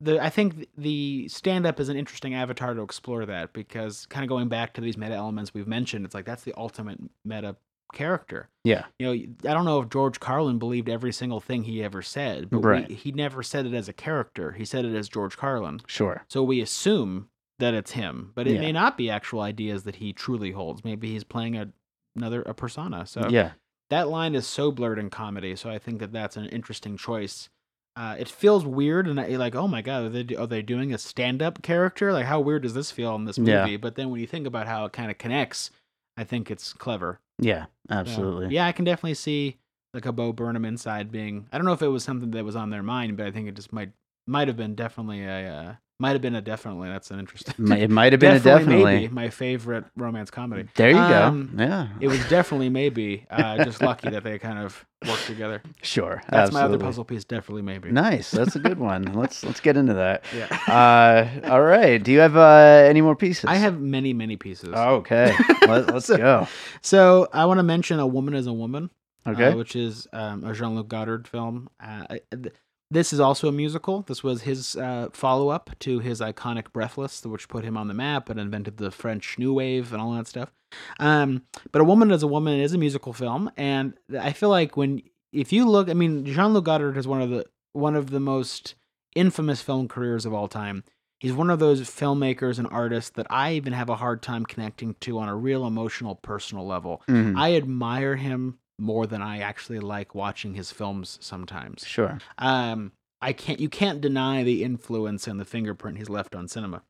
the 0.00 0.20
I 0.22 0.30
think 0.30 0.68
the 0.76 1.28
stand 1.28 1.66
up 1.66 1.78
is 1.80 1.88
an 1.88 1.96
interesting 1.96 2.34
avatar 2.34 2.74
to 2.74 2.82
explore 2.82 3.24
that 3.26 3.52
because 3.52 4.06
kind 4.06 4.24
of 4.24 4.28
going 4.28 4.48
back 4.48 4.74
to 4.74 4.80
these 4.80 4.96
meta 4.96 5.14
elements 5.14 5.54
we've 5.54 5.66
mentioned, 5.68 6.04
it's 6.04 6.14
like 6.14 6.24
that's 6.24 6.42
the 6.44 6.54
ultimate 6.56 6.98
meta 7.24 7.56
character. 7.92 8.48
yeah 8.64 8.86
You 8.98 9.06
know, 9.06 9.12
I 9.12 9.54
don't 9.54 9.64
know 9.64 9.80
if 9.80 9.90
George 9.90 10.18
Carlin 10.18 10.58
believed 10.58 10.88
every 10.88 11.12
single 11.12 11.40
thing 11.40 11.64
he 11.64 11.82
ever 11.84 12.00
said, 12.02 12.48
but 12.50 12.60
Right. 12.60 12.88
we, 12.88 12.94
he 12.94 13.12
never 13.12 13.42
said 13.42 13.66
it 13.66 13.74
as 13.74 13.88
a 13.88 13.92
character. 13.92 14.52
He 14.52 14.64
said 14.64 14.84
it 14.84 14.94
as 14.94 15.08
George 15.08 15.36
Carlin. 15.36 15.80
sure 15.86 16.24
So 16.28 16.42
we 16.42 16.60
assume 16.60 17.28
that 17.58 17.74
it's 17.74 17.92
him, 17.92 18.32
but 18.34 18.46
it 18.48 18.54
Yeah. 18.54 18.60
may 18.60 18.72
not 18.72 18.96
be 18.96 19.10
actual 19.10 19.40
ideas 19.40 19.82
that 19.84 19.96
he 19.96 20.12
truly 20.12 20.52
holds. 20.52 20.82
Maybe 20.84 21.12
he's 21.12 21.24
playing 21.24 21.56
a 21.56 21.72
another 22.16 22.42
a 22.42 22.52
persona. 22.54 23.06
So 23.06 23.28
yeah 23.30 23.52
that 23.92 24.08
line 24.08 24.34
is 24.34 24.46
so 24.46 24.72
blurred 24.72 24.98
in 24.98 25.10
comedy. 25.10 25.54
So 25.54 25.68
I 25.68 25.78
think 25.78 26.00
that 26.00 26.12
that's 26.12 26.36
an 26.36 26.46
interesting 26.46 26.96
choice. 26.96 27.48
Uh, 27.94 28.16
it 28.18 28.26
feels 28.26 28.64
weird, 28.64 29.06
and 29.06 29.20
I, 29.20 29.26
like, 29.36 29.54
oh 29.54 29.68
my 29.68 29.82
god, 29.82 30.04
are 30.04 30.08
they, 30.08 30.34
are 30.34 30.46
they 30.46 30.62
doing 30.62 30.94
a 30.94 30.98
stand-up 30.98 31.62
character? 31.62 32.10
Like, 32.10 32.24
how 32.24 32.40
weird 32.40 32.62
does 32.62 32.72
this 32.72 32.90
feel 32.90 33.14
in 33.16 33.26
this 33.26 33.38
movie? 33.38 33.72
Yeah. 33.72 33.76
But 33.76 33.96
then 33.96 34.08
when 34.10 34.18
you 34.20 34.26
think 34.26 34.46
about 34.46 34.66
how 34.66 34.86
it 34.86 34.94
kind 34.94 35.10
of 35.10 35.18
connects, 35.18 35.70
I 36.16 36.24
think 36.24 36.50
it's 36.50 36.72
clever. 36.72 37.20
yeah 37.38 37.66
So, 37.88 37.96
absolutely 37.96 38.54
yeah, 38.54 38.66
I 38.66 38.72
can 38.72 38.84
definitely 38.86 39.14
see 39.14 39.58
like 39.92 40.06
a 40.06 40.12
Bo 40.12 40.32
Burnham 40.32 40.64
inside 40.64 41.12
being. 41.12 41.46
I 41.52 41.58
don't 41.58 41.66
know 41.66 41.74
if 41.74 41.82
it 41.82 41.88
was 41.88 42.02
something 42.02 42.30
that 42.30 42.44
was 42.44 42.56
on 42.56 42.70
their 42.70 42.82
mind, 42.82 43.18
but 43.18 43.26
I 43.26 43.30
think 43.30 43.46
it 43.46 43.54
just 43.54 43.72
might 43.74 43.92
might 44.26 44.48
have 44.48 44.56
been 44.56 44.74
definitely 44.74 45.22
a 45.22 45.52
uh, 45.52 45.74
might 46.02 46.12
have 46.12 46.20
been 46.20 46.34
a 46.34 46.42
definitely. 46.42 46.88
That's 46.88 47.10
an 47.10 47.18
interesting. 47.20 47.54
It 47.72 47.90
might 47.98 48.12
have 48.12 48.20
been 48.20 48.36
a 48.36 48.40
definitely 48.40 48.84
maybe 48.84 49.08
my 49.14 49.30
favorite 49.30 49.84
romance 49.96 50.30
comedy. 50.30 50.68
there 50.74 50.90
you 50.90 50.98
Um, 50.98 51.54
go 51.56 51.62
yeah 51.64 51.88
It 52.00 52.08
was 52.08 52.18
definitely 52.28 52.68
maybe. 52.68 53.24
Uh, 53.30 53.64
just 53.64 53.80
lucky 53.80 54.10
that 54.10 54.24
they 54.24 54.38
kind 54.38 54.58
of 54.58 54.84
worked 55.08 55.26
together. 55.26 55.62
sure 55.82 56.22
That's 56.28 56.52
my 56.52 56.62
other 56.62 56.78
puzzle 56.78 57.04
piece. 57.04 57.24
Definitely 57.24 57.62
maybe. 57.62 57.90
nice 57.90 58.30
that's 58.30 58.56
a 58.56 58.58
good 58.58 58.78
one 58.78 59.02
let's 59.22 59.42
let's 59.44 59.60
get 59.60 59.76
into 59.76 59.94
that 59.94 60.24
Yeah. 60.36 60.48
uh 60.68 61.50
all 61.50 61.62
right 61.62 62.02
do 62.02 62.10
you 62.12 62.20
have 62.20 62.36
uh 62.36 62.84
any 62.92 63.00
more 63.00 63.16
pieces 63.16 63.44
I 63.46 63.56
have 63.56 63.80
many 63.80 64.12
many 64.12 64.36
pieces. 64.36 64.70
Oh, 64.74 64.96
okay 65.02 65.34
Let, 65.68 65.92
let's 65.94 66.06
So- 66.06 66.16
go 66.18 66.48
So 66.82 67.28
I 67.32 67.46
want 67.46 67.58
to 67.58 67.62
mention 67.64 67.98
a 68.00 68.06
woman 68.06 68.34
is 68.34 68.46
a 68.46 68.52
woman. 68.52 68.90
okay 69.26 69.48
uh, 69.52 69.56
which 69.56 69.74
is 69.76 70.06
um, 70.12 70.44
a 70.44 70.52
Jean 70.52 70.74
Luc 70.74 70.88
Godard 70.88 71.26
film. 71.28 71.68
Uh, 71.80 72.04
I- 72.10 72.20
th- 72.42 72.54
this 72.92 73.12
is 73.12 73.20
also 73.20 73.48
a 73.48 73.52
musical. 73.52 74.02
This 74.02 74.22
was 74.22 74.42
his 74.42 74.76
uh, 74.76 75.08
follow 75.12 75.48
up 75.48 75.70
to 75.80 75.98
his 76.00 76.20
iconic 76.20 76.72
Breathless, 76.72 77.24
which 77.24 77.48
put 77.48 77.64
him 77.64 77.76
on 77.76 77.88
the 77.88 77.94
map 77.94 78.28
and 78.28 78.38
invented 78.38 78.76
the 78.76 78.90
French 78.90 79.38
New 79.38 79.52
Wave 79.54 79.92
and 79.92 80.00
all 80.02 80.12
that 80.12 80.26
stuff. 80.28 80.52
Um, 81.00 81.42
but 81.70 81.80
A 81.80 81.84
Woman 81.84 82.10
is 82.10 82.22
a 82.22 82.26
Woman 82.26 82.60
is 82.60 82.72
a 82.72 82.78
musical 82.78 83.12
film, 83.12 83.50
and 83.56 83.94
I 84.18 84.32
feel 84.32 84.48
like 84.48 84.76
when 84.76 85.02
if 85.32 85.52
you 85.52 85.68
look, 85.68 85.88
I 85.88 85.94
mean, 85.94 86.24
Jean 86.26 86.52
Luc 86.52 86.64
Godard 86.64 86.96
has 86.96 87.08
one 87.08 87.22
of 87.22 87.30
the 87.30 87.46
one 87.72 87.96
of 87.96 88.10
the 88.10 88.20
most 88.20 88.74
infamous 89.14 89.62
film 89.62 89.88
careers 89.88 90.24
of 90.26 90.32
all 90.34 90.48
time. 90.48 90.84
He's 91.20 91.32
one 91.32 91.50
of 91.50 91.60
those 91.60 91.82
filmmakers 91.82 92.58
and 92.58 92.66
artists 92.70 93.10
that 93.10 93.26
I 93.30 93.52
even 93.52 93.72
have 93.74 93.88
a 93.88 93.96
hard 93.96 94.22
time 94.22 94.44
connecting 94.44 94.94
to 95.02 95.18
on 95.18 95.28
a 95.28 95.36
real 95.36 95.66
emotional, 95.66 96.16
personal 96.16 96.66
level. 96.66 97.02
Mhm. 97.08 97.38
I 97.38 97.54
admire 97.54 98.16
him 98.16 98.58
more 98.82 99.06
than 99.06 99.22
I 99.22 99.38
actually 99.38 99.78
like 99.78 100.14
watching 100.14 100.54
his 100.54 100.72
films 100.72 101.18
sometimes. 101.20 101.86
sure 101.86 102.18
Um, 102.38 102.92
I 103.20 103.32
can't 103.32 103.60
you 103.60 103.68
can't 103.68 104.00
deny 104.00 104.42
the 104.42 104.64
influence 104.64 105.26
and 105.26 105.38
the 105.38 105.44
fingerprint 105.44 105.98
he's 105.98 106.10
left 106.10 106.34
on 106.34 106.48
cinema. 106.48 106.82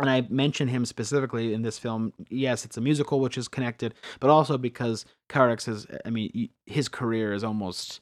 And 0.00 0.08
I 0.08 0.26
mention 0.30 0.68
him 0.68 0.84
specifically 0.86 1.52
in 1.52 1.62
this 1.62 1.78
film. 1.78 2.12
Yes, 2.30 2.64
it's 2.64 2.76
a 2.76 2.80
musical, 2.80 3.18
which 3.18 3.36
is 3.36 3.48
connected, 3.48 3.94
but 4.20 4.30
also 4.30 4.56
because 4.56 5.04
Carax 5.28 5.68
is, 5.68 5.88
I 6.04 6.10
mean, 6.10 6.50
his 6.66 6.88
career 6.88 7.32
is 7.32 7.42
almost 7.42 8.00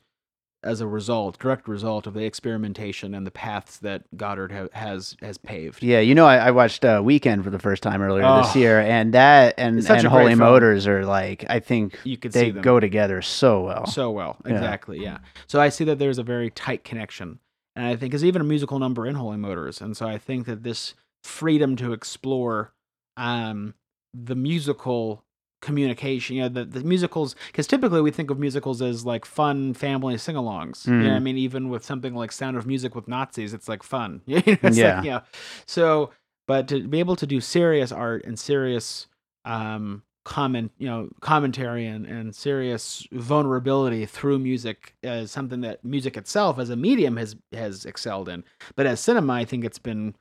as 0.66 0.80
a 0.80 0.86
result, 0.86 1.38
direct 1.38 1.68
result 1.68 2.06
of 2.06 2.14
the 2.14 2.24
experimentation 2.24 3.14
and 3.14 3.26
the 3.26 3.30
paths 3.30 3.78
that 3.78 4.02
Godard 4.16 4.52
ha- 4.52 4.68
has 4.72 5.16
has 5.22 5.38
paved. 5.38 5.82
Yeah, 5.82 6.00
you 6.00 6.14
know, 6.14 6.26
I, 6.26 6.36
I 6.36 6.50
watched 6.50 6.84
uh, 6.84 7.00
Weekend 7.04 7.44
for 7.44 7.50
the 7.50 7.58
first 7.58 7.82
time 7.82 8.02
earlier 8.02 8.22
this 8.42 8.54
Oh. 8.54 8.58
year, 8.58 8.80
and 8.80 9.14
that 9.14 9.54
and, 9.58 9.78
and 9.88 10.06
Holy 10.06 10.28
film. 10.32 10.38
Motors 10.40 10.86
are 10.86 11.04
like, 11.06 11.44
I 11.48 11.60
think 11.60 11.98
You 12.04 12.16
could 12.16 12.32
they 12.32 12.50
go 12.50 12.80
together 12.80 13.22
so 13.22 13.62
well. 13.62 13.86
so 13.86 14.10
well. 14.10 14.36
Yeah. 14.44 14.52
Exactly. 14.52 15.02
Yeah. 15.02 15.18
So 15.46 15.60
I 15.60 15.68
see 15.70 15.84
that 15.84 15.98
there's 15.98 16.18
a 16.18 16.22
very 16.24 16.50
tight 16.50 16.84
connection. 16.84 17.38
And 17.76 17.86
I 17.86 17.94
think 17.96 18.12
there's 18.12 18.24
even 18.24 18.40
a 18.40 18.44
musical 18.44 18.78
number 18.78 19.06
in 19.06 19.14
Holy 19.16 19.36
Motors. 19.36 19.80
And 19.82 19.96
so 19.96 20.06
I 20.06 20.16
think 20.18 20.46
that 20.46 20.62
this 20.62 20.94
freedom 21.22 21.76
to 21.76 21.92
explore 21.92 22.72
um, 23.18 23.74
the 24.14 24.34
musical 24.34 25.25
communication. 25.60 26.36
You 26.36 26.42
know, 26.42 26.48
the, 26.48 26.64
the 26.64 26.84
musicals 26.84 27.34
because 27.48 27.66
typically 27.66 28.00
we 28.00 28.10
think 28.10 28.30
of 28.30 28.38
musicals 28.38 28.82
as 28.82 29.04
like 29.04 29.24
fun 29.24 29.74
family 29.74 30.16
sing-alongs. 30.18 30.86
You 30.86 30.92
know, 31.08 31.14
I 31.16 31.18
Mhm. 31.18 31.22
mean, 31.22 31.38
even 31.38 31.68
with 31.68 31.84
something 31.84 32.14
like 32.14 32.32
Sound 32.32 32.56
of 32.56 32.66
Music 32.66 32.94
with 32.94 33.08
Nazis, 33.08 33.52
it's 33.54 33.68
like 33.68 33.82
fun. 33.82 34.22
You 34.26 34.36
know, 34.36 34.42
it's 34.62 34.76
Yeah. 34.78 34.96
like, 34.96 35.04
know, 35.04 35.22
so 35.66 36.10
but 36.46 36.68
to 36.68 36.86
be 36.86 37.00
able 37.00 37.16
to 37.16 37.26
do 37.26 37.40
serious 37.40 37.90
art 37.92 38.24
and 38.24 38.38
serious 38.38 39.06
um 39.44 40.02
comment 40.24 40.72
you 40.78 40.88
know 40.88 41.08
commentary 41.20 41.86
and, 41.86 42.04
and 42.04 42.34
serious 42.34 43.06
vulnerability 43.12 44.04
through 44.06 44.40
music 44.40 44.96
is 45.04 45.30
something 45.30 45.60
that 45.60 45.84
music 45.84 46.16
itself 46.16 46.58
as 46.58 46.68
a 46.68 46.74
medium 46.74 47.16
has 47.16 47.36
has 47.52 47.84
excelled 47.84 48.28
in 48.28 48.42
but 48.74 48.86
as 48.86 48.98
cinema 48.98 49.32
i 49.34 49.44
think 49.44 49.64
it's 49.64 49.78
been 49.78 50.16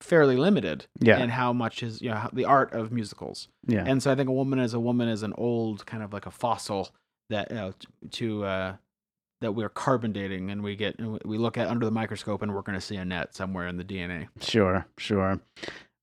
fairly 0.00 0.36
limited 0.36 0.86
Yeah. 1.00 1.18
in 1.18 1.30
how 1.30 1.52
much 1.52 1.82
is 1.82 2.00
you 2.00 2.10
know 2.10 2.16
how- 2.16 2.30
the 2.32 2.44
art 2.44 2.72
of 2.72 2.92
musicals 2.92 3.48
Yeah. 3.66 3.84
and 3.86 4.02
so 4.02 4.10
i 4.12 4.14
think 4.14 4.28
a 4.28 4.32
woman 4.32 4.58
as 4.58 4.72
a 4.74 4.80
woman 4.80 5.08
is 5.08 5.22
an 5.22 5.32
old 5.36 5.86
kind 5.86 6.02
of 6.02 6.12
like 6.12 6.26
a 6.26 6.30
fossil 6.30 6.90
that 7.30 7.50
you 7.50 7.56
know 7.56 7.72
to 8.12 8.44
uh 8.44 8.76
that 9.40 9.52
we're 9.52 9.68
carbon 9.68 10.12
dating 10.12 10.50
and 10.50 10.62
we 10.62 10.76
get 10.76 10.98
and 10.98 11.20
we 11.24 11.36
look 11.38 11.56
at 11.58 11.68
under 11.68 11.84
the 11.84 11.90
microscope 11.92 12.42
and 12.42 12.54
we're 12.54 12.62
going 12.62 12.74
to 12.78 12.80
see 12.80 12.96
Annette 12.96 13.34
somewhere 13.34 13.66
in 13.68 13.76
the 13.76 13.84
dna 13.84 14.28
Sure, 14.40 14.86
sure. 14.98 15.40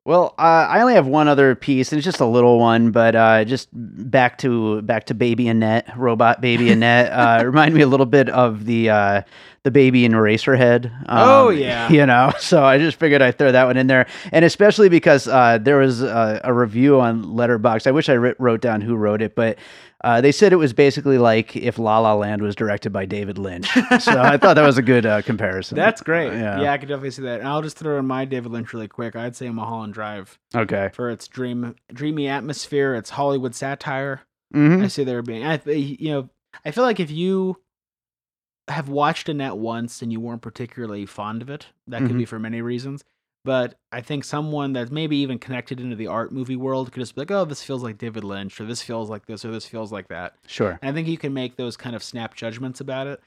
Well, 0.05 0.35
uh, 0.37 0.41
I 0.69 0.81
only 0.81 0.93
have 0.93 1.07
one 1.07 1.27
other 1.27 1.55
piece, 1.55 1.91
and 1.91 1.97
it's 1.97 2.05
just 2.05 2.19
a 2.19 2.27
little 2.27 2.59
one, 2.59 2.91
but 2.91 3.15
uh, 3.15 3.43
just 3.43 3.69
back 3.73 4.37
to 4.39 4.83
back 4.83 5.07
to 5.07 5.15
Baby 5.15 5.47
Annette, 5.47 5.97
robot 5.97 6.41
Baby 6.41 6.71
Annette. 6.71 7.11
uh, 7.11 7.43
remind 7.43 7.73
me 7.73 7.81
a 7.81 7.87
little 7.87 8.05
bit 8.05 8.29
of 8.29 8.65
the 8.65 8.91
uh, 8.91 9.21
the 9.63 9.71
baby 9.71 10.05
in 10.05 10.11
Eraserhead. 10.11 10.91
Oh, 11.09 11.49
yeah. 11.49 11.89
you 11.89 12.05
know. 12.05 12.31
So 12.39 12.63
I 12.63 12.77
just 12.77 12.99
figured 12.99 13.23
I'd 13.23 13.39
throw 13.39 13.51
that 13.51 13.65
one 13.65 13.77
in 13.77 13.87
there, 13.87 14.05
and 14.31 14.45
especially 14.45 14.89
because 14.89 15.27
uh, 15.27 15.57
there 15.59 15.77
was 15.79 16.03
a, 16.03 16.39
a 16.43 16.53
review 16.53 16.99
on 16.99 17.23
Letterboxd. 17.23 17.87
I 17.87 17.91
wish 17.91 18.07
I 18.07 18.13
wrote 18.13 18.61
down 18.61 18.81
who 18.81 18.95
wrote 18.95 19.21
it, 19.23 19.35
but. 19.35 19.57
Uh, 20.03 20.21
they 20.21 20.31
said 20.31 20.53
it 20.53 20.57
was 20.57 20.73
basically 20.73 21.17
like 21.17 21.55
if 21.55 21.79
La 21.79 21.99
La 21.99 22.13
Land 22.13 22.41
was 22.41 22.53
directed 22.55 22.91
by 22.91 23.05
David 23.05 23.37
Lynch. 23.37 23.67
So 23.99 24.21
I 24.21 24.37
thought 24.37 24.55
that 24.55 24.65
was 24.65 24.77
a 24.77 24.81
good 24.83 25.05
uh, 25.05 25.21
comparison. 25.21 25.75
That's 25.75 26.01
great. 26.01 26.33
Yeah. 26.33 26.61
Yeah. 26.61 26.73
I 26.73 26.77
could 26.77 26.89
definitely 26.89 27.11
see 27.11 27.23
that. 27.23 27.39
And 27.39 27.47
I'll 27.47 27.61
just 27.61 27.77
throw 27.77 27.97
in 27.97 28.05
my 28.05 28.25
David 28.25 28.51
Lynch 28.51 28.73
really 28.73 28.87
quick. 28.89 29.15
I'd 29.15 29.35
say 29.35 29.49
Mulholland 29.49 29.93
Drive 29.93 30.37
Okay. 30.53 30.89
for 30.93 31.09
its 31.09 31.27
dream, 31.27 31.75
dreamy 31.91 32.27
atmosphere, 32.27 32.93
its 32.93 33.11
Hollywood 33.11 33.55
satire. 33.55 34.21
hmm 34.53 34.83
I 34.83 34.87
see 34.87 35.03
there 35.05 35.21
being, 35.21 35.45
I, 35.45 35.59
you 35.65 36.11
know, 36.11 36.29
I 36.65 36.71
feel 36.71 36.83
like 36.83 36.99
if 36.99 37.09
you 37.09 37.57
have 38.67 38.89
watched 38.89 39.29
Annette 39.29 39.57
once 39.57 40.01
and 40.01 40.11
you 40.11 40.19
weren't 40.19 40.41
particularly 40.41 41.05
fond 41.05 41.41
of 41.41 41.49
it, 41.49 41.67
that 41.87 42.01
could 42.01 42.17
be 42.17 42.25
for 42.25 42.39
many 42.39 42.61
reasons. 42.61 43.03
But 43.45 43.75
I 43.91 44.01
think 44.01 44.23
someone 44.23 44.73
that's 44.73 44.89
maybe 44.89 45.17
even 45.17 45.37
connected 45.37 45.79
into 45.79 45.95
the 45.95 46.07
art 46.07 46.31
movie 46.31 46.55
world 46.55 46.91
could 46.91 46.99
just 46.99 47.13
be 47.13 47.21
like, 47.21 47.31
oh, 47.31 47.45
this 47.45 47.61
feels 47.61 47.83
like 47.83 47.99
David 47.99 48.23
Lynch, 48.23 48.59
or 48.59 48.65
this 48.65 48.81
feels 48.81 49.07
like 49.07 49.27
this, 49.27 49.45
or 49.45 49.51
this 49.51 49.67
feels 49.67 49.91
like 49.91 50.07
that. 50.07 50.33
Sure. 50.47 50.79
And 50.81 50.89
I 50.89 50.93
think 50.93 51.07
you 51.07 51.19
can 51.19 51.31
make 51.31 51.55
those 51.55 51.77
kind 51.77 51.95
of 51.95 52.03
snap 52.03 52.33
judgments 52.33 52.81
about 52.81 53.05
it. 53.05 53.21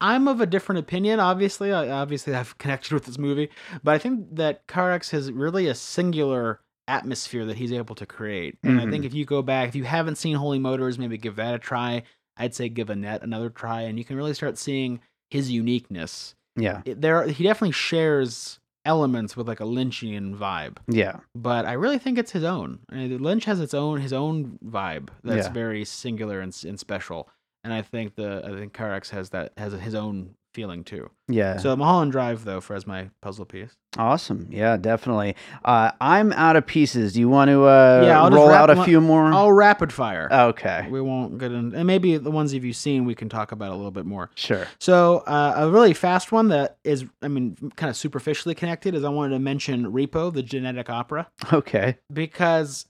I'm 0.00 0.26
of 0.26 0.40
a 0.40 0.46
different 0.46 0.80
opinion, 0.80 1.20
obviously. 1.20 1.70
Obviously, 1.70 1.92
I 1.92 2.00
obviously 2.00 2.32
have 2.32 2.58
connected 2.58 2.92
with 2.92 3.04
this 3.04 3.18
movie, 3.18 3.50
but 3.84 3.94
I 3.94 3.98
think 3.98 4.34
that 4.34 4.66
Carax 4.66 5.10
has 5.10 5.30
really 5.30 5.68
a 5.68 5.76
singular 5.76 6.60
atmosphere 6.88 7.46
that 7.46 7.56
he's 7.56 7.72
able 7.72 7.94
to 7.94 8.04
create. 8.04 8.58
And 8.64 8.80
I 8.80 8.82
think 8.82 8.94
mm-hmm. 8.96 9.04
if 9.04 9.14
you 9.14 9.24
go 9.24 9.42
back, 9.42 9.68
if 9.68 9.76
you 9.76 9.84
haven't 9.84 10.16
seen 10.16 10.34
Holy 10.34 10.58
Motors, 10.58 10.98
maybe 10.98 11.18
give 11.18 11.36
that 11.36 11.54
a 11.54 11.58
try. 11.60 12.02
I'd 12.36 12.54
say 12.54 12.68
give 12.68 12.90
Annette 12.90 13.22
another 13.22 13.48
try, 13.48 13.82
and 13.82 13.96
you 13.96 14.04
can 14.04 14.16
really 14.16 14.34
start 14.34 14.58
seeing 14.58 15.00
his 15.30 15.52
uniqueness. 15.52 16.34
Yeah. 16.56 16.82
It- 16.84 17.00
there, 17.00 17.28
he 17.28 17.44
definitely 17.44 17.72
shares 17.72 18.58
elements 18.84 19.36
with 19.36 19.46
like 19.48 19.60
a 19.60 19.64
Lynchian 19.64 20.36
vibe 20.36 20.78
Yeah. 20.88 21.20
but 21.34 21.66
I 21.66 21.72
really 21.74 21.98
think 21.98 22.18
it's 22.18 22.32
his 22.32 22.44
own. 22.44 22.80
I 22.90 22.94
mean, 22.96 23.18
Lynch 23.22 23.44
has 23.44 23.60
its 23.60 23.74
own 23.74 24.00
his 24.00 24.12
own 24.12 24.58
vibe 24.64 25.08
that's 25.22 25.46
Yeah. 25.46 25.52
very 25.52 25.84
singular 25.84 26.40
and, 26.40 26.56
and 26.66 26.78
special, 26.80 27.28
and 27.64 27.72
I 27.72 27.82
think 27.82 28.16
the 28.16 28.42
I 28.44 28.48
think 28.58 28.72
Carax 28.72 29.10
has 29.10 29.30
that 29.30 29.52
has 29.56 29.72
his 29.72 29.94
own 29.94 30.34
feeling 30.52 30.84
too. 30.84 31.10
Yeah. 31.28 31.56
So 31.56 31.74
Mulholland 31.76 32.12
Drive 32.12 32.44
though 32.44 32.60
for 32.60 32.74
as 32.74 32.86
my 32.86 33.10
puzzle 33.20 33.44
piece. 33.46 33.70
awesome. 33.98 34.48
Yeah, 34.50 34.76
definitely. 34.76 35.34
Uh, 35.64 35.92
I'm 36.00 36.32
out 36.32 36.56
of 36.56 36.66
pieces. 36.66 37.12
Do 37.14 37.20
you 37.20 37.28
want 37.28 37.48
to 37.50 37.64
uh, 37.64 38.02
Yeah, 38.04 38.22
I'll 38.22 38.30
roll 38.30 38.50
out 38.50 38.70
a 38.70 38.84
few 38.84 39.00
more? 39.00 39.32
All 39.32 39.52
rapid 39.52 39.92
fire. 39.92 40.28
okay. 40.30 40.86
We 40.90 41.00
won't 41.00 41.38
get 41.38 41.52
in, 41.52 41.74
and 41.74 41.86
maybe 41.86 42.16
the 42.16 42.30
ones 42.30 42.52
of 42.54 42.64
you 42.64 42.72
seen 42.72 43.04
we 43.04 43.14
can 43.14 43.28
talk 43.28 43.52
about 43.52 43.70
a 43.70 43.76
little 43.76 43.90
bit 43.90 44.06
more. 44.06 44.30
Sure. 44.34 44.66
So 44.78 45.18
uh, 45.26 45.54
a 45.56 45.70
really 45.70 45.94
fast 45.94 46.32
one 46.32 46.48
that 46.48 46.78
is, 46.84 47.04
I 47.22 47.28
mean, 47.28 47.56
kind 47.76 47.88
of 47.90 47.96
superficially 47.96 48.54
connected 48.54 48.94
is 48.94 49.04
I 49.04 49.08
wanted 49.08 49.34
to 49.34 49.40
mention 49.40 49.92
Repo, 49.92 50.32
the 50.32 50.42
genetic 50.42 50.88
opera. 50.90 51.28
Okay. 51.52 51.96
because 52.12 52.86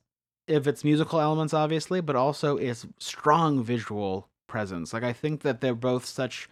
if 0.48 0.66
its 0.66 0.82
musical 0.84 1.20
elements, 1.20 1.54
obviously, 1.54 2.00
but 2.00 2.16
also 2.16 2.56
its 2.56 2.84
strong 2.98 3.62
visual 3.62 4.28
presence. 4.48 4.92
Like 4.92 5.02
I 5.04 5.12
think 5.12 5.42
that 5.42 5.60
they're 5.60 5.74
both 5.74 6.04
such 6.04 6.48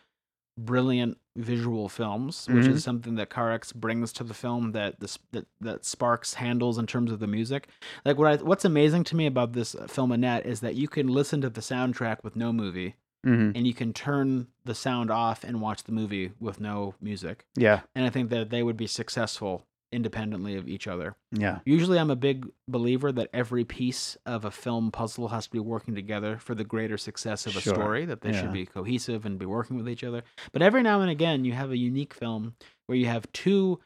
brilliant 0.64 1.18
visual 1.36 1.88
films, 1.88 2.46
which 2.50 2.66
Mhm. 2.66 2.70
is 2.72 2.84
something 2.84 3.14
that 3.14 3.30
Carax 3.30 3.72
brings 3.74 4.12
to 4.14 4.24
the 4.24 4.34
film 4.34 4.72
that 4.72 5.00
this 5.00 5.18
that, 5.32 5.46
that 5.60 5.84
Sparks 5.84 6.34
handles 6.34 6.76
in 6.78 6.86
terms 6.86 7.10
of 7.12 7.20
the 7.20 7.26
music. 7.26 7.68
Like 8.04 8.18
what 8.18 8.26
I, 8.40 8.42
what's 8.44 8.64
amazing 8.64 9.04
to 9.04 9.16
me 9.16 9.26
about 9.26 9.52
this 9.52 9.74
film 9.88 10.12
Annette 10.12 10.44
is 10.46 10.60
that 10.60 10.74
you 10.74 10.88
can 10.88 11.08
listen 11.08 11.40
to 11.42 11.50
the 11.50 11.60
soundtrack 11.60 12.18
with 12.24 12.36
no 12.36 12.52
movie, 12.52 12.96
hmm 13.24 13.52
and 13.54 13.66
you 13.66 13.74
can 13.74 13.92
turn 13.92 14.48
the 14.64 14.74
sound 14.74 15.10
off 15.10 15.44
and 15.44 15.60
watch 15.60 15.84
the 15.84 15.92
movie 15.92 16.32
with 16.40 16.60
no 16.60 16.94
music. 17.00 17.46
Yeah. 17.56 17.80
And 17.94 18.04
I 18.04 18.10
think 18.10 18.28
that 18.30 18.50
they 18.50 18.62
would 18.62 18.76
be 18.76 18.86
successful 18.86 19.64
independently 19.92 20.56
of 20.56 20.68
each 20.68 20.86
other. 20.86 21.16
Yeah. 21.32 21.58
Usually, 21.64 21.98
I'm 21.98 22.10
a 22.10 22.16
big 22.16 22.46
believer 22.68 23.10
that 23.12 23.28
every 23.32 23.64
piece 23.64 24.16
of 24.24 24.44
a 24.44 24.50
film 24.50 24.90
puzzle 24.92 25.28
has 25.28 25.46
to 25.46 25.50
be 25.50 25.58
working 25.58 25.94
together 25.94 26.38
for 26.38 26.54
the 26.54 26.62
greater 26.64 26.96
success 26.96 27.46
of 27.46 27.56
a 27.56 27.60
Sure. 27.60 27.74
story, 27.74 28.04
that 28.04 28.20
they 28.20 28.30
Yeah. 28.30 28.40
should 28.42 28.52
be 28.52 28.66
cohesive 28.66 29.26
and 29.26 29.38
be 29.38 29.46
working 29.46 29.76
with 29.76 29.88
each 29.88 30.04
other. 30.04 30.22
But 30.52 30.62
every 30.62 30.82
now 30.82 31.00
and 31.00 31.10
again, 31.10 31.44
you 31.44 31.52
have 31.54 31.70
a 31.72 31.76
unique 31.76 32.14
film 32.14 32.54
where 32.86 32.96
you 32.96 33.06
have 33.06 33.30
two 33.32 33.80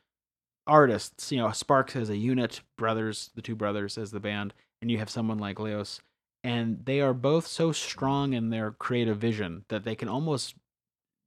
artists, 0.67 1.31
you 1.33 1.39
know, 1.39 1.51
Sparks 1.53 1.97
as 1.97 2.11
a 2.11 2.17
unit, 2.17 2.61
brothers, 2.77 3.31
the 3.35 3.43
two 3.43 3.55
brothers 3.55 3.99
as 3.99 4.11
the 4.11 4.21
band, 4.21 4.55
and 4.81 4.91
you 4.91 4.99
have 4.99 5.11
someone 5.11 5.39
like 5.39 5.59
Leos, 5.59 6.01
and 6.43 6.85
they 6.85 7.01
are 7.01 7.15
both 7.15 7.47
so 7.47 7.73
strong 7.73 8.33
in 8.35 8.51
their 8.51 8.73
creative 8.73 9.19
vision 9.19 9.65
that 9.69 9.85
they 9.85 9.95
can 9.95 10.09
almost 10.09 10.55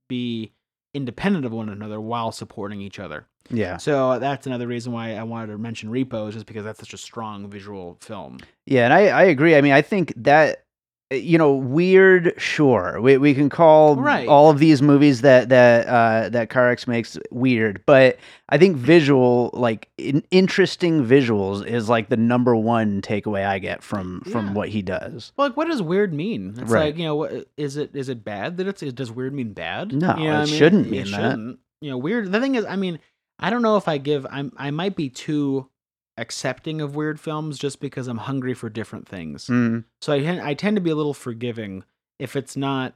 be 0.09 0.53
independent 0.93 1.45
of 1.45 1.51
one 1.51 1.69
another 1.69 1.99
while 2.01 2.31
supporting 2.31 2.81
each 2.81 2.99
other. 2.99 3.27
Yeah. 3.49 3.77
So 3.77 4.19
that's 4.19 4.45
another 4.47 4.67
reason 4.67 4.91
why 4.93 5.15
I 5.15 5.23
wanted 5.23 5.47
to 5.51 5.57
mention 5.57 5.89
Repos 5.89 6.35
is 6.35 6.43
because 6.43 6.63
that's 6.65 6.79
such 6.79 6.93
a 6.93 6.97
strong 6.97 7.49
visual 7.49 7.97
film. 8.01 8.39
Yeah, 8.65 8.85
and 8.85 8.93
I, 8.93 9.07
I 9.07 9.23
agree. 9.23 9.55
I 9.55 9.61
mean, 9.61 9.71
I 9.73 9.81
think 9.81 10.13
that 10.17 10.63
uh, 11.09 11.15
you 11.15 11.37
know, 11.37 11.53
weird. 11.53 12.33
Sure, 12.37 12.99
we 12.99 13.15
we 13.17 13.33
can 13.33 13.47
call 13.49 13.95
Right. 13.95 14.27
all 14.27 14.49
of 14.49 14.59
these 14.59 14.81
movies 14.81 15.21
that 15.21 15.47
that 15.47 15.87
uh, 15.87 16.27
that 16.27 16.49
Carax 16.49 16.85
makes 16.85 17.17
weird, 17.31 17.81
but 17.85 18.17
I 18.49 18.57
think 18.57 18.75
visual, 18.75 19.49
like 19.53 19.87
in, 19.97 20.21
interesting 20.31 21.05
visuals, 21.05 21.65
is 21.65 21.87
like 21.87 22.09
the 22.09 22.17
number 22.17 22.57
one 22.57 23.01
takeaway 23.01 23.45
I 23.47 23.59
get 23.59 23.81
from 23.83 24.19
from 24.29 24.47
Yeah. 24.47 24.53
what 24.53 24.67
he 24.67 24.81
does. 24.81 25.31
Well, 25.37 25.47
like, 25.47 25.55
what 25.55 25.69
does 25.69 25.81
weird 25.81 26.11
mean? 26.13 26.55
It's 26.59 26.69
Right. 26.69 26.87
like 26.87 26.97
you 26.97 27.05
know, 27.05 27.15
what, 27.15 27.47
is 27.55 27.77
it 27.77 27.95
is 27.95 28.09
it 28.09 28.25
bad 28.25 28.57
that 28.57 28.67
it's 28.67 28.81
does 28.81 29.09
weird 29.09 29.33
mean 29.33 29.53
bad? 29.53 29.93
No, 29.93 30.13
You 30.17 30.25
know 30.25 30.33
it 30.33 30.35
I 30.35 30.45
mean? 30.45 30.53
shouldn't 30.55 30.87
It 30.87 30.91
mean 30.91 31.11
that. 31.11 31.21
shouldn't. 31.21 31.59
You 31.79 31.91
know, 31.91 31.97
weird. 31.99 32.31
The 32.33 32.41
thing 32.41 32.55
is, 32.55 32.65
I 32.65 32.75
mean, 32.75 32.99
I 33.39 33.49
don't 33.49 33.61
know 33.61 33.77
if 33.77 33.87
I 33.87 33.97
give. 33.97 34.25
I'm 34.29 34.51
I 34.57 34.71
might 34.71 34.95
be 34.95 35.09
too 35.09 35.69
accepting 36.17 36.81
of 36.81 36.95
weird 36.95 37.19
films 37.19 37.59
just 37.59 37.79
because 37.79 38.07
I'm 38.07 38.17
hungry 38.17 38.53
for 38.55 38.69
different 38.69 39.07
things. 39.07 39.45
Mm, 39.47 39.83
So 40.01 40.13
I 40.13 40.19
tend, 40.21 40.41
I 40.41 40.55
tend 40.55 40.75
to 40.77 40.81
be 40.81 40.89
a 40.89 40.95
little 40.95 41.13
forgiving 41.13 41.83
if 42.17 42.35
it's 42.35 42.57
not 42.57 42.95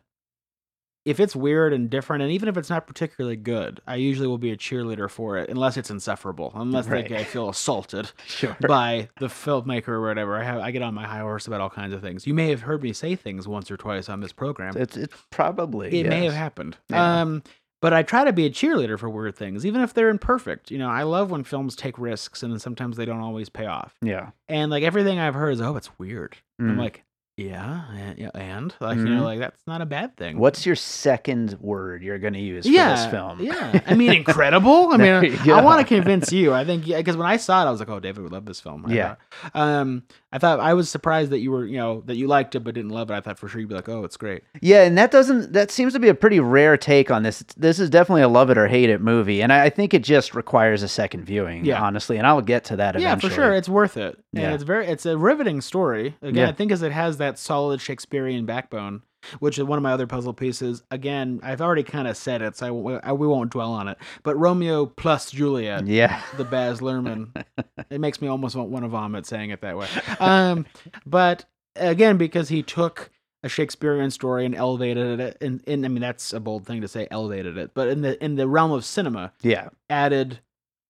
if 1.04 1.20
it's 1.20 1.36
weird 1.36 1.74
and 1.74 1.90
different, 1.90 2.22
and 2.22 2.32
even 2.32 2.48
if 2.48 2.58
it's 2.58 2.70
not 2.70 2.86
particularly 2.86 3.36
good, 3.36 3.82
I 3.88 3.96
usually 3.96 4.28
will 4.28 4.38
be 4.38 4.52
a 4.52 4.56
cheerleader 4.58 5.10
for 5.10 5.36
it, 5.40 5.50
unless 5.50 5.76
it's 5.76 5.90
insufferable, 5.90 6.52
unless 6.54 6.86
Right. 6.88 7.10
like, 7.10 7.20
I 7.20 7.24
feel 7.24 7.50
assaulted 7.50 8.12
sure. 8.28 8.56
by 8.68 9.10
the 9.20 9.26
filmmaker 9.26 9.88
or 9.90 10.02
whatever. 10.02 10.38
I 10.40 10.44
have 10.44 10.60
I 10.60 10.70
get 10.70 10.84
on 10.84 10.94
my 10.94 11.08
high 11.08 11.22
horse 11.22 11.48
about 11.48 11.60
all 11.60 11.72
kinds 11.72 11.94
of 11.94 12.02
things. 12.02 12.28
You 12.28 12.36
may 12.36 12.50
have 12.52 12.62
heard 12.62 12.84
me 12.84 12.94
say 12.94 13.16
things 13.16 13.48
once 13.48 13.72
or 13.72 13.78
twice 13.78 14.10
on 14.10 14.20
this 14.20 14.32
program. 14.32 14.78
It's 14.78 14.96
it's 14.96 15.16
probably 15.32 16.00
it 16.02 16.08
may 16.08 16.24
have 16.26 16.34
happened. 16.36 16.78
Yeah. 16.90 17.22
Um, 17.22 17.42
but 17.82 17.94
I 17.94 18.04
try 18.04 18.24
to 18.24 18.32
be 18.34 18.46
a 18.46 18.50
cheerleader 18.50 18.98
for 18.98 19.10
weird 19.10 19.36
things, 19.36 19.66
even 19.66 19.82
if 19.82 19.94
they're 19.94 20.10
imperfect. 20.10 20.72
You 20.72 20.78
know, 20.78 20.90
I 20.90 21.04
love 21.04 21.32
when 21.32 21.44
films 21.44 21.76
take 21.76 21.98
risks 21.98 22.44
and 22.44 22.52
then 22.52 22.60
sometimes 22.60 22.96
they 22.98 23.06
don't 23.06 23.22
always 23.22 23.50
pay 23.50 23.66
off. 23.66 23.96
Yeah. 24.02 24.30
And 24.48 24.72
like 24.72 24.84
everything 24.84 25.20
I've 25.20 25.34
heard 25.36 25.54
is, 25.54 25.62
oh, 25.62 25.76
it's 25.76 25.90
weird. 26.00 26.38
I'm 26.60 26.76
Mm. 26.76 26.80
like, 26.80 27.04
yeah, 27.38 27.86
and, 27.96 28.20
yeah, 28.20 28.30
and 28.36 28.76
like 28.80 28.98
you 29.00 29.06
Mhm. 29.06 29.16
know, 29.18 29.24
like 29.24 29.40
that's 29.40 29.66
not 29.66 29.82
a 29.82 29.86
bad 29.86 30.16
thing. 30.16 30.38
What's 30.38 30.64
your 30.66 30.76
second 30.76 31.58
word 31.60 32.04
you're 32.04 32.20
going 32.20 32.34
to 32.34 32.40
use 32.40 32.66
for 32.68 32.72
this 32.72 33.06
film? 33.08 33.40
Yeah, 33.42 33.80
I 33.88 33.96
mean, 33.96 34.12
incredible. 34.14 34.90
I 34.94 34.98
mean, 34.98 35.40
you 35.44 35.54
I 35.54 35.62
want 35.62 35.80
to 35.80 35.88
convince 35.88 36.32
you. 36.32 36.54
I 36.54 36.66
think 36.66 36.86
because 36.86 37.18
when 37.18 37.26
I 37.26 37.38
saw 37.38 37.64
it, 37.64 37.68
I 37.68 37.72
was 37.72 37.80
like, 37.80 37.90
oh, 37.90 38.00
David 38.00 38.22
would 38.22 38.32
love 38.34 38.46
this 38.46 38.60
film. 38.60 38.86
I 38.88 38.94
Yeah. 38.94 39.16
Um, 39.56 40.04
I 40.34 40.38
thought 40.38 40.60
I 40.62 40.74
was 40.74 40.90
surprised 40.90 41.32
that 41.32 41.40
you 41.40 41.52
were, 41.52 41.66
you 41.66 41.78
know, 41.78 42.04
that 42.06 42.16
you 42.16 42.28
liked 42.28 42.56
it 42.56 42.62
but 42.62 42.74
didn't 42.74 42.92
love 42.92 43.12
it. 43.12 43.14
I 43.16 43.20
thought 43.22 43.38
for 43.38 43.48
sure 43.50 43.60
you'd 43.60 43.68
be 43.70 43.76
like, 43.76 43.90
oh, 43.90 44.04
it's 44.06 44.16
great. 44.16 44.44
Yeah, 44.62 44.84
and 44.84 44.98
that 44.98 45.12
doesn't 45.12 45.52
that 45.54 45.72
seems 45.72 45.92
to 45.94 46.00
be 46.00 46.08
a 46.08 46.14
pretty 46.14 46.40
rare 46.40 46.78
take 46.78 47.12
on 47.12 47.24
this. 47.24 47.44
This 47.58 47.80
is 47.80 47.90
definitely 47.90 48.22
a 48.22 48.30
love 48.30 48.50
it 48.50 48.58
or 48.58 48.68
hate 48.68 48.90
it 48.90 49.02
movie, 49.02 49.42
and 49.42 49.52
I, 49.52 49.66
I 49.66 49.70
think 49.70 49.94
it 49.94 50.04
just 50.04 50.34
requires 50.34 50.84
a 50.84 50.88
second 50.88 51.26
viewing. 51.26 51.66
Yeah. 51.66 51.82
honestly, 51.82 52.18
and 52.18 52.26
I'll 52.26 52.42
get 52.42 52.64
to 52.66 52.76
that 52.78 52.96
Yeah, 53.00 53.10
eventually. 53.10 53.30
for 53.32 53.36
sure, 53.36 53.54
it's 53.54 53.68
worth 53.70 53.98
it. 53.98 54.18
And 54.34 54.44
Yeah. 54.44 54.54
it's 54.54 54.64
very, 54.64 54.88
it's 54.88 55.06
a 55.06 55.18
riveting 55.18 55.60
story. 55.62 56.16
Again, 56.22 56.36
Yeah. 56.36 56.50
I 56.50 56.54
think 56.54 56.72
as 56.72 56.82
it 56.82 56.92
has 56.94 57.18
that 57.18 57.38
solid 57.38 57.82
Shakespearean 57.82 58.46
backbone, 58.46 59.02
which 59.40 59.58
is 59.58 59.64
one 59.64 59.78
of 59.78 59.84
my 59.84 59.92
other 59.92 60.08
puzzle 60.08 60.34
pieces. 60.34 60.84
Again, 60.92 61.40
I've 61.44 61.62
already 61.62 61.84
kind 61.84 62.08
of 62.08 62.18
said 62.18 62.42
it, 62.42 62.56
so 62.58 62.66
I, 62.66 62.70
w- 62.70 63.00
I- 63.04 63.14
we 63.14 63.28
won't 63.28 63.52
dwell 63.52 63.72
on 63.74 63.88
it. 63.88 63.98
But 64.24 64.36
Romeo 64.38 64.86
plus 64.86 65.32
Juliet, 65.32 65.86
Yeah. 65.88 66.22
the 66.38 66.44
Baz 66.46 66.80
Luhrmann, 66.82 67.30
it 67.90 68.00
makes 68.02 68.22
me 68.22 68.28
almost 68.28 68.56
want, 68.56 68.70
want 68.70 68.84
to 68.86 68.90
vomit 68.90 69.26
saying 69.26 69.50
it 69.52 69.62
that 69.62 69.78
way. 69.78 69.88
Um, 70.20 70.66
but 71.06 71.46
again, 71.76 72.18
because 72.18 72.50
he 72.50 72.64
took 72.64 73.10
a 73.44 73.50
Shakespearean 73.50 74.12
story 74.12 74.46
and 74.46 74.54
elevated 74.54 75.20
it, 75.20 75.38
and, 75.42 75.64
and 75.66 75.84
I 75.86 75.90
mean 75.90 76.02
that's 76.02 76.32
a 76.34 76.40
bold 76.40 76.66
thing 76.68 76.82
to 76.82 76.88
say, 76.88 77.08
elevated 77.10 77.58
it, 77.58 77.72
but 77.74 77.88
in 77.88 78.02
the 78.02 78.24
in 78.24 78.36
the 78.36 78.48
realm 78.48 78.72
of 78.72 78.86
cinema, 78.86 79.34
Yeah. 79.42 79.70
added 79.90 80.40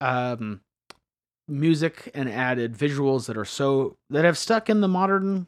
um 0.02 0.60
music 1.48 2.10
and 2.14 2.30
added 2.30 2.74
visuals 2.78 3.26
that 3.28 3.38
are 3.38 3.46
so 3.46 3.98
that 4.10 4.24
have 4.26 4.38
stuck 4.38 4.70
in 4.70 4.82
the 4.82 4.88
modern 4.88 5.48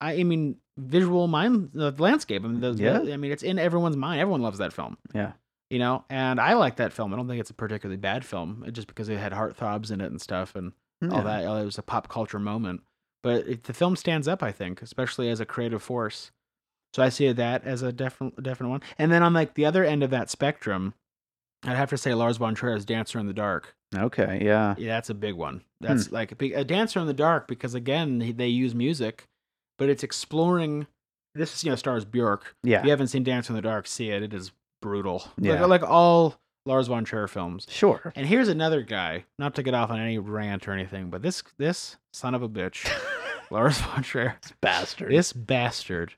I, 0.00 0.14
I 0.14 0.22
mean 0.24 0.56
visual 0.80 1.28
mind 1.28 1.70
the 1.74 1.92
landscape. 1.98 2.44
I 2.44 2.48
mean, 2.48 2.76
Yeah. 2.78 3.00
I 3.12 3.16
mean 3.16 3.30
it's 3.32 3.42
in 3.42 3.58
everyone's 3.58 3.96
mind. 3.96 4.20
Everyone 4.20 4.42
loves 4.42 4.58
that 4.58 4.72
film. 4.72 4.96
Yeah. 5.14 5.32
You 5.68 5.78
know, 5.78 6.04
and 6.10 6.40
I 6.40 6.54
like 6.54 6.76
that 6.76 6.92
film. 6.92 7.12
I 7.12 7.16
don't 7.16 7.28
think 7.28 7.40
it's 7.40 7.50
a 7.50 7.54
particularly 7.54 7.96
bad 7.96 8.24
film, 8.24 8.64
uh, 8.66 8.70
just 8.70 8.88
because 8.88 9.08
it 9.08 9.18
had 9.18 9.32
heartthrobs 9.32 9.92
in 9.92 10.00
it 10.00 10.10
and 10.10 10.20
stuff, 10.20 10.56
and 10.56 10.72
all 11.12 11.22
that. 11.22 11.44
It 11.44 11.64
was 11.64 11.78
a 11.78 11.82
pop 11.82 12.08
culture 12.08 12.40
moment, 12.40 12.80
but 13.22 13.46
it, 13.46 13.62
the 13.64 13.72
film 13.72 13.94
stands 13.94 14.26
up, 14.26 14.42
I 14.42 14.50
think, 14.50 14.82
especially 14.82 15.28
as 15.30 15.38
a 15.38 15.46
creative 15.46 15.80
force. 15.80 16.32
So 16.92 17.04
I 17.04 17.08
see 17.08 17.30
that 17.30 17.64
as 17.64 17.82
a 17.82 17.92
definite 17.92 18.42
definite 18.42 18.68
one. 18.68 18.82
And 18.98 19.12
then 19.12 19.22
on 19.22 19.32
like 19.32 19.54
the 19.54 19.64
other 19.64 19.84
end 19.84 20.02
of 20.02 20.10
that 20.10 20.28
spectrum, 20.28 20.94
I'd 21.64 21.76
have 21.76 21.90
to 21.90 21.96
say 21.98 22.14
Lars 22.14 22.38
von 22.38 22.56
Trier's 22.56 22.84
Dancer 22.84 23.20
in 23.20 23.28
the 23.28 23.32
Dark. 23.32 23.76
Okay. 23.96 24.40
Yeah. 24.44 24.74
Yeah, 24.76 24.94
that's 24.94 25.10
a 25.10 25.14
big 25.14 25.34
one. 25.34 25.62
That's 25.80 26.10
like 26.10 26.32
a, 26.32 26.36
big, 26.36 26.52
a 26.52 26.64
Dancer 26.64 26.98
in 26.98 27.06
the 27.06 27.14
Dark 27.14 27.46
because 27.46 27.74
again 27.76 28.34
they 28.36 28.48
use 28.48 28.74
music, 28.74 29.28
but 29.80 29.88
it's 29.88 30.04
exploring. 30.04 30.86
This 31.34 31.52
is 31.54 31.64
you 31.64 31.70
know 31.70 31.76
stars 31.76 32.04
Bjork. 32.04 32.54
Yeah. 32.62 32.78
If 32.78 32.84
you 32.84 32.90
haven't 32.90 33.08
seen 33.08 33.24
Dance 33.24 33.48
in 33.48 33.56
the 33.56 33.62
Dark, 33.62 33.88
see 33.88 34.10
it. 34.10 34.22
It 34.22 34.32
is 34.32 34.52
brutal. 34.80 35.26
Yeah. 35.38 35.60
Like, 35.64 35.82
like 35.82 35.90
all 35.90 36.36
Lars 36.66 36.86
von 36.88 37.04
Trier 37.04 37.26
films. 37.26 37.66
Sure. 37.68 38.12
And 38.14 38.26
here's 38.26 38.48
another 38.48 38.82
guy, 38.82 39.24
not 39.38 39.54
to 39.56 39.62
get 39.62 39.74
off 39.74 39.90
on 39.90 39.98
any 39.98 40.18
rant 40.18 40.68
or 40.68 40.72
anything, 40.72 41.10
but 41.10 41.22
this 41.22 41.42
this 41.58 41.96
son 42.12 42.34
of 42.34 42.42
a 42.42 42.48
bitch, 42.48 42.88
Lars 43.50 43.78
von 43.80 44.02
Trier, 44.02 44.36
Bastard. 44.60 45.10
this 45.10 45.32
bastard. 45.32 46.14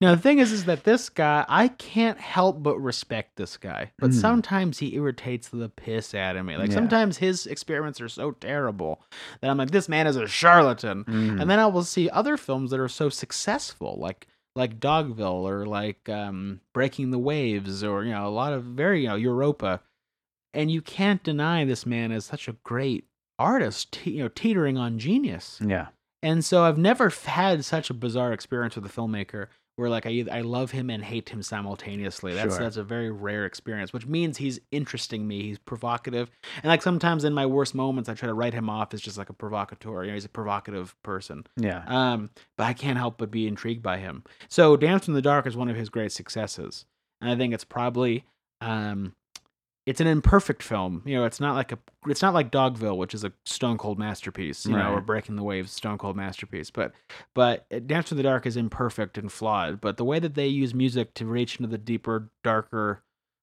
Now 0.00 0.14
the 0.14 0.20
thing 0.20 0.38
is, 0.40 0.52
is 0.52 0.66
that 0.66 0.84
this 0.84 1.08
guy, 1.08 1.46
I 1.48 1.68
can't 1.68 2.18
help 2.18 2.62
but 2.62 2.78
respect 2.78 3.36
this 3.36 3.56
guy, 3.56 3.92
but 3.98 4.10
Mm. 4.10 4.20
sometimes 4.20 4.78
he 4.78 4.94
irritates 4.94 5.48
the 5.48 5.70
piss 5.70 6.14
out 6.14 6.36
of 6.36 6.44
me. 6.44 6.56
Like 6.58 6.68
Yeah. 6.68 6.74
sometimes 6.74 7.16
his 7.16 7.46
experiments 7.46 7.98
are 8.00 8.08
so 8.08 8.32
terrible 8.32 9.02
that 9.40 9.50
I'm 9.50 9.56
like, 9.56 9.70
this 9.70 9.88
man 9.88 10.06
is 10.06 10.16
a 10.16 10.26
charlatan. 10.28 11.04
Mhm. 11.04 11.40
And 11.40 11.48
then 11.48 11.58
I 11.58 11.66
will 11.66 11.82
see 11.82 12.10
other 12.10 12.36
films 12.36 12.70
that 12.72 12.80
are 12.80 12.88
so 12.88 13.08
successful, 13.08 13.96
like 13.98 14.26
like 14.54 14.80
Dogville 14.80 15.42
or 15.46 15.66
like 15.66 16.08
um, 16.08 16.60
Breaking 16.72 17.10
the 17.10 17.18
Waves, 17.18 17.84
or 17.84 18.04
you 18.04 18.12
know 18.12 18.26
a 18.26 18.30
lot 18.30 18.52
of 18.54 18.64
very 18.64 19.02
you 19.02 19.08
know 19.08 19.14
Europa, 19.14 19.80
and 20.54 20.70
you 20.70 20.80
can't 20.80 21.22
deny 21.22 21.64
this 21.64 21.84
man 21.84 22.10
is 22.12 22.24
such 22.24 22.48
a 22.48 22.52
great 22.64 23.06
artist, 23.38 23.92
te- 23.92 24.12
you 24.12 24.22
know, 24.22 24.28
teetering 24.28 24.78
on 24.78 24.98
genius. 24.98 25.60
yeah. 25.64 25.88
And 26.22 26.42
so 26.42 26.64
I've 26.64 26.78
never 26.78 27.10
had 27.10 27.64
such 27.66 27.90
a 27.90 27.94
bizarre 27.94 28.32
experience 28.32 28.74
with 28.76 28.86
a 28.86 28.88
filmmaker 28.88 29.48
where 29.76 29.88
like 29.88 30.06
I 30.06 30.24
I 30.30 30.40
love 30.40 30.70
him 30.72 30.90
and 30.90 31.04
hate 31.04 31.28
him 31.28 31.42
simultaneously. 31.42 32.34
That's 32.34 32.54
Sure. 32.54 32.64
that's 32.64 32.76
a 32.78 32.82
very 32.84 33.10
rare 33.10 33.44
experience, 33.46 33.92
which 33.92 34.06
means 34.06 34.36
he's 34.38 34.58
interesting 34.72 35.28
me. 35.28 35.42
He's 35.42 35.58
provocative, 35.58 36.30
and 36.62 36.70
like 36.70 36.82
sometimes 36.82 37.24
in 37.24 37.32
my 37.34 37.46
worst 37.46 37.74
moments, 37.74 38.08
I 38.08 38.14
try 38.14 38.26
to 38.26 38.34
write 38.34 38.54
him 38.54 38.68
off 38.68 38.92
as 38.94 39.00
just 39.00 39.18
like 39.18 39.30
a 39.30 39.34
provocateur. 39.34 40.02
You 40.02 40.08
know, 40.10 40.14
he's 40.14 40.24
a 40.24 40.30
provocative 40.30 40.94
person. 41.02 41.46
Yeah. 41.56 41.84
Um, 41.86 42.30
but 42.56 42.64
I 42.64 42.72
can't 42.72 42.98
help 42.98 43.18
but 43.18 43.30
be 43.30 43.46
intrigued 43.46 43.82
by 43.82 43.98
him. 43.98 44.24
So 44.48 44.76
Dance 44.76 45.08
in 45.08 45.14
the 45.14 45.22
Dark 45.22 45.46
is 45.46 45.56
one 45.56 45.68
of 45.68 45.76
his 45.76 45.88
great 45.90 46.12
successes. 46.12 46.84
And 47.20 47.30
I 47.30 47.36
think 47.36 47.54
it's 47.54 47.64
probably 47.64 48.24
um 48.62 49.14
it's 49.86 50.00
an 50.00 50.08
imperfect 50.08 50.62
film. 50.64 51.00
You 51.06 51.14
know, 51.14 51.24
it's 51.24 51.38
not 51.40 51.54
like 51.54 51.70
a 51.72 51.78
it's 52.08 52.20
not 52.22 52.34
like 52.34 52.50
Dogville, 52.50 52.96
which 52.96 53.14
is 53.14 53.24
a 53.24 53.32
stone 53.44 53.78
cold 53.78 53.98
masterpiece, 53.98 54.66
you 54.66 54.76
know, 54.76 54.92
or 54.92 55.00
Breaking 55.00 55.36
the 55.36 55.42
Waves, 55.44 55.70
stone 55.72 55.96
cold 55.96 56.16
masterpiece. 56.16 56.70
But 56.70 56.92
but 57.34 57.66
Dance 57.86 58.10
in 58.10 58.16
the 58.16 58.22
Dark 58.24 58.46
is 58.46 58.56
imperfect 58.56 59.16
and 59.16 59.30
flawed. 59.30 59.80
But 59.80 59.96
the 59.96 60.04
way 60.04 60.18
that 60.18 60.34
they 60.34 60.48
use 60.48 60.74
music 60.74 61.14
to 61.14 61.24
reach 61.26 61.56
into 61.56 61.68
the 61.68 61.78
deeper, 61.78 62.30
darker 62.42 63.02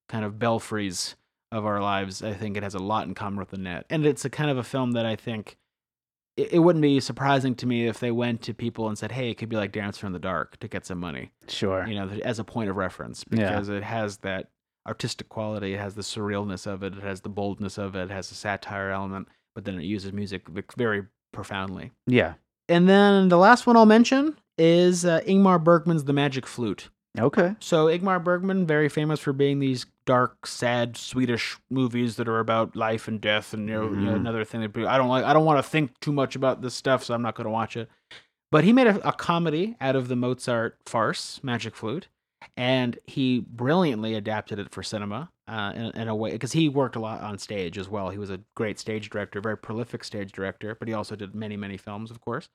kind 0.09 0.25
of 0.25 0.37
belfries 0.37 1.15
of 1.51 1.65
our 1.65 1.81
lives, 1.81 2.21
I 2.21 2.33
think 2.33 2.57
it 2.57 2.63
has 2.63 2.75
a 2.75 2.79
lot 2.79 3.07
in 3.07 3.13
common 3.15 3.39
with 3.39 3.49
the 3.49 3.57
net. 3.57 3.85
And 3.89 4.05
it's 4.05 4.25
a 4.25 4.29
kind 4.29 4.49
of 4.49 4.57
a 4.57 4.63
film 4.63 4.91
that 4.93 5.05
I 5.05 5.15
think 5.15 5.55
it, 6.35 6.53
it 6.53 6.59
wouldn't 6.59 6.81
be 6.81 6.99
surprising 6.99 7.55
to 7.55 7.65
me 7.67 7.87
if 7.87 7.99
they 7.99 8.11
went 8.11 8.41
to 8.41 8.53
people 8.53 8.87
and 8.89 8.97
said, 8.97 9.11
"Hey, 9.13 9.29
it 9.29 9.35
could 9.35 9.49
be 9.49 9.55
like 9.55 9.71
Dancer 9.71 10.07
in 10.07 10.13
the 10.13 10.19
Dark" 10.19 10.57
to 10.59 10.67
get 10.67 10.85
some 10.85 10.99
money, 10.99 11.31
Sure. 11.47 11.85
you 11.87 11.95
know, 11.95 12.09
as 12.23 12.39
a 12.39 12.43
point 12.43 12.69
of 12.69 12.75
reference 12.75 13.23
Yeah. 13.31 13.49
because 13.49 13.69
it 13.69 13.83
has 13.83 14.17
that 14.17 14.49
artistic 14.87 15.29
quality, 15.29 15.73
it 15.73 15.79
has 15.79 15.95
the 15.95 16.01
surrealness 16.01 16.67
of 16.67 16.83
it, 16.83 16.93
it 16.97 17.03
has 17.03 17.21
the 17.21 17.29
boldness 17.29 17.77
of 17.77 17.95
it, 17.95 18.03
it 18.03 18.11
has 18.11 18.31
a 18.31 18.35
satire 18.35 18.89
element, 18.91 19.27
but 19.55 19.65
then 19.65 19.79
it 19.79 19.83
uses 19.83 20.11
music 20.13 20.43
very 20.77 21.03
profoundly. 21.31 21.91
Yeah. 22.07 22.33
And 22.69 22.87
then 22.89 23.29
the 23.29 23.37
last 23.37 23.65
one 23.67 23.75
I'll 23.77 23.85
mention 23.85 24.37
is 24.57 25.05
uh, 25.05 25.21
Ingmar 25.27 25.63
Bergman's 25.63 26.03
The 26.05 26.13
Magic 26.13 26.45
Flute. 26.45 26.89
Okay. 27.19 27.55
So 27.59 27.85
Ingmar 27.87 28.23
Bergman, 28.23 28.65
very 28.65 28.89
famous 28.89 29.19
for 29.19 29.33
being 29.33 29.59
these 29.59 29.85
dark, 30.05 30.47
sad 30.47 30.97
Swedish 30.97 31.57
movies 31.69 32.15
that 32.15 32.27
are 32.27 32.39
about 32.39 32.75
life 32.75 33.07
and 33.07 33.21
death, 33.21 33.53
and 33.53 33.69
you 33.69 33.75
know, 33.75 33.83
you 33.89 33.95
know 33.97 34.11
Mhm. 34.13 34.15
another 34.15 34.43
thing 34.43 34.61
that 34.61 34.75
I 34.87 34.97
don't 34.97 35.09
like. 35.09 35.23
I 35.23 35.31
don't 35.33 35.45
want 35.45 35.63
to 35.63 35.69
think 35.69 35.99
too 35.99 36.11
much 36.11 36.35
about 36.35 36.61
this 36.61 36.73
stuff, 36.73 37.03
so 37.03 37.13
I'm 37.13 37.21
not 37.21 37.35
going 37.35 37.45
to 37.45 37.51
watch 37.51 37.77
it. 37.77 37.89
But 38.51 38.63
he 38.63 38.73
made 38.73 38.87
a, 38.87 39.07
a 39.07 39.13
comedy 39.13 39.75
out 39.79 39.95
of 39.95 40.07
the 40.07 40.15
Mozart 40.15 40.77
farce, 40.85 41.39
Magic 41.43 41.75
Flute, 41.75 42.07
and 42.57 42.97
he 43.05 43.39
brilliantly 43.39 44.15
adapted 44.15 44.59
it 44.59 44.71
for 44.71 44.83
cinema 44.83 45.29
uh, 45.47 45.73
in, 45.75 46.01
in 46.01 46.07
a 46.07 46.15
way 46.15 46.31
because 46.31 46.51
he 46.51 46.69
worked 46.69 46.95
a 46.95 46.99
lot 46.99 47.21
on 47.21 47.37
stage 47.37 47.77
as 47.77 47.89
well. 47.89 48.09
He 48.09 48.17
was 48.17 48.29
a 48.29 48.39
great 48.55 48.79
stage 48.79 49.09
director, 49.09 49.41
very 49.41 49.57
prolific 49.57 50.03
stage 50.03 50.31
director, 50.31 50.75
but 50.75 50.87
he 50.87 50.93
also 50.93 51.15
did 51.15 51.35
many, 51.35 51.57
many 51.57 51.77
films, 51.77 52.11
of 52.11 52.21
course 52.21 52.49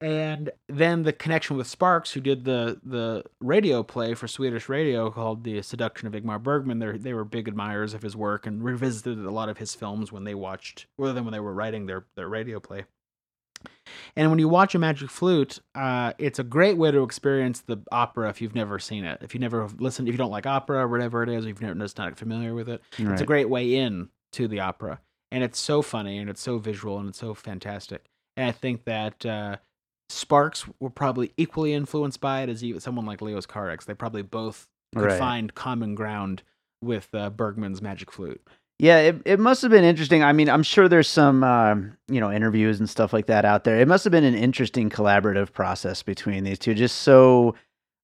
and 0.00 0.50
then 0.68 1.02
the 1.02 1.12
connection 1.12 1.56
with 1.56 1.66
Sparks, 1.66 2.12
who 2.12 2.20
did 2.20 2.44
the 2.44 2.80
the 2.84 3.24
radio 3.40 3.82
play 3.82 4.14
for 4.14 4.28
Swedish 4.28 4.68
radio 4.68 5.10
called 5.10 5.44
"The 5.44 5.62
Seduction 5.62 6.06
of 6.06 6.14
Ingmar 6.14 6.42
Bergman." 6.42 6.78
They 6.78 6.98
they 6.98 7.14
were 7.14 7.24
big 7.24 7.48
admirers 7.48 7.94
of 7.94 8.02
his 8.02 8.16
work 8.16 8.46
and 8.46 8.62
revisited 8.62 9.24
a 9.24 9.30
lot 9.30 9.48
of 9.48 9.58
his 9.58 9.74
films 9.74 10.12
when 10.12 10.24
they 10.24 10.34
watched, 10.34 10.86
rather 10.98 11.14
than 11.14 11.24
when 11.24 11.32
they 11.32 11.40
were 11.40 11.54
writing 11.54 11.86
their 11.86 12.04
their 12.16 12.28
radio 12.28 12.60
play. 12.60 12.84
And 14.16 14.30
when 14.30 14.38
you 14.38 14.48
watch 14.48 14.74
a 14.74 14.78
Magic 14.78 15.10
Flute, 15.10 15.58
uh, 15.74 16.12
it's 16.18 16.38
a 16.38 16.44
great 16.44 16.76
way 16.76 16.90
to 16.90 17.02
experience 17.02 17.60
the 17.60 17.78
opera 17.92 18.28
if 18.28 18.40
you've 18.40 18.54
never 18.54 18.78
seen 18.78 19.04
it. 19.04 19.18
If 19.22 19.34
you 19.34 19.40
never 19.40 19.68
listened, 19.78 20.08
if 20.08 20.14
you 20.14 20.18
don't 20.18 20.30
like 20.30 20.46
opera 20.46 20.78
or 20.84 20.88
whatever 20.88 21.22
it 21.22 21.28
is, 21.28 21.46
if 21.46 21.60
you're 21.60 21.74
just 21.74 21.98
not 21.98 22.16
familiar 22.16 22.54
with 22.54 22.68
it, 22.68 22.80
it's 22.98 23.20
a 23.20 23.26
great 23.26 23.48
way 23.48 23.74
in 23.74 24.08
to 24.32 24.48
the 24.48 24.60
opera. 24.60 25.00
And 25.32 25.42
it's 25.42 25.58
so 25.58 25.82
funny 25.82 26.18
and 26.18 26.30
it's 26.30 26.40
so 26.40 26.58
visual 26.58 26.98
and 26.98 27.08
it's 27.08 27.18
so 27.18 27.34
fantastic. 27.34 28.06
And 28.36 28.48
i 28.48 28.52
think 28.52 28.84
that 28.84 29.24
uh, 29.26 29.56
sparks 30.08 30.64
were 30.80 30.90
probably 30.90 31.32
equally 31.36 31.72
influenced 31.72 32.20
by 32.20 32.42
it 32.42 32.48
as 32.48 32.62
even 32.64 32.80
someone 32.80 33.06
like 33.06 33.20
Leos 33.22 33.46
Carax 33.46 33.84
they 33.84 33.94
probably 33.94 34.22
both 34.22 34.68
could 34.94 35.04
Right. 35.06 35.18
find 35.18 35.54
common 35.54 35.94
ground 35.94 36.42
with 36.82 37.08
uh, 37.14 37.30
bergman's 37.30 37.80
magic 37.82 38.10
flute 38.12 38.42
Yeah, 38.78 38.98
it, 38.98 39.22
it 39.24 39.38
must 39.40 39.62
have 39.62 39.70
been 39.70 39.84
interesting. 39.84 40.24
I 40.24 40.32
mean, 40.32 40.48
I'm 40.50 40.64
sure 40.64 40.88
there's 40.88 41.08
some, 41.08 41.44
um, 41.44 41.96
you 42.08 42.18
know, 42.20 42.30
interviews 42.32 42.80
and 42.80 42.90
stuff 42.90 43.12
like 43.12 43.26
that 43.26 43.44
out 43.44 43.62
there. 43.64 43.80
It 43.80 43.86
must 43.86 44.02
have 44.04 44.10
been 44.10 44.24
an 44.24 44.34
interesting 44.34 44.90
collaborative 44.90 45.52
process 45.52 46.02
between 46.02 46.42
these 46.44 46.58
two. 46.58 46.74
Just 46.74 46.96
so, 47.02 47.54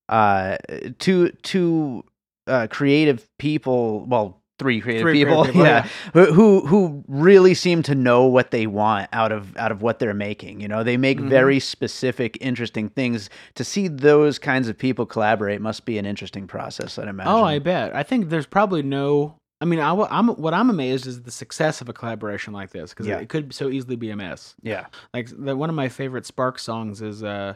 uh, 0.09 0.57
two 0.99 1.31
two 1.43 2.03
uh, 2.47 2.67
creative 2.69 3.27
people. 3.37 4.05
Well, 4.05 4.41
three 4.59 4.79
creative 4.79 5.01
Three 5.03 5.13
people. 5.25 5.43
creative 5.43 5.53
people, 5.53 5.65
yeah, 5.65 5.87
who 6.13 6.31
who 6.33 6.65
who 6.67 7.03
really 7.07 7.53
seem 7.53 7.83
to 7.83 7.95
know 7.95 8.23
what 8.25 8.51
they 8.51 8.65
want 8.65 9.09
out 9.11 9.31
of 9.33 9.55
out 9.57 9.71
of 9.73 9.81
what 9.81 9.99
they're 9.99 10.13
making. 10.13 10.61
You 10.61 10.67
know, 10.69 10.83
they 10.83 10.95
make 10.97 11.19
Mhm. 11.19 11.27
very 11.29 11.59
specific, 11.59 12.37
interesting 12.39 12.87
things. 12.89 13.29
To 13.55 13.63
see 13.65 13.87
those 13.89 14.39
kinds 14.39 14.69
of 14.69 14.77
people 14.77 15.05
collaborate 15.05 15.59
must 15.59 15.85
be 15.85 15.97
an 15.97 16.05
interesting 16.05 16.47
process. 16.47 16.97
I'd 16.97 17.07
imagine. 17.09 17.31
oh 17.33 17.43
i 17.43 17.59
bet 17.59 17.93
i 17.95 18.03
think 18.03 18.29
there's 18.29 18.45
probably 18.47 18.81
no 18.83 19.35
i 19.61 19.65
mean 19.65 19.79
I, 19.79 19.91
am 19.91 20.27
what 20.29 20.53
i'm 20.53 20.69
amazed 20.69 21.07
is 21.07 21.21
the 21.21 21.31
success 21.31 21.79
of 21.81 21.87
a 21.89 21.93
collaboration 21.93 22.53
like 22.53 22.71
this 22.71 22.91
because 22.91 23.07
Yeah. 23.07 23.19
it 23.19 23.29
could 23.29 23.53
so 23.53 23.69
easily 23.69 23.95
be 23.95 24.09
a 24.09 24.15
mess 24.15 24.55
yeah. 24.61 24.87
like 25.13 25.29
the, 25.37 25.55
one 25.55 25.69
of 25.69 25.75
my 25.75 25.87
favorite 25.89 26.25
spark 26.25 26.59
songs 26.59 27.01
is 27.01 27.23
uh 27.23 27.55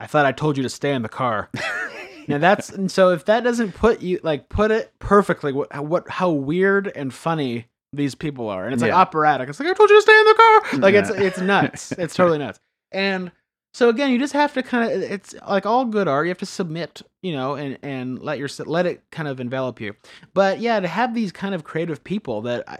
i 0.00 0.06
thought 0.06 0.26
i 0.26 0.32
told 0.32 0.56
you 0.56 0.62
to 0.62 0.68
stay 0.68 0.92
in 0.94 1.02
the 1.02 1.08
car 1.08 1.50
Now 2.28 2.36
that's 2.36 2.68
and 2.68 2.90
so 2.92 3.08
if 3.12 3.24
that 3.24 3.42
doesn't 3.42 3.72
put 3.74 4.02
you 4.02 4.20
like 4.22 4.50
put 4.50 4.70
it 4.70 4.92
perfectly 4.98 5.50
what 5.50 5.74
what 5.82 6.10
how 6.10 6.28
weird 6.28 6.92
and 6.94 7.12
funny 7.12 7.68
these 7.94 8.14
people 8.14 8.50
are 8.50 8.66
and 8.66 8.74
it's 8.74 8.82
like 8.82 8.90
Yeah. 8.90 8.98
operatic. 9.00 9.48
It's 9.48 9.58
like 9.58 9.70
I 9.70 9.72
told 9.72 9.88
you 9.88 9.96
to 9.96 10.02
stay 10.02 10.18
in 10.18 10.24
the 10.26 10.34
car. 10.34 10.80
Like 10.80 10.94
it's 10.94 11.08
it's 11.08 11.40
nuts. 11.40 11.92
it's 11.92 12.14
totally 12.14 12.36
nuts. 12.44 12.60
And 12.92 13.32
so 13.78 13.88
again, 13.88 14.10
you 14.10 14.18
just 14.18 14.32
have 14.32 14.54
to 14.54 14.62
kind 14.64 14.90
of 14.90 15.02
it's 15.02 15.36
like 15.48 15.64
all 15.64 15.84
good 15.84 16.08
art. 16.08 16.26
You 16.26 16.30
have 16.30 16.38
to 16.38 16.46
submit, 16.46 17.00
you 17.22 17.30
know, 17.30 17.54
and 17.54 17.78
and 17.84 18.18
let 18.18 18.40
your 18.40 18.48
let 18.66 18.86
it 18.86 19.04
kind 19.12 19.28
of 19.28 19.38
envelop 19.38 19.80
you. 19.80 19.94
But 20.34 20.58
yeah, 20.58 20.80
to 20.80 20.88
have 20.88 21.14
these 21.14 21.30
kind 21.30 21.54
of 21.54 21.62
creative 21.62 22.02
people 22.02 22.40
that 22.42 22.68
I, 22.68 22.78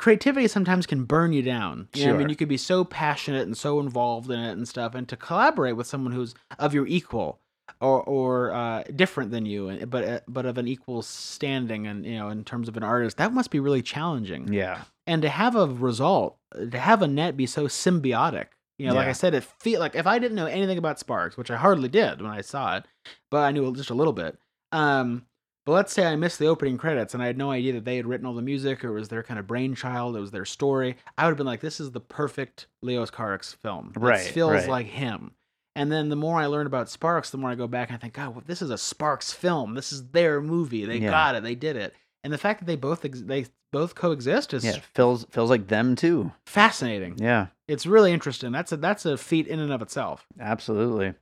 creativity 0.00 0.48
sometimes 0.48 0.84
can 0.84 1.04
burn 1.04 1.32
you 1.32 1.42
down. 1.42 1.86
You 1.94 2.06
know 2.06 2.10
what 2.10 2.16
I 2.16 2.18
mean, 2.18 2.28
you 2.30 2.34
could 2.34 2.48
be 2.48 2.56
so 2.56 2.82
passionate 2.82 3.46
and 3.46 3.56
so 3.56 3.78
involved 3.78 4.28
in 4.28 4.40
it 4.40 4.50
and 4.50 4.66
stuff, 4.66 4.96
and 4.96 5.08
to 5.10 5.16
collaborate 5.16 5.76
with 5.76 5.86
someone 5.86 6.12
who's 6.12 6.34
of 6.58 6.74
your 6.74 6.88
equal 6.88 7.38
or 7.80 8.02
or 8.02 8.52
uh, 8.52 8.82
different 8.96 9.30
than 9.30 9.46
you, 9.46 9.86
but 9.86 10.02
uh, 10.02 10.20
but 10.26 10.44
of 10.44 10.58
an 10.58 10.66
equal 10.66 11.02
standing, 11.02 11.86
and 11.86 12.04
you 12.04 12.18
know, 12.18 12.30
in 12.30 12.42
terms 12.42 12.66
of 12.66 12.76
an 12.76 12.82
artist, 12.82 13.18
that 13.18 13.32
must 13.32 13.52
be 13.52 13.60
really 13.60 13.80
challenging. 13.80 14.52
Yeah. 14.52 14.82
And 15.06 15.22
to 15.22 15.28
have 15.28 15.54
a 15.54 15.68
result, 15.68 16.36
to 16.52 16.78
have 16.80 17.00
Annette 17.00 17.36
be 17.36 17.46
so 17.46 17.68
symbiotic, 17.68 18.46
you 18.78 18.86
know, 18.86 18.94
like 18.94 19.08
I 19.08 19.12
said, 19.12 19.34
it 19.34 19.44
feel 19.44 19.80
like 19.80 19.94
if 19.94 20.06
I 20.06 20.18
didn't 20.18 20.36
know 20.36 20.46
anything 20.46 20.78
about 20.78 20.98
Sparks, 20.98 21.36
which 21.36 21.50
I 21.50 21.56
hardly 21.56 21.88
did 21.88 22.20
when 22.20 22.30
I 22.30 22.40
saw 22.42 22.76
it, 22.76 22.84
but 23.30 23.38
I 23.38 23.50
knew 23.52 23.72
just 23.74 23.90
a 23.90 23.94
little 23.94 24.12
bit. 24.12 24.38
Um, 24.72 25.24
but 25.64 25.72
let's 25.72 25.92
say 25.92 26.06
I 26.06 26.14
missed 26.16 26.38
the 26.38 26.46
opening 26.46 26.78
credits 26.78 27.12
and 27.14 27.22
I 27.22 27.26
had 27.26 27.38
no 27.38 27.50
idea 27.50 27.72
that 27.72 27.84
they 27.84 27.96
had 27.96 28.06
written 28.06 28.26
all 28.26 28.34
the 28.34 28.42
music 28.42 28.84
or 28.84 28.88
it 28.88 29.00
was 29.00 29.08
their 29.08 29.22
kind 29.22 29.40
of 29.40 29.46
brainchild, 29.46 30.16
it 30.16 30.20
was 30.20 30.30
their 30.30 30.44
story. 30.44 30.96
I 31.18 31.24
would 31.24 31.30
have 31.30 31.36
been 31.38 31.46
like, 31.46 31.60
this 31.60 31.80
is 31.80 31.90
the 31.90 32.00
perfect 32.00 32.66
Leos 32.82 33.10
Carax 33.10 33.54
film. 33.56 33.92
It 33.96 33.98
Right, 33.98 34.20
feels 34.20 34.52
right. 34.52 34.68
like 34.68 34.86
him. 34.86 35.32
And 35.74 35.90
then 35.90 36.08
the 36.08 36.16
more 36.16 36.38
I 36.38 36.46
learn 36.46 36.66
about 36.66 36.88
Sparks, 36.88 37.30
the 37.30 37.36
more 37.38 37.50
I 37.50 37.54
go 37.54 37.66
back 37.66 37.88
and 37.88 37.96
I 37.96 37.98
think, 37.98 38.14
God, 38.14 38.34
well, 38.34 38.44
this 38.46 38.62
is 38.62 38.70
a 38.70 38.78
Sparks 38.78 39.32
film. 39.32 39.74
This 39.74 39.92
is 39.92 40.08
their 40.08 40.40
movie. 40.40 40.86
They 40.86 40.98
Yeah. 40.98 41.10
got 41.10 41.34
it. 41.34 41.42
They 41.42 41.54
did 41.54 41.76
it. 41.76 41.94
And 42.26 42.32
the 42.32 42.38
fact 42.38 42.58
that 42.58 42.66
they 42.66 42.74
both 42.74 43.04
ex- 43.04 43.20
they 43.22 43.46
both 43.72 43.94
coexist 43.94 44.52
is 44.52 44.64
Yeah. 44.64 44.72
it 44.72 44.82
Feels 44.96 45.24
feels 45.30 45.48
like 45.48 45.68
them 45.68 45.94
too. 45.94 46.32
fascinating. 46.44 47.14
Yeah. 47.18 47.46
It's 47.68 47.86
really 47.86 48.12
interesting. 48.12 48.50
That's 48.50 48.72
a 48.72 48.76
that's 48.76 49.06
a 49.06 49.16
feat 49.16 49.46
in 49.46 49.60
and 49.60 49.72
of 49.72 49.80
itself. 49.80 50.26
Absolutely. 50.40 51.14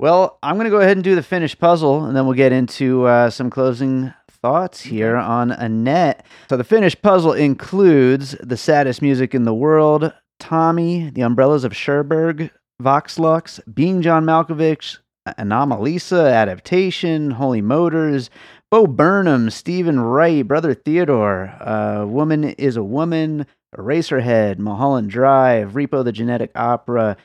Well, 0.00 0.38
I'm 0.42 0.54
going 0.56 0.64
to 0.64 0.70
go 0.70 0.80
ahead 0.80 0.96
and 0.96 1.04
do 1.04 1.14
the 1.14 1.22
finished 1.22 1.58
puzzle, 1.58 2.04
and 2.06 2.16
then 2.16 2.24
we'll 2.24 2.34
get 2.34 2.50
into 2.50 3.04
uh, 3.04 3.28
some 3.28 3.50
closing 3.50 4.14
thoughts 4.30 4.80
here 4.80 5.16
on 5.16 5.50
Annette. 5.50 6.24
So, 6.48 6.56
the 6.56 6.64
finished 6.64 7.02
puzzle 7.02 7.34
includes 7.34 8.32
the 8.40 8.56
saddest 8.56 9.02
music 9.02 9.34
in 9.34 9.44
the 9.44 9.54
world, 9.54 10.12
Tommy, 10.40 11.10
the 11.10 11.20
Umbrellas 11.20 11.62
of 11.62 11.76
Cherbourg, 11.76 12.50
Vox 12.80 13.18
Lux, 13.18 13.60
Being 13.72 14.00
John 14.02 14.24
Malkovich, 14.24 14.98
Anomalisa, 15.28 16.32
Adaptation, 16.32 17.32
Holy 17.32 17.60
Motors, 17.60 18.28
Bo 18.72 18.86
Burnham, 18.86 19.50
Steven 19.50 20.00
Wright, 20.00 20.48
Brother 20.48 20.72
Theodore, 20.72 21.48
uh, 21.60 22.06
Woman 22.06 22.44
is 22.44 22.78
a 22.78 22.82
Woman, 22.82 23.46
Eraserhead, 23.76 24.56
Mulholland 24.58 25.10
Drive, 25.10 25.72
Repo 25.72 26.02
the 26.02 26.10
Genetic 26.10 26.52
Opera, 26.54 27.18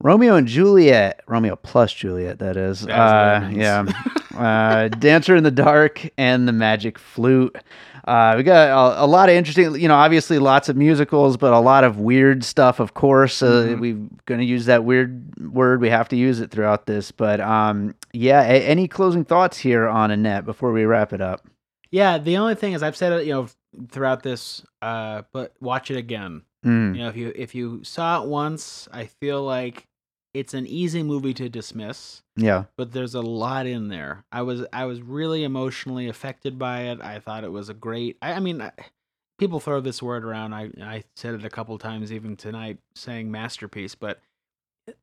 Romeo 0.00 0.34
and 0.34 0.48
Juliet, 0.48 1.20
Romeo 1.28 1.56
plus 1.56 1.92
Juliet, 1.92 2.38
that 2.38 2.56
is. 2.56 2.80
That 2.86 3.44
is 3.44 3.52
what 3.52 3.58
that 3.58 3.84
Uh, 3.84 3.92
yeah. 4.34 4.38
uh, 4.86 4.88
Dancer 4.88 5.36
in 5.36 5.44
the 5.44 5.50
Dark 5.50 6.08
and 6.16 6.48
the 6.48 6.52
Magic 6.52 6.98
Flute. 6.98 7.54
Uh, 8.08 8.34
we 8.38 8.42
got 8.42 8.70
a, 8.70 9.04
a 9.04 9.06
lot 9.06 9.28
of 9.28 9.34
interesting, 9.34 9.74
you 9.78 9.88
know, 9.88 9.94
obviously 9.94 10.38
lots 10.38 10.70
of 10.70 10.76
musicals, 10.76 11.36
but 11.36 11.52
a 11.52 11.58
lot 11.60 11.84
of 11.84 11.98
weird 11.98 12.42
stuff, 12.44 12.80
of 12.80 12.94
course. 12.94 13.42
Uh, 13.42 13.66
Mhm. 13.76 13.78
We're 13.78 14.08
going 14.24 14.40
to 14.40 14.46
use 14.46 14.64
that 14.66 14.84
weird 14.84 15.52
word. 15.52 15.82
We 15.82 15.90
have 15.90 16.08
to 16.08 16.16
use 16.16 16.40
it 16.40 16.50
throughout 16.50 16.86
this. 16.86 17.12
But 17.12 17.40
um, 17.40 17.94
yeah, 18.12 18.42
a- 18.42 18.64
any 18.66 18.88
closing 18.88 19.24
thoughts 19.24 19.58
here 19.58 19.88
on 19.88 20.10
Annette 20.10 20.44
before 20.44 20.72
we 20.72 20.84
wrap 20.84 21.12
it 21.12 21.20
up? 21.20 21.46
Yeah, 21.90 22.18
the 22.18 22.36
only 22.38 22.54
thing 22.54 22.72
is 22.72 22.82
I've 22.82 22.96
said 22.96 23.12
it, 23.12 23.26
you 23.26 23.32
know, 23.32 23.48
throughout 23.90 24.22
this, 24.22 24.64
uh, 24.80 25.22
but 25.32 25.54
watch 25.60 25.90
it 25.90 25.96
again. 25.96 26.42
Mm, 26.64 26.94
You 26.96 27.02
know, 27.02 27.08
if 27.08 27.16
you 27.16 27.32
if 27.34 27.54
you 27.54 27.82
saw 27.84 28.22
it 28.22 28.28
once, 28.28 28.88
I 28.92 29.06
feel 29.06 29.42
like 29.42 29.86
it's 30.32 30.54
an 30.54 30.66
easy 30.66 31.02
movie 31.02 31.34
to 31.34 31.48
dismiss, 31.50 32.22
yeah. 32.36 32.64
but 32.76 32.92
there's 32.92 33.14
a 33.14 33.20
lot 33.20 33.66
in 33.66 33.88
there. 33.88 34.24
I 34.32 34.42
was 34.42 34.64
I 34.72 34.86
was 34.86 35.02
really 35.02 35.44
emotionally 35.44 36.08
affected 36.08 36.58
by 36.58 36.82
it. 36.82 37.00
I 37.02 37.18
thought 37.18 37.44
it 37.44 37.52
was 37.52 37.68
a 37.68 37.74
great. 37.74 38.16
I, 38.22 38.32
I 38.34 38.40
mean, 38.40 38.62
I, 38.62 38.70
people 39.38 39.60
throw 39.60 39.80
this 39.80 40.00
word 40.02 40.24
around. 40.24 40.54
I 40.54 40.70
I 40.80 41.04
said 41.16 41.34
it 41.34 41.44
a 41.44 41.50
couple 41.50 41.76
times 41.78 42.10
even 42.12 42.36
tonight, 42.36 42.78
saying 42.94 43.30
masterpiece, 43.30 43.94
but 43.94 44.20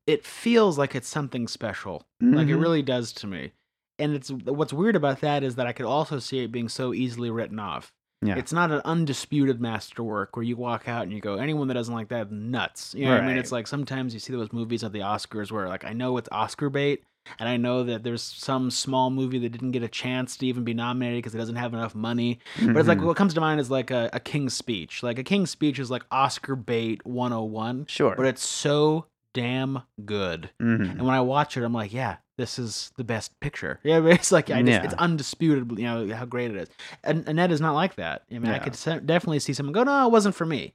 it 0.08 0.26
feels 0.26 0.78
like 0.78 0.96
it's 0.96 1.08
something 1.08 1.48
special. 1.48 2.06
Like 2.22 2.48
it 2.48 2.58
Mhm. 2.58 2.62
really 2.62 2.82
does 2.82 3.12
to 3.14 3.28
me. 3.28 3.52
And 3.98 4.14
it's 4.14 4.30
what's 4.32 4.74
weird 4.74 4.96
about 4.96 5.22
that 5.22 5.44
is 5.44 5.56
that 5.56 5.68
I 5.68 5.74
could 5.74 5.86
also 5.86 6.20
see 6.20 6.40
it 6.40 6.52
being 6.52 6.70
so 6.70 6.94
easily 6.94 7.30
written 7.30 7.60
off. 7.60 7.92
Yeah. 8.22 8.36
It's 8.38 8.52
not 8.52 8.72
an 8.72 8.82
undisputed 8.84 9.62
masterwork 9.62 10.36
where 10.36 10.44
you 10.44 10.58
walk 10.58 10.88
out 10.90 11.04
and 11.04 11.14
you 11.14 11.22
go, 11.22 11.36
anyone 11.36 11.68
that 11.70 11.76
doesn't 11.76 11.94
like 11.94 12.10
that, 12.10 12.32
nuts. 12.32 12.94
You 12.94 13.06
know 13.06 13.12
what 13.12 13.24
I 13.24 13.28
mean? 13.28 13.38
It's 13.38 13.52
like 13.54 13.68
sometimes 13.68 14.14
you 14.14 14.20
see 14.20 14.34
those 14.34 14.52
movies 14.52 14.84
at 14.84 14.92
the 14.92 15.00
Oscars 15.00 15.52
where 15.52 15.68
like 15.70 15.86
I 15.86 15.94
know 15.94 16.18
it's 16.18 16.28
Oscar 16.32 16.70
bait, 16.70 17.04
and 17.40 17.48
I 17.48 17.56
know 17.58 17.84
that 17.84 18.04
there's 18.04 18.22
some 18.22 18.72
small 18.72 19.10
movie 19.10 19.40
that 19.40 19.50
didn't 19.50 19.72
get 19.72 19.84
a 19.84 19.88
chance 19.88 20.36
to 20.38 20.46
even 20.48 20.64
be 20.66 20.74
nominated 20.74 21.20
because 21.20 21.36
it 21.36 21.38
doesn't 21.38 21.56
have 21.56 21.74
enough 21.74 21.96
money. 21.96 22.40
But 22.62 22.76
it's 22.78 22.88
like 22.90 22.98
Mhm. 23.00 23.06
what 23.06 23.16
comes 23.18 23.34
to 23.36 23.40
mind 23.42 23.62
is 23.62 23.72
like 23.72 23.92
a, 23.92 24.10
a 24.12 24.20
King's 24.20 24.54
Speech. 24.54 25.02
Like 25.04 25.18
a 25.20 25.24
King's 25.24 25.52
Speech 25.52 25.80
is 25.80 25.90
like 25.92 26.04
Oscar 26.12 26.56
bait 26.58 27.06
101, 27.06 27.86
sure. 27.88 28.16
but 28.18 28.26
it's 28.26 28.46
so 28.46 29.06
damn 29.34 29.82
good. 30.06 30.50
Mhm. 30.62 30.92
And 30.92 31.02
when 31.06 31.16
I 31.16 31.22
watch 31.22 31.56
it, 31.58 31.64
I'm 31.64 31.74
like, 31.74 31.94
yeah, 31.94 32.18
this 32.38 32.58
is 32.60 32.92
the 32.98 33.04
best 33.04 33.40
picture. 33.40 33.80
Yeah, 33.84 34.04
it's 34.06 34.32
like 34.32 34.50
I 34.50 34.62
just, 34.62 34.72
Yeah. 34.72 34.84
it's 34.84 34.94
undisputed, 34.96 35.78
you 35.78 35.86
know, 35.86 36.16
how 36.16 36.26
great 36.26 36.52
it 36.52 36.58
is. 36.58 36.70
And 37.04 37.28
Annette 37.28 37.52
is 37.52 37.62
not 37.62 37.74
like 37.76 37.96
that. 37.96 38.24
I 38.32 38.40
mean, 38.40 38.52
I 38.52 38.60
could 38.60 38.74
definitely 39.06 39.40
see 39.40 39.54
someone 39.54 39.74
go, 39.74 39.84
no, 39.84 40.06
it 40.08 40.12
wasn't 40.12 40.36
for 40.36 40.46
me. 40.46 40.74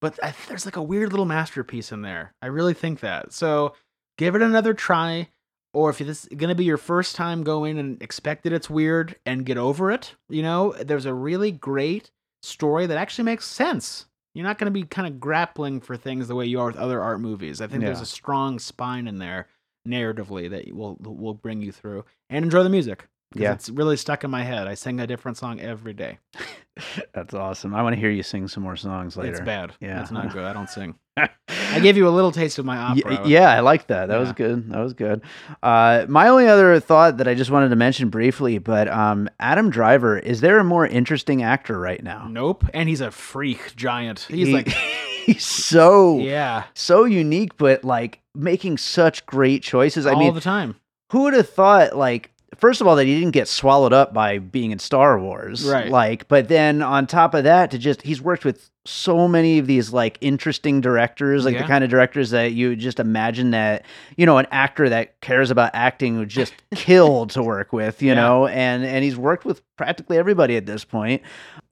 But 0.00 0.18
I, 0.22 0.34
there's 0.48 0.66
like 0.66 0.76
a 0.76 0.82
weird 0.82 1.10
little 1.12 1.24
masterpiece 1.26 1.90
in 1.92 2.02
there. 2.02 2.34
I 2.42 2.46
really 2.46 2.74
think 2.74 3.00
that. 3.00 3.32
So 3.32 3.74
give 4.18 4.34
it 4.34 4.42
another 4.42 4.74
try. 4.74 5.28
Or 5.72 5.90
if 5.90 5.98
this 5.98 6.26
is 6.26 6.28
going 6.36 6.50
to 6.50 6.54
be 6.54 6.64
your 6.64 6.76
first 6.76 7.16
time 7.16 7.42
going 7.42 7.78
and 7.80 8.00
expect 8.00 8.44
that 8.44 8.52
it's 8.52 8.70
weird 8.70 9.16
and 9.26 9.44
get 9.44 9.56
over 9.58 9.90
it, 9.90 10.14
you 10.28 10.40
know, 10.42 10.72
there's 10.80 11.04
a 11.06 11.12
really 11.14 11.50
great 11.50 12.12
story 12.44 12.86
that 12.86 12.96
actually 12.96 13.24
makes 13.24 13.44
sense. 13.46 14.06
You're 14.34 14.44
not 14.44 14.58
going 14.58 14.66
to 14.66 14.72
be 14.72 14.82
kind 14.82 15.06
of 15.06 15.20
grappling 15.20 15.80
for 15.80 15.96
things 15.96 16.26
the 16.28 16.34
way 16.34 16.46
you 16.46 16.60
are 16.60 16.66
with 16.66 16.76
other 16.76 17.00
art 17.00 17.20
movies. 17.20 17.60
I 17.60 17.68
think 17.68 17.82
there's 17.82 18.00
a 18.00 18.06
strong 18.06 18.58
spine 18.58 19.06
in 19.06 19.18
there 19.18 19.46
narratively 19.86 20.50
that 20.50 20.74
will 20.74 20.96
will 21.00 21.34
bring 21.34 21.62
you 21.62 21.70
through 21.70 22.04
and 22.28 22.44
enjoy 22.44 22.62
the 22.62 22.68
music. 22.68 23.06
Yeah. 23.36 23.52
it's 23.52 23.68
really 23.68 23.96
stuck 23.96 24.22
in 24.22 24.30
my 24.30 24.42
head. 24.42 24.68
I 24.68 24.74
sing 24.74 25.00
a 25.00 25.06
different 25.06 25.36
song 25.36 25.60
every 25.60 25.92
day. 25.92 26.18
That's 27.14 27.34
awesome. 27.34 27.74
I 27.74 27.82
want 27.82 27.94
to 27.94 28.00
hear 28.00 28.10
you 28.10 28.22
sing 28.22 28.46
some 28.48 28.62
more 28.62 28.76
songs 28.76 29.16
later. 29.16 29.32
It's 29.32 29.40
bad. 29.40 29.72
Yeah. 29.80 30.02
it's 30.02 30.12
not 30.12 30.32
good. 30.32 30.44
I 30.44 30.52
don't 30.52 30.70
sing. 30.70 30.94
I 31.16 31.80
gave 31.80 31.96
you 31.96 32.08
a 32.08 32.10
little 32.10 32.32
taste 32.32 32.58
of 32.58 32.64
my 32.64 32.76
Y- 32.94 33.02
opera. 33.04 33.26
yeah, 33.28 33.50
I 33.50 33.60
like 33.60 33.86
that. 33.86 34.06
That 34.08 34.18
was 34.18 34.32
good. 34.32 34.70
That 34.70 34.80
was 34.80 34.94
good. 34.94 35.22
Uh, 35.62 36.06
my 36.08 36.28
only 36.28 36.48
other 36.48 36.80
thought 36.80 37.18
that 37.18 37.28
I 37.28 37.34
just 37.34 37.50
wanted 37.50 37.68
to 37.68 37.76
mention 37.76 38.08
briefly, 38.10 38.58
but 38.58 38.88
um, 38.88 39.28
Adam 39.38 39.70
Driver, 39.70 40.18
is 40.18 40.40
there 40.40 40.58
a 40.58 40.64
more 40.64 40.86
interesting 40.86 41.42
actor 41.42 41.78
right 41.78 42.02
now? 42.02 42.26
Nope. 42.28 42.64
And 42.74 42.88
he's 42.88 43.00
a 43.00 43.10
freak 43.12 43.76
giant. 43.76 44.26
He's 44.28 44.48
He- 44.48 44.52
like, 44.54 44.68
he's 45.26 45.44
so 45.44 46.18
yeah, 46.18 46.64
so 46.74 47.04
unique, 47.04 47.56
but 47.56 47.84
like 47.84 48.20
making 48.34 48.78
such 48.78 49.24
great 49.26 49.62
choices. 49.62 50.06
I 50.06 50.14
all 50.14 50.18
mean, 50.18 50.34
the 50.34 50.40
time. 50.40 50.74
who 51.12 51.22
would 51.22 51.34
have 51.34 51.48
thought 51.48 51.96
like 51.96 52.32
first 52.56 52.80
of 52.80 52.86
all 52.86 52.96
that 52.96 53.06
he 53.06 53.14
didn't 53.18 53.32
get 53.32 53.48
swallowed 53.48 53.92
up 53.92 54.12
by 54.14 54.38
being 54.38 54.70
in 54.70 54.78
Star 54.78 55.18
Wars 55.18 55.64
Right. 55.64 55.88
like 55.90 56.28
but 56.28 56.48
then 56.48 56.82
on 56.82 57.06
top 57.06 57.34
of 57.34 57.44
that 57.44 57.70
to 57.72 57.78
just 57.78 58.02
he's 58.02 58.20
worked 58.22 58.44
with 58.44 58.70
so 58.86 59.26
many 59.26 59.58
of 59.58 59.66
these 59.66 59.92
like 59.94 60.18
interesting 60.20 60.80
directors 60.82 61.44
like 61.46 61.56
the 61.56 61.64
kind 61.64 61.82
of 61.82 61.88
directors 61.90 62.30
that 62.30 62.52
you 62.52 62.76
just 62.76 63.00
imagine 63.00 63.50
that 63.52 63.84
you 64.18 64.26
know 64.26 64.36
an 64.38 64.46
actor 64.50 64.88
that 64.90 65.18
cares 65.22 65.50
about 65.50 65.70
acting 65.74 66.18
would 66.18 66.28
just 66.28 66.52
kill 66.74 67.26
to 67.28 67.42
work 67.42 67.72
with 67.72 68.02
you 68.02 68.08
Yeah. 68.08 68.14
know 68.16 68.46
and 68.46 68.84
and 68.84 69.02
he's 69.02 69.16
worked 69.16 69.44
with 69.46 69.62
practically 69.76 70.18
everybody 70.18 70.56
at 70.56 70.66
this 70.66 70.84
point 70.84 71.22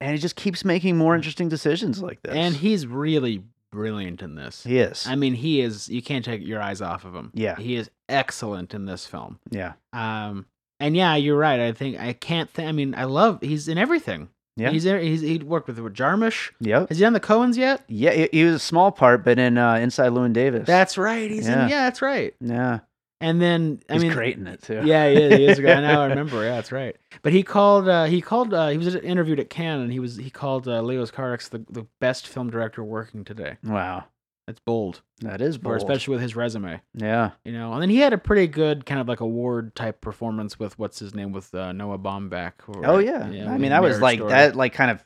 and 0.00 0.12
he 0.12 0.18
just 0.18 0.36
keeps 0.36 0.64
making 0.64 0.96
more 0.96 1.14
interesting 1.14 1.48
decisions 1.50 2.00
like 2.02 2.22
this 2.22 2.34
And 2.34 2.54
he's 2.56 2.86
really 2.86 3.42
brilliant 3.70 4.20
in 4.22 4.34
this. 4.34 4.64
he 4.64 4.78
is 4.78 5.06
I 5.06 5.14
mean, 5.14 5.32
he 5.34 5.60
is. 5.62 5.88
You 5.88 6.02
can't 6.02 6.24
take 6.24 6.42
your 6.46 6.60
eyes 6.60 6.82
off 6.82 7.04
of 7.06 7.14
him. 7.14 7.30
Yeah. 7.34 7.56
he 7.56 7.76
is 7.76 7.90
excellent 8.08 8.74
in 8.74 8.84
this 8.86 9.06
film. 9.06 9.38
yeah 9.50 9.72
Um, 9.92 10.44
and 10.82 10.96
yeah, 10.96 11.14
you're 11.16 11.36
right. 11.38 11.60
I 11.60 11.72
think 11.72 11.98
I 11.98 12.12
can't. 12.12 12.50
think. 12.50 12.68
I 12.68 12.72
mean, 12.72 12.94
I 12.94 13.04
love. 13.04 13.38
He's 13.42 13.68
in 13.68 13.78
everything. 13.78 14.28
Yeah. 14.56 14.70
he's 14.70 14.84
there. 14.84 15.00
He's 15.00 15.22
he 15.22 15.38
worked 15.38 15.66
with 15.66 15.78
Jarmusch. 15.94 16.50
yep 16.60 16.88
Has 16.90 16.98
he 16.98 17.02
done 17.04 17.14
the 17.14 17.20
Coens 17.20 17.56
yet? 17.56 17.82
yeah 17.88 18.10
he, 18.12 18.28
he 18.32 18.44
was 18.44 18.54
a 18.56 18.58
small 18.58 18.92
part 18.92 19.24
but 19.24 19.38
in 19.38 19.56
uh 19.56 19.76
inside 19.76 20.10
Llewyn 20.10 20.34
Davis 20.34 20.66
That's 20.66 20.98
right. 20.98 21.30
He's 21.30 21.48
Yeah. 21.48 21.62
in. 21.64 21.68
Yeah, 21.70 21.84
that's 21.84 22.02
right. 22.02 22.34
yeah 22.38 22.80
And 23.22 23.40
then 23.40 23.80
I 23.88 23.94
he's 23.94 24.02
mean, 24.02 24.12
great 24.12 24.36
in 24.36 24.46
it 24.46 24.60
too 24.62 24.82
Yeah, 24.84 25.08
he 25.08 25.16
is. 25.16 25.38
He 25.38 25.46
is. 25.46 25.58
I 25.58 25.80
now 25.80 26.02
I 26.02 26.06
remember. 26.08 26.44
Yeah, 26.44 26.56
that's 26.56 26.70
right. 26.70 26.94
But 27.22 27.32
he 27.32 27.42
called. 27.42 27.88
Uh, 27.88 28.04
he 28.04 28.20
called. 28.20 28.52
Uh, 28.52 28.68
he 28.68 28.76
was 28.76 28.94
interviewed 28.94 29.40
at 29.40 29.48
Cannes, 29.48 29.80
and 29.80 29.90
he 29.92 30.00
was. 30.00 30.16
He 30.16 30.28
called 30.28 30.68
uh, 30.68 30.82
Leos 30.82 31.10
Carax 31.10 31.48
the 31.48 31.64
the 31.70 31.86
best 31.98 32.26
film 32.28 32.50
director 32.50 32.84
working 32.84 33.24
today. 33.24 33.56
wow 33.64 34.04
That's 34.46 34.60
bold, 34.60 35.02
that 35.20 35.40
is 35.40 35.56
or 35.56 35.60
bold 35.60 35.76
especially 35.76 36.12
with 36.14 36.22
his 36.22 36.34
resume. 36.34 36.80
yeah 36.94 37.30
You 37.44 37.52
know, 37.52 37.72
and 37.74 37.80
then 37.82 37.90
he 37.90 37.98
had 37.98 38.12
a 38.12 38.18
pretty 38.18 38.48
good 38.48 38.84
kind 38.86 39.00
of 39.00 39.06
like 39.08 39.20
award 39.20 39.74
type 39.76 40.00
performance 40.00 40.58
with 40.58 40.76
what's 40.78 40.98
his 40.98 41.14
name 41.14 41.30
with 41.32 41.54
uh, 41.54 41.72
Noah 41.72 41.98
Baumbach. 41.98 42.52
or- 42.66 42.84
Oh 42.84 42.98
yeah. 42.98 43.22
I 43.22 43.56
mean 43.58 43.70
that 43.70 43.82
was 43.82 44.00
like 44.00 44.18
Story. 44.18 44.30
that 44.30 44.56
like 44.56 44.72
kind 44.74 44.90
of 44.90 45.04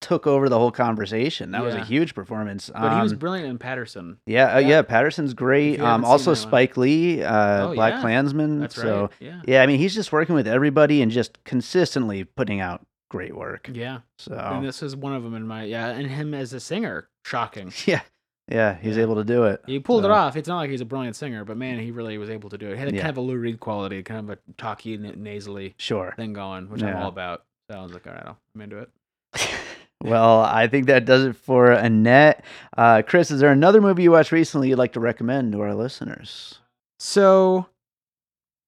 took 0.00 0.26
over 0.26 0.48
the 0.48 0.58
whole 0.58 0.72
conversation. 0.72 1.52
That 1.52 1.62
was 1.62 1.76
a 1.76 1.84
huge 1.84 2.12
performance. 2.16 2.70
But 2.74 2.96
he 2.96 3.00
was 3.02 3.12
Um, 3.12 3.18
brilliant 3.18 3.48
in 3.48 3.58
Paterson. 3.58 4.18
yeah, 4.26 4.56
uh, 4.56 4.58
yeah. 4.58 4.68
yeah, 4.68 4.82
Paterson's 4.82 5.32
great. 5.32 5.78
Um 5.80 6.04
also 6.04 6.30
one. 6.30 6.36
Spike 6.36 6.76
Lee, 6.76 7.22
uh 7.22 7.68
Oh, 7.68 7.74
Black 7.74 7.94
yeah. 7.94 8.00
Klansman. 8.00 8.58
That's 8.60 8.74
so 8.74 9.02
right. 9.02 9.10
Yeah. 9.20 9.42
yeah, 9.46 9.62
I 9.62 9.66
mean 9.66 9.78
he's 9.78 9.94
just 9.94 10.10
working 10.10 10.34
with 10.34 10.48
everybody 10.48 11.02
and 11.02 11.12
just 11.12 11.42
consistently 11.44 12.24
putting 12.24 12.58
out 12.58 12.84
great 13.10 13.36
work. 13.36 13.70
Yeah. 13.72 14.00
So 14.18 14.34
And 14.34 14.66
this 14.66 14.82
is 14.82 14.96
one 14.96 15.14
of 15.14 15.22
them 15.22 15.34
in 15.34 15.46
my 15.46 15.62
yeah, 15.64 15.86
and 15.90 16.08
him 16.08 16.34
as 16.34 16.52
a 16.52 16.58
singer, 16.58 17.08
shocking. 17.24 17.72
yeah. 17.86 18.00
Yeah, 18.48 18.76
he's 18.80 18.96
Yeah. 18.96 19.02
able 19.02 19.14
to 19.16 19.24
do 19.24 19.44
it. 19.44 19.62
He 19.66 19.78
pulled 19.78 20.04
it 20.04 20.10
off. 20.10 20.36
It's 20.36 20.48
not 20.48 20.56
like 20.58 20.70
he's 20.70 20.80
a 20.80 20.84
brilliant 20.84 21.16
singer, 21.16 21.44
but 21.44 21.56
man, 21.56 21.78
he 21.78 21.90
really 21.90 22.18
was 22.18 22.28
able 22.28 22.50
to 22.50 22.58
do 22.58 22.68
it. 22.70 22.72
He 22.74 22.78
had 22.78 22.88
a 22.88 22.94
Yeah. 22.94 23.00
kind 23.02 23.10
of 23.10 23.16
a 23.18 23.20
Lou 23.20 23.36
Reed 23.36 23.60
quality, 23.60 24.02
kind 24.02 24.20
of 24.28 24.30
a 24.30 24.38
talky, 24.58 24.96
nasally 24.98 25.74
Sure. 25.78 26.12
thing 26.16 26.32
going, 26.32 26.68
which 26.68 26.82
I'm 26.82 26.96
all 26.96 27.08
about. 27.08 27.44
So 27.70 27.78
I 27.78 27.82
was 27.82 27.92
like, 27.94 28.06
all 28.06 28.12
right, 28.12 28.26
I'm 28.54 28.60
into 28.60 28.78
it. 28.78 28.90
Well, 30.04 30.40
I 30.40 30.66
think 30.66 30.86
that 30.88 31.04
does 31.04 31.24
it 31.24 31.36
for 31.36 31.70
Annette. 31.70 32.44
Uh, 32.76 33.02
Chris, 33.06 33.30
is 33.30 33.38
there 33.40 33.52
another 33.52 33.80
movie 33.80 34.02
you 34.02 34.10
watched 34.10 34.32
recently 34.32 34.68
you'd 34.70 34.76
like 34.78 34.94
to 34.94 35.00
recommend 35.00 35.52
to 35.52 35.60
our 35.60 35.76
listeners? 35.76 36.58
So 36.98 37.66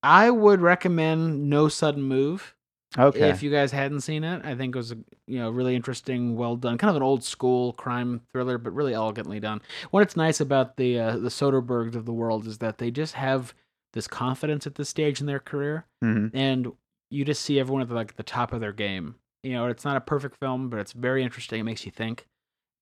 I 0.05 0.31
would 0.31 0.61
recommend 0.61 1.51
No 1.51 1.67
Sudden 1.67 2.03
Move. 2.05 2.54
Okay. 2.99 3.29
If 3.31 3.43
you 3.43 3.51
guys 3.51 3.73
hadn't 3.73 4.03
seen 4.03 4.23
it, 4.25 4.45
I 4.45 4.55
think 4.55 4.75
it 4.75 4.79
was 4.79 4.93
a 4.93 4.97
you 5.27 5.39
know 5.39 5.51
really 5.51 5.75
interesting, 5.75 6.37
well 6.37 6.57
done, 6.57 6.79
kind 6.79 6.91
of 6.91 6.97
an 6.97 7.03
old 7.03 7.25
school 7.25 7.73
crime 7.75 8.21
thriller, 8.33 8.59
but 8.59 8.73
really 8.73 8.95
elegantly 8.95 9.41
done. 9.41 9.61
What's 9.91 10.17
nice 10.17 10.41
about 10.41 10.77
the 10.77 10.99
uh, 10.99 11.17
the 11.17 11.29
Soderberghs 11.29 11.95
of 11.97 12.05
the 12.07 12.13
world 12.13 12.47
is 12.47 12.59
that 12.59 12.79
they 12.79 12.91
just 12.91 13.15
have 13.15 13.53
this 13.95 14.07
confidence 14.07 14.67
at 14.67 14.75
this 14.77 14.89
stage 14.89 15.21
in 15.21 15.27
their 15.27 15.41
career, 15.41 15.87
Mhm. 16.05 16.31
and 16.35 16.73
you 17.11 17.25
just 17.25 17.43
see 17.43 17.61
everyone 17.61 17.83
at 17.83 17.89
the, 17.89 17.95
like 17.95 18.17
the 18.17 18.23
top 18.25 18.53
of 18.53 18.61
their 18.61 18.73
game. 18.73 19.17
You 19.43 19.53
know, 19.53 19.67
it's 19.67 19.85
not 19.85 19.97
a 19.97 20.01
perfect 20.01 20.37
film, 20.41 20.69
but 20.71 20.81
it's 20.81 20.93
very 20.93 21.23
interesting. 21.23 21.61
It 21.61 21.65
makes 21.65 21.85
you 21.85 21.93
think, 21.93 22.27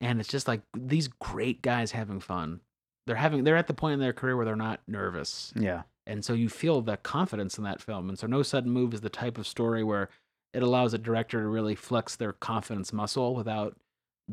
and 0.01 0.19
it's 0.19 0.29
just 0.29 0.47
like 0.47 0.61
these 0.77 1.07
great 1.07 1.61
guys 1.61 1.91
having 1.91 2.19
fun. 2.19 2.61
They're 3.05 3.15
having 3.17 3.43
they're 3.43 3.57
at 3.57 3.67
the 3.67 3.73
point 3.73 3.93
in 3.95 3.99
their 3.99 4.13
career 4.13 4.35
where 4.37 4.45
they're 4.45 4.55
not 4.55 4.79
nervous 4.87 5.53
Yeah. 5.55 5.83
And 6.05 6.23
so 6.23 6.33
you 6.33 6.49
feel 6.49 6.81
that 6.81 7.03
confidence 7.03 7.57
in 7.57 7.63
that 7.63 7.81
film. 7.81 8.09
And 8.09 8.17
so 8.17 8.27
no 8.27 8.43
sudden 8.43 8.71
move 8.71 8.93
is 8.93 9.01
the 9.01 9.09
type 9.09 9.37
of 9.37 9.47
story 9.47 9.83
where 9.83 10.09
it 10.53 10.63
allows 10.63 10.93
a 10.93 10.97
director 10.97 11.41
to 11.41 11.47
really 11.47 11.75
flex 11.75 12.15
their 12.15 12.33
confidence 12.33 12.93
muscle 12.93 13.35
without 13.35 13.77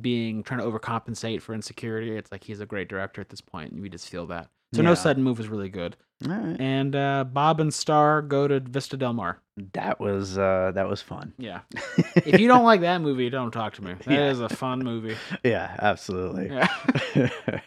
being 0.00 0.42
trying 0.42 0.60
to 0.60 0.66
overcompensate 0.66 1.42
for 1.42 1.54
insecurity. 1.54 2.16
It's 2.16 2.30
like 2.32 2.44
he's 2.44 2.60
a 2.60 2.66
great 2.66 2.88
director 2.88 3.20
at 3.20 3.28
this 3.28 3.40
point 3.40 3.72
and 3.72 3.82
we 3.82 3.88
just 3.88 4.08
feel 4.08 4.26
that 4.26 4.48
so 4.72 4.82
no 4.82 4.94
sudden 4.94 5.22
move 5.22 5.40
is 5.40 5.48
really 5.48 5.68
good 5.68 5.96
All 6.28 6.32
right. 6.32 6.56
and 6.60 6.94
uh, 6.94 7.24
barb 7.24 7.60
and 7.60 7.72
star 7.74 8.22
go 8.22 8.46
to 8.48 8.60
vista 8.60 8.96
del 8.96 9.12
mar 9.12 9.40
That 9.72 9.98
was 10.00 10.38
uh, 10.38 10.72
that 10.74 10.88
was 10.88 11.02
fun. 11.02 11.32
yeah 11.38 11.60
if 12.24 12.38
you 12.40 12.48
don't 12.48 12.64
like 12.64 12.80
that 12.82 13.00
movie 13.00 13.30
don't 13.30 13.50
talk 13.50 13.74
to 13.74 13.84
me 13.84 13.94
That 14.06 14.18
is 14.30 14.38
Yeah. 14.40 14.46
a 14.46 14.48
fun 14.48 14.80
movie 14.80 15.16
yeah, 15.44 15.74
absolutely. 15.80 16.48
yeah 16.48 16.68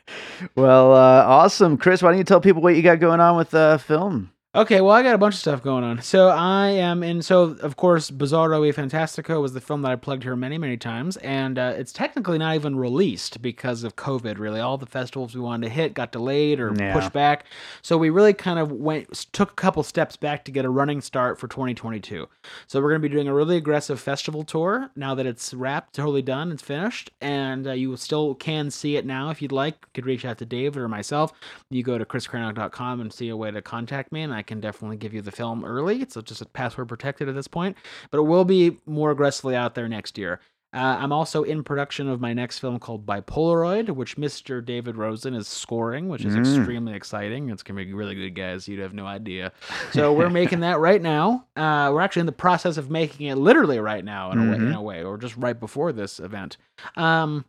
well, 0.56 0.94
uh, 0.94 1.24
awesome, 1.26 1.78
Chris. 1.78 2.02
Why 2.02 2.10
don't 2.12 2.18
you 2.18 2.24
tell 2.24 2.42
people 2.42 2.62
what 2.62 2.76
you 2.76 2.82
got 2.82 3.00
going 3.00 3.20
on 3.20 3.36
with 3.38 3.54
uh, 3.54 3.78
film? 3.78 4.32
Okay, 4.56 4.82
well, 4.82 4.92
I 4.92 5.02
got 5.02 5.16
a 5.16 5.18
bunch 5.18 5.34
of 5.34 5.40
stuff 5.40 5.64
going 5.64 5.84
on. 5.84 6.04
So 6.04 6.28
I 6.30 6.68
am 6.68 7.02
in. 7.02 7.24
So 7.24 7.58
of 7.62 7.76
course, 7.76 8.12
Bizarro 8.12 8.68
e 8.68 8.72
Fantastico 8.72 9.42
was 9.42 9.54
the 9.54 9.60
film 9.62 9.82
that 9.82 9.92
I 9.92 9.96
plugged 9.96 10.22
here 10.22 10.36
many, 10.36 10.60
many 10.60 10.78
times, 10.78 11.18
and 11.18 11.58
uh, 11.58 11.74
it's 11.76 11.92
technically 11.92 12.38
not 12.38 12.54
even 12.54 12.76
released 12.76 13.42
because 13.42 13.84
of 13.84 13.96
COVID. 13.96 14.38
Really, 14.38 14.60
all 14.60 14.78
the 14.78 14.86
festivals 14.86 15.34
we 15.34 15.42
wanted 15.42 15.66
to 15.68 15.74
hit 15.74 15.96
got 15.96 16.12
delayed 16.12 16.60
or 16.60 16.72
Yeah. 16.78 16.94
pushed 16.94 17.12
back. 17.14 17.46
So 17.82 17.98
we 17.98 18.12
really 18.12 18.34
kind 18.34 18.60
of 18.60 18.72
went 18.72 19.12
took 19.34 19.50
a 19.50 19.56
couple 19.56 19.82
steps 19.82 20.18
back 20.18 20.46
to 20.46 20.52
get 20.52 20.66
a 20.66 20.70
running 20.70 21.02
start 21.02 21.40
for 21.40 21.48
2022. 21.48 22.30
So 22.68 22.80
we're 22.80 22.90
going 22.90 23.02
to 23.02 23.10
be 23.10 23.12
doing 23.12 23.28
a 23.28 23.34
really 23.34 23.58
aggressive 23.58 24.00
festival 24.00 24.44
tour 24.44 24.92
now 24.96 25.16
that 25.16 25.26
it's 25.26 25.56
wrapped, 25.56 25.96
totally 25.96 26.22
done, 26.22 26.52
it's 26.52 26.62
finished, 26.62 27.10
and 27.22 27.66
uh, 27.66 27.72
you 27.72 27.98
still 27.98 28.36
can 28.36 28.70
see 28.70 28.98
it 28.98 29.06
now 29.08 29.32
if 29.32 29.42
you'd 29.42 29.52
like. 29.52 29.78
You 29.82 29.88
could 29.96 30.06
reach 30.06 30.26
out 30.26 30.38
to 30.38 30.46
David 30.46 30.80
or 30.80 30.88
myself. 30.88 31.34
You 31.72 31.82
go 31.82 31.98
to 31.98 32.06
chriscranock.com 32.06 33.02
and 33.02 33.12
see 33.12 33.30
a 33.30 33.36
way 33.36 33.50
to 33.50 33.60
contact 33.64 34.12
me, 34.12 34.22
and 34.22 34.32
I 34.32 34.43
can 34.44 34.60
definitely 34.60 34.98
give 34.98 35.14
you 35.14 35.22
the 35.22 35.32
film 35.32 35.64
early. 35.66 36.02
It's 36.02 36.16
just 36.24 36.42
a 36.42 36.46
password 36.46 36.88
protected 36.90 37.28
at 37.30 37.36
this 37.36 37.48
point, 37.48 37.78
but 38.12 38.18
it 38.20 38.24
will 38.24 38.46
be 38.46 38.78
more 38.86 39.12
aggressively 39.12 39.56
out 39.56 39.76
there 39.76 39.88
next 39.88 40.18
year. 40.18 40.40
Uh, 40.76 40.98
I'm 41.00 41.12
also 41.12 41.44
in 41.44 41.64
production 41.64 42.10
of 42.10 42.20
my 42.20 42.34
next 42.34 42.58
film 42.58 42.80
called 42.80 43.06
Bipolaroid, 43.06 43.92
which 43.92 44.18
Mr. 44.18 44.66
David 44.66 44.96
Rosen 44.98 45.36
is 45.36 45.48
scoring, 45.48 46.10
which 46.10 46.26
is 46.26 46.34
Mm. 46.36 46.40
extremely 46.40 46.94
exciting. 46.96 47.52
It's 47.52 47.62
going 47.62 47.78
to 47.78 47.86
be 47.86 47.94
really 47.94 48.16
good, 48.16 48.32
guys. 48.34 48.68
You'd 48.68 48.80
have 48.80 48.92
no 48.94 49.06
idea. 49.06 49.52
So 49.92 50.12
we're 50.14 50.32
making 50.32 50.62
that 50.62 50.80
right 50.80 51.00
now. 51.00 51.46
Uh, 51.56 51.92
we're 51.94 52.02
actually 52.02 52.22
in 52.22 52.26
the 52.26 52.32
process 52.32 52.78
of 52.78 52.90
making 52.90 53.28
it 53.28 53.36
literally 53.36 53.78
right 53.78 54.04
now, 54.04 54.32
in, 54.32 54.40
a, 54.40 54.50
way, 54.50 54.56
in 54.56 54.62
Mhm. 54.72 54.76
a 54.76 54.82
way, 54.82 55.04
or 55.04 55.20
just 55.20 55.38
right 55.38 55.60
before 55.60 55.92
this 55.92 56.20
event. 56.20 56.58
Um, 56.98 57.46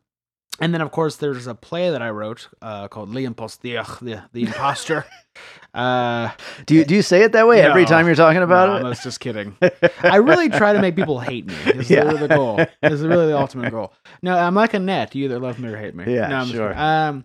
and 0.61 0.74
then, 0.74 0.82
of 0.82 0.90
course, 0.92 1.16
there's 1.16 1.47
a 1.47 1.55
play 1.55 1.88
that 1.90 2.03
I 2.03 2.11
wrote 2.11 2.49
uh, 2.61 2.88
called 2.88 3.09
L'Imposteur, 3.09 3.99
the, 4.01 4.22
the 4.34 4.42
Imposter. 4.45 5.07
uh, 5.75 6.31
Do 6.66 6.75
you 6.75 6.85
do 6.85 6.95
you 6.95 7.03
say 7.03 7.22
it 7.22 7.33
that 7.33 7.47
way 7.49 7.61
every 7.61 7.85
time 7.85 8.07
you're 8.07 8.14
talking 8.14 8.43
about 8.43 8.68
no, 8.68 8.77
it? 8.77 8.85
I 8.85 8.89
was 8.89 9.03
just 9.03 9.20
kidding. 9.20 9.57
I 10.03 10.16
really 10.16 10.49
try 10.49 10.72
to 10.72 10.81
make 10.81 10.97
people 10.97 11.18
hate 11.20 11.47
me. 11.47 11.55
Is 11.75 11.91
Yeah. 11.91 12.03
really 12.05 12.18
the 12.27 12.29
goal. 12.29 12.57
This 12.57 12.93
is 12.93 13.03
really 13.03 13.27
the 13.27 13.39
ultimate 13.45 13.70
goal. 13.70 13.93
No, 14.22 14.37
I'm 14.37 14.55
like 14.55 14.75
Annette. 14.75 15.14
You 15.14 15.25
either 15.25 15.39
love 15.39 15.59
me 15.59 15.68
or 15.68 15.77
hate 15.77 15.95
me. 15.95 16.05
Yeah, 16.14 16.29
no, 16.29 16.37
I'm 16.37 16.47
sure. 16.49 16.79
Um, 16.79 17.25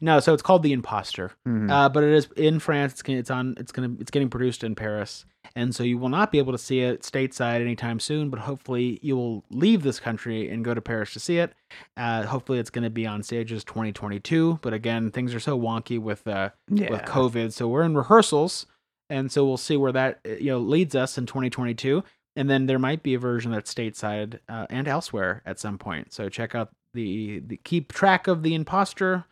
no, 0.00 0.18
so 0.20 0.32
it's 0.32 0.42
called 0.42 0.62
The 0.62 0.72
Imposter. 0.72 1.32
Mhm. 1.46 1.70
Uh, 1.70 1.88
but 1.90 2.02
it 2.02 2.10
is 2.12 2.28
in 2.36 2.58
France. 2.58 2.92
It's 2.92 3.02
gonna, 3.02 3.18
it's 3.18 3.30
on. 3.30 3.54
It's 3.58 3.70
gonna. 3.72 3.90
It's 4.00 4.10
getting 4.10 4.30
produced 4.30 4.64
in 4.64 4.74
Paris, 4.74 5.26
and 5.56 5.74
so 5.74 5.82
you 5.82 5.98
will 5.98 6.08
not 6.08 6.30
be 6.30 6.38
able 6.38 6.52
to 6.52 6.58
see 6.58 6.80
it 6.80 7.02
stateside 7.02 7.60
anytime 7.60 8.00
soon. 8.00 8.30
But 8.30 8.40
hopefully, 8.40 8.98
you 9.02 9.16
will 9.16 9.44
leave 9.50 9.82
this 9.82 10.00
country 10.00 10.48
and 10.48 10.64
go 10.64 10.74
to 10.74 10.80
Paris 10.80 11.12
to 11.14 11.20
see 11.20 11.38
it. 11.38 11.52
Uh, 11.96 12.24
hopefully, 12.24 12.58
it's 12.58 12.70
going 12.70 12.84
to 12.84 12.90
be 12.90 13.06
on 13.06 13.22
stages 13.22 13.64
2022. 13.64 14.60
But 14.62 14.72
again, 14.72 15.10
things 15.10 15.34
are 15.34 15.40
so 15.40 15.58
wonky 15.58 15.98
with 15.98 16.26
uh, 16.26 16.50
yeah. 16.68 16.90
with 16.90 17.02
COVID, 17.02 17.52
so 17.52 17.68
we're 17.68 17.82
in 17.82 17.96
rehearsals, 17.96 18.66
and 19.08 19.30
so 19.30 19.44
we'll 19.44 19.56
see 19.56 19.76
where 19.76 19.92
that 19.92 20.20
uh, 20.26 20.32
you 20.32 20.50
know 20.50 20.58
leads 20.58 20.94
us 20.94 21.18
in 21.18 21.26
2022. 21.26 22.02
And 22.36 22.48
then 22.48 22.66
there 22.66 22.78
might 22.78 23.02
be 23.02 23.14
a 23.14 23.18
version 23.18 23.50
that's 23.50 23.72
stateside 23.72 24.38
uh, 24.48 24.66
and 24.70 24.86
elsewhere 24.86 25.42
at 25.44 25.58
some 25.58 25.78
point. 25.78 26.12
So 26.12 26.28
check 26.28 26.54
out 26.54 26.70
the, 26.94 27.40
the 27.40 27.56
keep 27.56 27.92
track 27.92 28.28
of 28.28 28.42
the 28.42 28.54
imposter. 28.54 29.24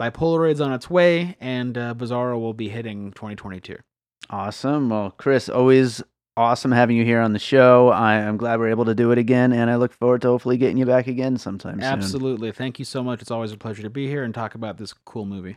Bipolaroid's 0.00 0.60
on 0.60 0.72
its 0.72 0.90
way, 0.90 1.36
and 1.40 1.76
uh, 1.76 1.94
Bizarro 1.94 2.38
will 2.38 2.54
be 2.54 2.68
hitting 2.68 3.12
2022. 3.12 3.76
Awesome. 4.30 4.90
Well, 4.90 5.12
Chris, 5.16 5.48
always 5.48 6.02
awesome 6.36 6.72
having 6.72 6.96
you 6.96 7.04
here 7.04 7.20
on 7.20 7.32
the 7.32 7.38
show. 7.38 7.88
I 7.88 8.16
am 8.16 8.36
glad 8.36 8.58
we're 8.58 8.70
able 8.70 8.84
to 8.86 8.94
do 8.94 9.10
it 9.12 9.18
again, 9.18 9.52
and 9.52 9.70
I 9.70 9.76
look 9.76 9.92
forward 9.92 10.22
to 10.22 10.28
hopefully 10.28 10.56
getting 10.56 10.76
you 10.76 10.86
back 10.86 11.06
again 11.06 11.38
sometime 11.38 11.74
soon. 11.74 11.84
Absolutely. 11.84 12.52
Thank 12.52 12.78
you 12.78 12.84
so 12.84 13.02
much. 13.02 13.22
It's 13.22 13.30
always 13.30 13.52
a 13.52 13.56
pleasure 13.56 13.82
to 13.82 13.90
be 13.90 14.06
here 14.08 14.24
and 14.24 14.34
talk 14.34 14.54
about 14.54 14.78
this 14.78 14.92
cool 14.92 15.24
movie. 15.24 15.56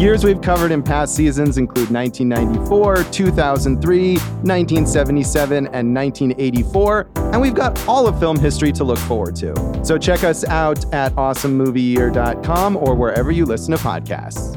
Years 0.00 0.24
we've 0.24 0.40
covered 0.40 0.72
in 0.72 0.82
past 0.82 1.14
seasons 1.14 1.58
include 1.58 1.90
1994, 1.90 3.04
2003, 3.12 4.12
1977, 4.14 5.56
and 5.66 5.94
1984, 5.94 7.10
and 7.16 7.38
we've 7.38 7.52
got 7.52 7.78
all 7.86 8.06
of 8.06 8.18
film 8.18 8.38
history 8.38 8.72
to 8.72 8.82
look 8.82 8.98
forward 9.00 9.36
to. 9.36 9.84
So 9.84 9.98
check 9.98 10.24
us 10.24 10.42
out 10.44 10.90
at 10.94 11.14
awesomemovieyear.com 11.16 12.78
or 12.78 12.94
wherever 12.94 13.30
you 13.30 13.44
listen 13.44 13.76
to 13.76 13.82
podcasts. 13.82 14.56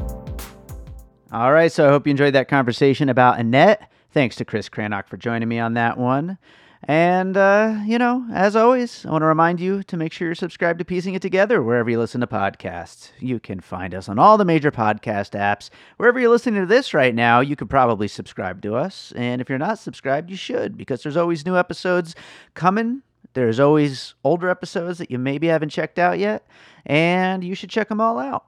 All 1.33 1.51
right, 1.51 1.69
so 1.69 1.87
I 1.87 1.89
hope 1.89 2.07
you 2.07 2.11
enjoyed 2.11 2.35
that 2.35 2.47
conversation 2.47 3.09
about 3.09 3.37
Annette. 3.37 3.91
Thanks 4.11 4.37
to 4.37 4.45
Chris 4.45 4.69
Cranach 4.69 5.09
for 5.09 5.17
joining 5.17 5.49
me 5.49 5.59
on 5.59 5.73
that 5.73 5.97
one. 5.97 6.37
And, 6.85 7.37
uh, 7.37 7.79
you 7.85 7.97
know, 7.97 8.25
as 8.33 8.57
always, 8.57 9.05
I 9.05 9.11
want 9.11 9.21
to 9.21 9.27
remind 9.27 9.61
you 9.61 9.83
to 9.83 9.95
make 9.95 10.11
sure 10.11 10.27
you're 10.27 10.35
subscribed 10.35 10.79
to 10.79 10.85
Piecing 10.85 11.13
It 11.13 11.21
Together 11.21 11.61
wherever 11.61 11.89
you 11.89 11.97
listen 11.97 12.19
to 12.19 12.27
podcasts. 12.27 13.11
You 13.19 13.39
can 13.39 13.61
find 13.61 13.93
us 13.95 14.09
on 14.09 14.19
all 14.19 14.37
the 14.37 14.43
major 14.43 14.69
podcast 14.69 15.31
apps. 15.31 15.69
Wherever 15.95 16.19
you're 16.19 16.29
listening 16.29 16.59
to 16.59 16.65
this 16.65 16.93
right 16.93 17.15
now, 17.15 17.39
you 17.39 17.55
could 17.55 17.69
probably 17.69 18.09
subscribe 18.09 18.61
to 18.63 18.75
us. 18.75 19.13
And 19.15 19.39
if 19.39 19.47
you're 19.47 19.57
not 19.57 19.79
subscribed, 19.79 20.29
you 20.29 20.35
should, 20.35 20.77
because 20.77 21.03
there's 21.03 21.15
always 21.15 21.45
new 21.45 21.55
episodes 21.55 22.15
coming. 22.53 23.01
There's 23.33 23.61
always 23.61 24.15
older 24.25 24.49
episodes 24.49 24.97
that 24.97 25.09
you 25.09 25.17
maybe 25.17 25.47
haven't 25.47 25.69
checked 25.69 25.97
out 25.97 26.19
yet, 26.19 26.45
and 26.85 27.45
you 27.45 27.55
should 27.55 27.69
check 27.69 27.87
them 27.87 28.01
all 28.01 28.19
out. 28.19 28.45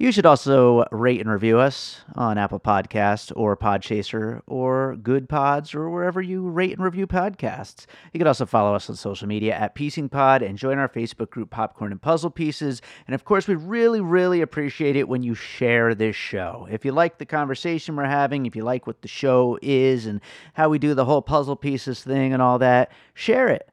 You 0.00 0.12
should 0.12 0.24
also 0.24 0.86
rate 0.92 1.20
and 1.20 1.30
review 1.30 1.58
us 1.58 2.00
on 2.14 2.38
Apple 2.38 2.58
Podcasts 2.58 3.30
or 3.36 3.54
Podchaser 3.54 4.40
or 4.46 4.96
Good 4.96 5.28
Pods 5.28 5.74
or 5.74 5.90
wherever 5.90 6.22
you 6.22 6.48
rate 6.48 6.72
and 6.72 6.82
review 6.82 7.06
podcasts. 7.06 7.84
You 8.14 8.18
can 8.18 8.26
also 8.26 8.46
follow 8.46 8.74
us 8.74 8.88
on 8.88 8.96
social 8.96 9.28
media 9.28 9.54
at 9.54 9.74
Piecing 9.74 10.08
Pod 10.08 10.40
and 10.40 10.56
join 10.56 10.78
our 10.78 10.88
Facebook 10.88 11.28
group 11.28 11.50
Popcorn 11.50 11.92
and 11.92 12.00
Puzzle 12.00 12.30
Pieces. 12.30 12.80
And 13.06 13.14
of 13.14 13.26
course, 13.26 13.46
we 13.46 13.56
really, 13.56 14.00
really 14.00 14.40
appreciate 14.40 14.96
it 14.96 15.06
when 15.06 15.22
you 15.22 15.34
share 15.34 15.94
this 15.94 16.16
show. 16.16 16.66
If 16.70 16.86
you 16.86 16.92
like 16.92 17.18
the 17.18 17.26
conversation 17.26 17.94
we're 17.94 18.04
having, 18.04 18.46
if 18.46 18.56
you 18.56 18.64
like 18.64 18.86
what 18.86 19.02
the 19.02 19.08
show 19.08 19.58
is 19.60 20.06
and 20.06 20.22
how 20.54 20.70
we 20.70 20.78
do 20.78 20.94
the 20.94 21.04
whole 21.04 21.20
puzzle 21.20 21.56
pieces 21.56 22.02
thing 22.02 22.32
and 22.32 22.40
all 22.40 22.58
that, 22.60 22.90
share 23.12 23.48
it 23.48 23.68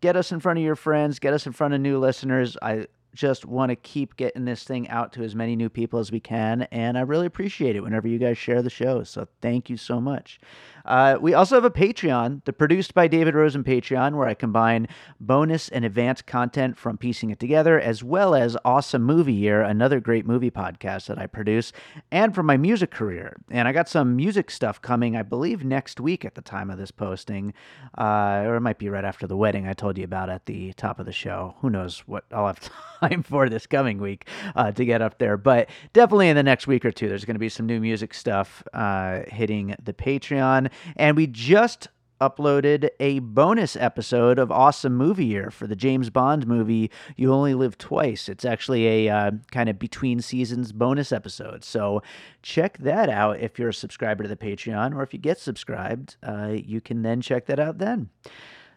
get 0.00 0.16
us 0.16 0.30
in 0.30 0.40
front 0.40 0.58
of 0.58 0.64
your 0.64 0.76
friends, 0.76 1.18
get 1.18 1.32
us 1.32 1.46
in 1.46 1.52
front 1.52 1.74
of 1.74 1.80
new 1.80 1.98
listeners. 1.98 2.56
I 2.62 2.86
just 3.16 3.46
want 3.46 3.70
to 3.70 3.76
keep 3.76 4.16
getting 4.16 4.44
this 4.44 4.62
thing 4.62 4.88
out 4.90 5.12
to 5.14 5.22
as 5.24 5.34
many 5.34 5.56
new 5.56 5.70
people 5.70 5.98
as 5.98 6.12
we 6.12 6.20
can. 6.20 6.62
And 6.70 6.96
I 6.98 7.00
really 7.00 7.26
appreciate 7.26 7.74
it 7.74 7.80
whenever 7.80 8.06
you 8.06 8.18
guys 8.18 8.38
share 8.38 8.62
the 8.62 8.70
show. 8.70 9.02
So 9.02 9.26
thank 9.40 9.70
you 9.70 9.76
so 9.76 10.00
much. 10.00 10.38
Uh, 10.84 11.18
we 11.20 11.34
also 11.34 11.56
have 11.56 11.64
a 11.64 11.70
Patreon, 11.70 12.44
the 12.44 12.52
Produced 12.52 12.94
by 12.94 13.08
David 13.08 13.34
Rosen 13.34 13.64
Patreon, 13.64 14.14
where 14.14 14.28
I 14.28 14.34
combine 14.34 14.86
bonus 15.18 15.68
and 15.68 15.84
advanced 15.84 16.26
content 16.26 16.78
from 16.78 16.96
Piecing 16.96 17.30
It 17.30 17.40
Together, 17.40 17.80
as 17.80 18.04
well 18.04 18.36
as 18.36 18.56
Awesome 18.64 19.02
Movie 19.02 19.32
Year, 19.32 19.62
another 19.62 19.98
great 19.98 20.26
movie 20.26 20.50
podcast 20.50 21.06
that 21.06 21.18
I 21.18 21.26
produce, 21.26 21.72
and 22.12 22.34
from 22.34 22.46
my 22.46 22.56
music 22.56 22.92
career. 22.92 23.36
And 23.50 23.66
I 23.66 23.72
got 23.72 23.88
some 23.88 24.14
music 24.14 24.48
stuff 24.48 24.80
coming, 24.80 25.16
I 25.16 25.22
believe, 25.22 25.64
next 25.64 25.98
week 25.98 26.24
at 26.24 26.36
the 26.36 26.40
time 26.40 26.70
of 26.70 26.78
this 26.78 26.92
posting, 26.92 27.52
uh, 27.98 28.44
or 28.46 28.54
it 28.54 28.60
might 28.60 28.78
be 28.78 28.88
right 28.88 29.04
after 29.04 29.26
the 29.26 29.36
wedding 29.36 29.66
I 29.66 29.72
told 29.72 29.98
you 29.98 30.04
about 30.04 30.30
at 30.30 30.46
the 30.46 30.72
top 30.74 31.00
of 31.00 31.06
the 31.06 31.12
show. 31.12 31.56
Who 31.62 31.70
knows 31.70 32.04
what 32.06 32.24
I'll 32.30 32.46
have 32.46 32.70
time 33.08 33.22
for 33.22 33.48
this 33.48 33.66
coming 33.66 33.98
week 33.98 34.26
uh, 34.54 34.72
to 34.72 34.84
get 34.84 35.02
up 35.02 35.18
there. 35.18 35.36
But 35.36 35.68
definitely 35.92 36.28
in 36.28 36.36
the 36.36 36.42
next 36.42 36.66
week 36.66 36.84
or 36.84 36.90
two, 36.90 37.08
there's 37.08 37.24
going 37.24 37.34
to 37.34 37.40
be 37.40 37.48
some 37.48 37.66
new 37.66 37.80
music 37.80 38.14
stuff 38.14 38.62
uh, 38.72 39.20
hitting 39.28 39.74
the 39.82 39.92
Patreon. 39.92 40.70
And 40.96 41.16
we 41.16 41.26
just 41.26 41.88
uploaded 42.20 42.88
a 42.98 43.18
bonus 43.18 43.76
episode 43.76 44.38
of 44.38 44.50
Awesome 44.50 44.96
Movie 44.96 45.26
Year 45.26 45.50
for 45.50 45.66
the 45.66 45.76
James 45.76 46.08
Bond 46.08 46.46
movie 46.46 46.90
You 47.16 47.32
Only 47.32 47.52
Live 47.52 47.76
Twice. 47.76 48.30
It's 48.30 48.44
actually 48.44 48.86
a 49.06 49.14
uh, 49.14 49.30
kind 49.50 49.68
of 49.68 49.78
between 49.78 50.20
seasons 50.20 50.72
bonus 50.72 51.12
episode. 51.12 51.62
So 51.62 52.02
check 52.42 52.78
that 52.78 53.10
out 53.10 53.40
if 53.40 53.58
you're 53.58 53.68
a 53.68 53.74
subscriber 53.74 54.22
to 54.22 54.28
the 54.30 54.36
Patreon, 54.36 54.94
or 54.94 55.02
if 55.02 55.12
you 55.12 55.18
get 55.18 55.38
subscribed, 55.38 56.16
uh, 56.22 56.54
you 56.56 56.80
can 56.80 57.02
then 57.02 57.20
check 57.20 57.46
that 57.46 57.60
out 57.60 57.78
then. 57.78 58.08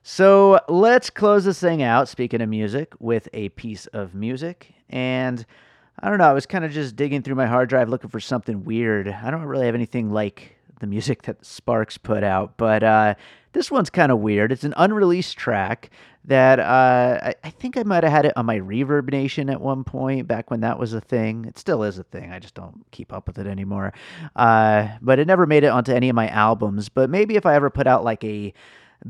So 0.03 0.59
let's 0.67 1.09
close 1.09 1.45
this 1.45 1.59
thing 1.59 1.81
out, 1.81 2.07
speaking 2.07 2.41
of 2.41 2.49
music, 2.49 2.93
with 2.99 3.27
a 3.33 3.49
piece 3.49 3.85
of 3.87 4.15
music. 4.15 4.73
And 4.89 5.45
I 6.01 6.09
don't 6.09 6.17
know, 6.17 6.29
I 6.29 6.33
was 6.33 6.45
kind 6.45 6.63
of 6.63 6.71
just 6.71 6.95
digging 6.95 7.21
through 7.21 7.35
my 7.35 7.47
hard 7.47 7.69
drive 7.69 7.89
looking 7.89 8.09
for 8.09 8.19
something 8.19 8.63
weird. 8.63 9.07
I 9.07 9.29
don't 9.29 9.43
really 9.43 9.65
have 9.65 9.75
anything 9.75 10.11
like 10.11 10.55
the 10.79 10.87
music 10.87 11.23
that 11.23 11.45
Sparks 11.45 11.97
put 11.97 12.23
out, 12.23 12.55
but 12.55 12.83
uh, 12.83 13.15
this 13.51 13.69
one's 13.69 13.89
kind 13.89 14.11
of 14.11 14.19
weird. 14.19 14.51
It's 14.51 14.63
an 14.63 14.73
unreleased 14.77 15.37
track 15.37 15.89
that 16.25 16.59
uh, 16.59 17.33
I, 17.43 17.49
think 17.49 17.75
I 17.77 17.83
might 17.83 18.03
have 18.03 18.11
had 18.11 18.25
it 18.25 18.33
on 18.37 18.45
my 18.45 18.59
Reverb 18.59 19.11
Nation 19.11 19.49
at 19.49 19.59
one 19.59 19.83
point 19.83 20.27
back 20.27 20.51
when 20.51 20.61
that 20.61 20.79
was 20.79 20.93
a 20.93 21.01
thing. 21.01 21.45
It 21.45 21.57
still 21.57 21.83
is 21.83 21.97
a 21.97 22.03
thing. 22.03 22.31
I 22.31 22.39
just 22.39 22.53
don't 22.53 22.85
keep 22.91 23.11
up 23.11 23.27
with 23.27 23.37
it 23.37 23.47
anymore. 23.47 23.93
Uh, 24.35 24.89
but 25.01 25.19
it 25.19 25.27
never 25.27 25.45
made 25.45 25.63
it 25.63 25.67
onto 25.67 25.91
any 25.91 26.09
of 26.09 26.15
my 26.15 26.27
albums. 26.29 26.87
But 26.87 27.09
maybe 27.09 27.35
if 27.35 27.45
I 27.45 27.55
ever 27.55 27.69
put 27.69 27.87
out 27.87 28.03
like 28.03 28.23
a 28.23 28.53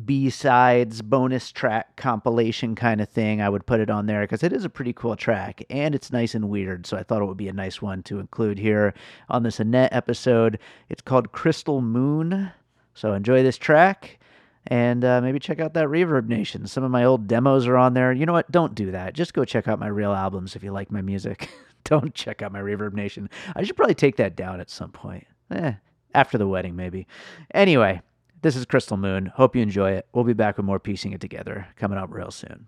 B-sides 0.05 1.01
bonus 1.01 1.51
track 1.51 1.95
compilation 1.95 2.75
kind 2.75 3.01
of 3.01 3.09
thing, 3.09 3.41
I 3.41 3.49
would 3.49 3.65
put 3.65 3.79
it 3.79 3.89
on 3.89 4.05
there 4.05 4.21
because 4.21 4.43
it 4.43 4.53
is 4.53 4.63
a 4.63 4.69
pretty 4.69 4.93
cool 4.93 5.15
track 5.15 5.63
and 5.69 5.95
it's 5.95 6.11
nice 6.11 6.35
and 6.35 6.49
weird. 6.49 6.85
So 6.85 6.97
I 6.97 7.03
thought 7.03 7.21
it 7.21 7.25
would 7.25 7.37
be 7.37 7.47
a 7.47 7.53
nice 7.53 7.81
one 7.81 8.03
to 8.03 8.19
include 8.19 8.59
here 8.59 8.93
on 9.29 9.43
this 9.43 9.59
Annette 9.59 9.93
episode. 9.93 10.59
It's 10.89 11.01
called 11.01 11.31
Crystal 11.31 11.81
Moon. 11.81 12.51
So 12.93 13.13
enjoy 13.13 13.43
this 13.43 13.57
track 13.57 14.19
and 14.67 15.03
uh, 15.03 15.21
maybe 15.21 15.39
check 15.39 15.59
out 15.59 15.73
that 15.73 15.87
Reverb 15.87 16.27
Nation. 16.27 16.67
Some 16.67 16.83
of 16.83 16.91
my 16.91 17.03
old 17.03 17.27
demos 17.27 17.65
are 17.65 17.77
on 17.77 17.93
there. 17.93 18.11
You 18.11 18.25
know 18.25 18.33
what? 18.33 18.51
Don't 18.51 18.75
do 18.75 18.91
that. 18.91 19.13
Just 19.13 19.33
go 19.33 19.45
check 19.45 19.67
out 19.67 19.79
my 19.79 19.87
real 19.87 20.13
albums 20.13 20.55
if 20.55 20.63
you 20.63 20.71
like 20.71 20.91
my 20.91 21.01
music. 21.01 21.49
Don't 21.85 22.13
check 22.13 22.41
out 22.41 22.51
my 22.51 22.61
Reverb 22.61 22.93
Nation. 22.93 23.29
I 23.55 23.63
should 23.63 23.75
probably 23.75 23.95
take 23.95 24.17
that 24.17 24.35
down 24.35 24.59
at 24.59 24.69
some 24.69 24.91
point. 24.91 25.25
Eh, 25.49 25.73
after 26.13 26.37
the 26.37 26.47
wedding, 26.47 26.75
maybe. 26.75 27.07
Anyway, 27.53 28.01
this 28.41 28.55
is 28.55 28.65
Crystal 28.65 28.97
Moon. 28.97 29.27
Hope 29.27 29.55
you 29.55 29.61
enjoy 29.61 29.91
it. 29.91 30.07
We'll 30.13 30.23
be 30.23 30.33
back 30.33 30.57
with 30.57 30.65
more 30.65 30.79
piecing 30.79 31.11
it 31.11 31.21
together 31.21 31.67
coming 31.75 31.97
up 31.97 32.09
real 32.11 32.31
soon. 32.31 32.67